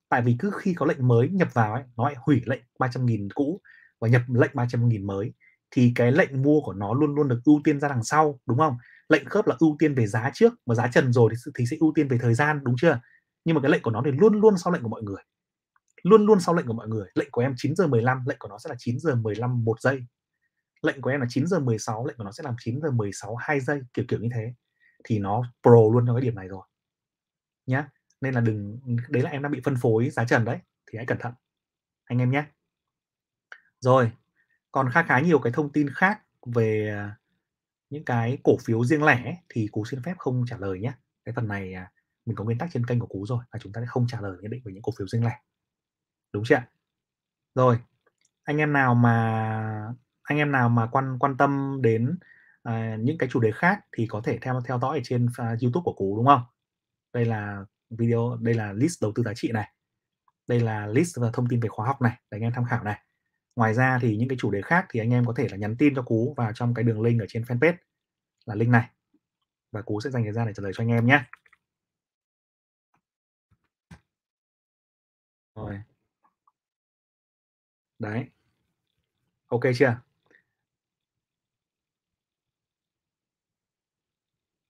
Tại 0.09 0.21
vì 0.21 0.35
cứ 0.39 0.51
khi 0.55 0.73
có 0.73 0.85
lệnh 0.85 1.07
mới 1.07 1.29
nhập 1.29 1.47
vào 1.53 1.73
ấy 1.73 1.83
nó 1.97 2.03
lại 2.03 2.15
hủy 2.17 2.41
lệnh 2.45 2.61
300.000 2.79 3.29
cũ 3.35 3.61
và 3.99 4.07
nhập 4.07 4.21
lệnh 4.27 4.51
300.000 4.53 5.05
mới. 5.05 5.33
Thì 5.71 5.91
cái 5.95 6.11
lệnh 6.11 6.41
mua 6.41 6.61
của 6.61 6.73
nó 6.73 6.93
luôn 6.93 7.15
luôn 7.15 7.27
được 7.27 7.39
ưu 7.45 7.61
tiên 7.63 7.79
ra 7.79 7.87
đằng 7.87 8.03
sau 8.03 8.39
đúng 8.45 8.57
không? 8.57 8.77
Lệnh 9.09 9.25
khớp 9.25 9.47
là 9.47 9.55
ưu 9.59 9.75
tiên 9.79 9.95
về 9.95 10.07
giá 10.07 10.31
trước 10.33 10.53
mà 10.65 10.75
giá 10.75 10.87
trần 10.93 11.13
rồi 11.13 11.29
thì, 11.31 11.51
thì 11.57 11.65
sẽ 11.65 11.77
ưu 11.79 11.91
tiên 11.95 12.07
về 12.07 12.17
thời 12.21 12.33
gian 12.33 12.59
đúng 12.63 12.75
chưa? 12.81 12.99
Nhưng 13.45 13.55
mà 13.55 13.61
cái 13.61 13.71
lệnh 13.71 13.81
của 13.81 13.91
nó 13.91 14.01
thì 14.05 14.11
luôn 14.11 14.41
luôn 14.41 14.57
sau 14.57 14.73
lệnh 14.73 14.83
của 14.83 14.89
mọi 14.89 15.03
người. 15.03 15.23
Luôn 16.03 16.25
luôn 16.25 16.39
sau 16.39 16.55
lệnh 16.55 16.67
của 16.67 16.73
mọi 16.73 16.87
người. 16.87 17.07
Lệnh 17.15 17.31
của 17.31 17.41
em 17.41 17.53
9 17.57 17.75
giờ 17.75 17.87
15 17.87 18.23
lệnh 18.27 18.37
của 18.39 18.47
nó 18.47 18.57
sẽ 18.57 18.69
là 18.69 18.75
9 18.79 18.99
giờ 18.99 19.15
15 19.15 19.63
một 19.65 19.81
giây. 19.81 20.05
Lệnh 20.81 21.01
của 21.01 21.09
em 21.09 21.21
là 21.21 21.27
9 21.29 21.47
giờ 21.47 21.59
16 21.59 22.05
lệnh 22.05 22.17
của 22.17 22.23
nó 22.23 22.31
sẽ 22.31 22.43
làm 22.43 22.55
9 22.59 22.81
giờ 22.81 22.91
16 22.91 23.35
2 23.35 23.59
giây 23.59 23.81
kiểu 23.93 24.05
kiểu 24.07 24.19
như 24.19 24.29
thế. 24.35 24.53
Thì 25.03 25.19
nó 25.19 25.43
pro 25.63 25.81
luôn 25.93 26.03
trong 26.07 26.15
cái 26.15 26.21
điểm 26.21 26.35
này 26.35 26.47
rồi. 26.47 26.61
Nhá 27.65 27.89
nên 28.21 28.33
là 28.33 28.41
đừng 28.41 28.79
đấy 29.09 29.23
là 29.23 29.29
em 29.29 29.41
đang 29.41 29.51
bị 29.51 29.61
phân 29.63 29.75
phối 29.81 30.09
giá 30.09 30.25
trần 30.25 30.45
đấy 30.45 30.59
thì 30.91 30.97
hãy 30.97 31.05
cẩn 31.05 31.17
thận. 31.17 31.33
Anh 32.05 32.19
em 32.19 32.31
nhé. 32.31 32.45
Rồi 33.79 34.11
còn 34.71 34.89
khá 34.91 35.03
khá 35.03 35.19
nhiều 35.19 35.39
cái 35.39 35.53
thông 35.53 35.71
tin 35.71 35.89
khác 35.89 36.21
về 36.45 36.89
à, 36.89 37.15
những 37.89 38.05
cái 38.05 38.37
cổ 38.43 38.57
phiếu 38.65 38.85
riêng 38.85 39.03
lẻ 39.03 39.37
thì 39.49 39.67
cú 39.71 39.85
xin 39.85 40.01
phép 40.03 40.17
không 40.17 40.45
trả 40.47 40.57
lời 40.57 40.79
nhé. 40.79 40.93
Cái 41.25 41.33
phần 41.35 41.47
này 41.47 41.73
à, 41.73 41.91
mình 42.25 42.35
có 42.35 42.43
nguyên 42.43 42.57
tắc 42.57 42.69
trên 42.73 42.85
kênh 42.85 42.99
của 42.99 43.07
cú 43.07 43.25
rồi 43.25 43.39
là 43.51 43.59
chúng 43.59 43.73
ta 43.73 43.81
sẽ 43.81 43.87
không 43.87 44.07
trả 44.07 44.21
lời 44.21 44.37
nhận 44.41 44.51
định 44.51 44.61
về 44.65 44.73
những 44.73 44.83
cổ 44.83 44.93
phiếu 44.97 45.07
riêng 45.07 45.25
lẻ. 45.25 45.39
Đúng 46.33 46.43
chưa 46.43 46.61
rồi 47.55 47.79
anh 48.43 48.57
em 48.57 48.73
nào 48.73 48.95
mà 48.95 49.93
anh 50.23 50.37
em 50.37 50.51
nào 50.51 50.69
mà 50.69 50.87
quan 50.91 51.19
quan 51.19 51.37
tâm 51.37 51.79
đến 51.81 52.17
uh, 52.69 52.99
những 52.99 53.17
cái 53.17 53.29
chủ 53.31 53.39
đề 53.39 53.51
khác 53.51 53.85
thì 53.91 54.07
có 54.09 54.21
thể 54.23 54.37
theo 54.41 54.61
theo 54.65 54.79
dõi 54.79 54.97
ở 54.97 55.01
trên 55.03 55.25
uh, 55.25 55.61
YouTube 55.61 55.83
của 55.85 55.93
cú 55.93 56.17
đúng 56.17 56.25
không? 56.25 56.41
Đây 57.13 57.25
là 57.25 57.65
video. 57.89 58.37
Đây 58.41 58.53
là 58.53 58.73
list 58.73 59.01
đầu 59.01 59.11
tư 59.15 59.23
giá 59.23 59.33
trị 59.35 59.51
này. 59.51 59.71
Đây 60.47 60.59
là 60.59 60.87
list 60.87 61.17
và 61.19 61.29
thông 61.33 61.47
tin 61.49 61.59
về 61.59 61.69
khóa 61.69 61.87
học 61.87 62.01
này, 62.01 62.21
để 62.31 62.37
anh 62.37 62.41
em 62.41 62.51
tham 62.55 62.65
khảo 62.65 62.83
này. 62.83 63.01
Ngoài 63.55 63.73
ra 63.73 63.99
thì 64.01 64.17
những 64.17 64.29
cái 64.29 64.37
chủ 64.41 64.51
đề 64.51 64.61
khác 64.61 64.85
thì 64.89 64.99
anh 64.99 65.11
em 65.13 65.25
có 65.25 65.33
thể 65.37 65.47
là 65.51 65.57
nhắn 65.57 65.75
tin 65.79 65.95
cho 65.95 66.01
cú 66.01 66.33
vào 66.37 66.51
trong 66.53 66.73
cái 66.73 66.83
đường 66.83 67.01
link 67.01 67.21
ở 67.21 67.25
trên 67.29 67.43
fanpage 67.43 67.77
là 68.45 68.55
link 68.55 68.69
này. 68.71 68.89
Và 69.71 69.81
cú 69.81 70.01
sẽ 70.01 70.09
dành 70.09 70.23
thời 70.23 70.33
gian 70.33 70.47
để 70.47 70.53
trả 70.53 70.63
lời 70.63 70.71
cho 70.75 70.83
anh 70.83 70.89
em 70.89 71.05
nhé. 71.05 71.23
Rồi. 75.55 75.81
Đấy. 77.99 78.25
Ok 79.47 79.61
chưa? 79.75 80.01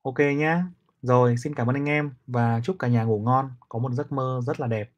Ok 0.04 0.20
nhá 0.38 0.75
rồi, 1.06 1.36
xin 1.38 1.56
cảm 1.56 1.68
ơn 1.70 1.76
anh 1.76 1.86
em 1.86 2.14
và 2.28 2.62
chúc 2.64 2.76
cả 2.80 2.88
nhà 2.88 3.04
ngủ 3.04 3.20
ngon, 3.20 3.50
có 3.70 3.80
một 3.80 3.92
giấc 3.94 4.12
mơ 4.12 4.42
rất 4.46 4.60
là 4.60 4.68
đẹp. 4.68 4.90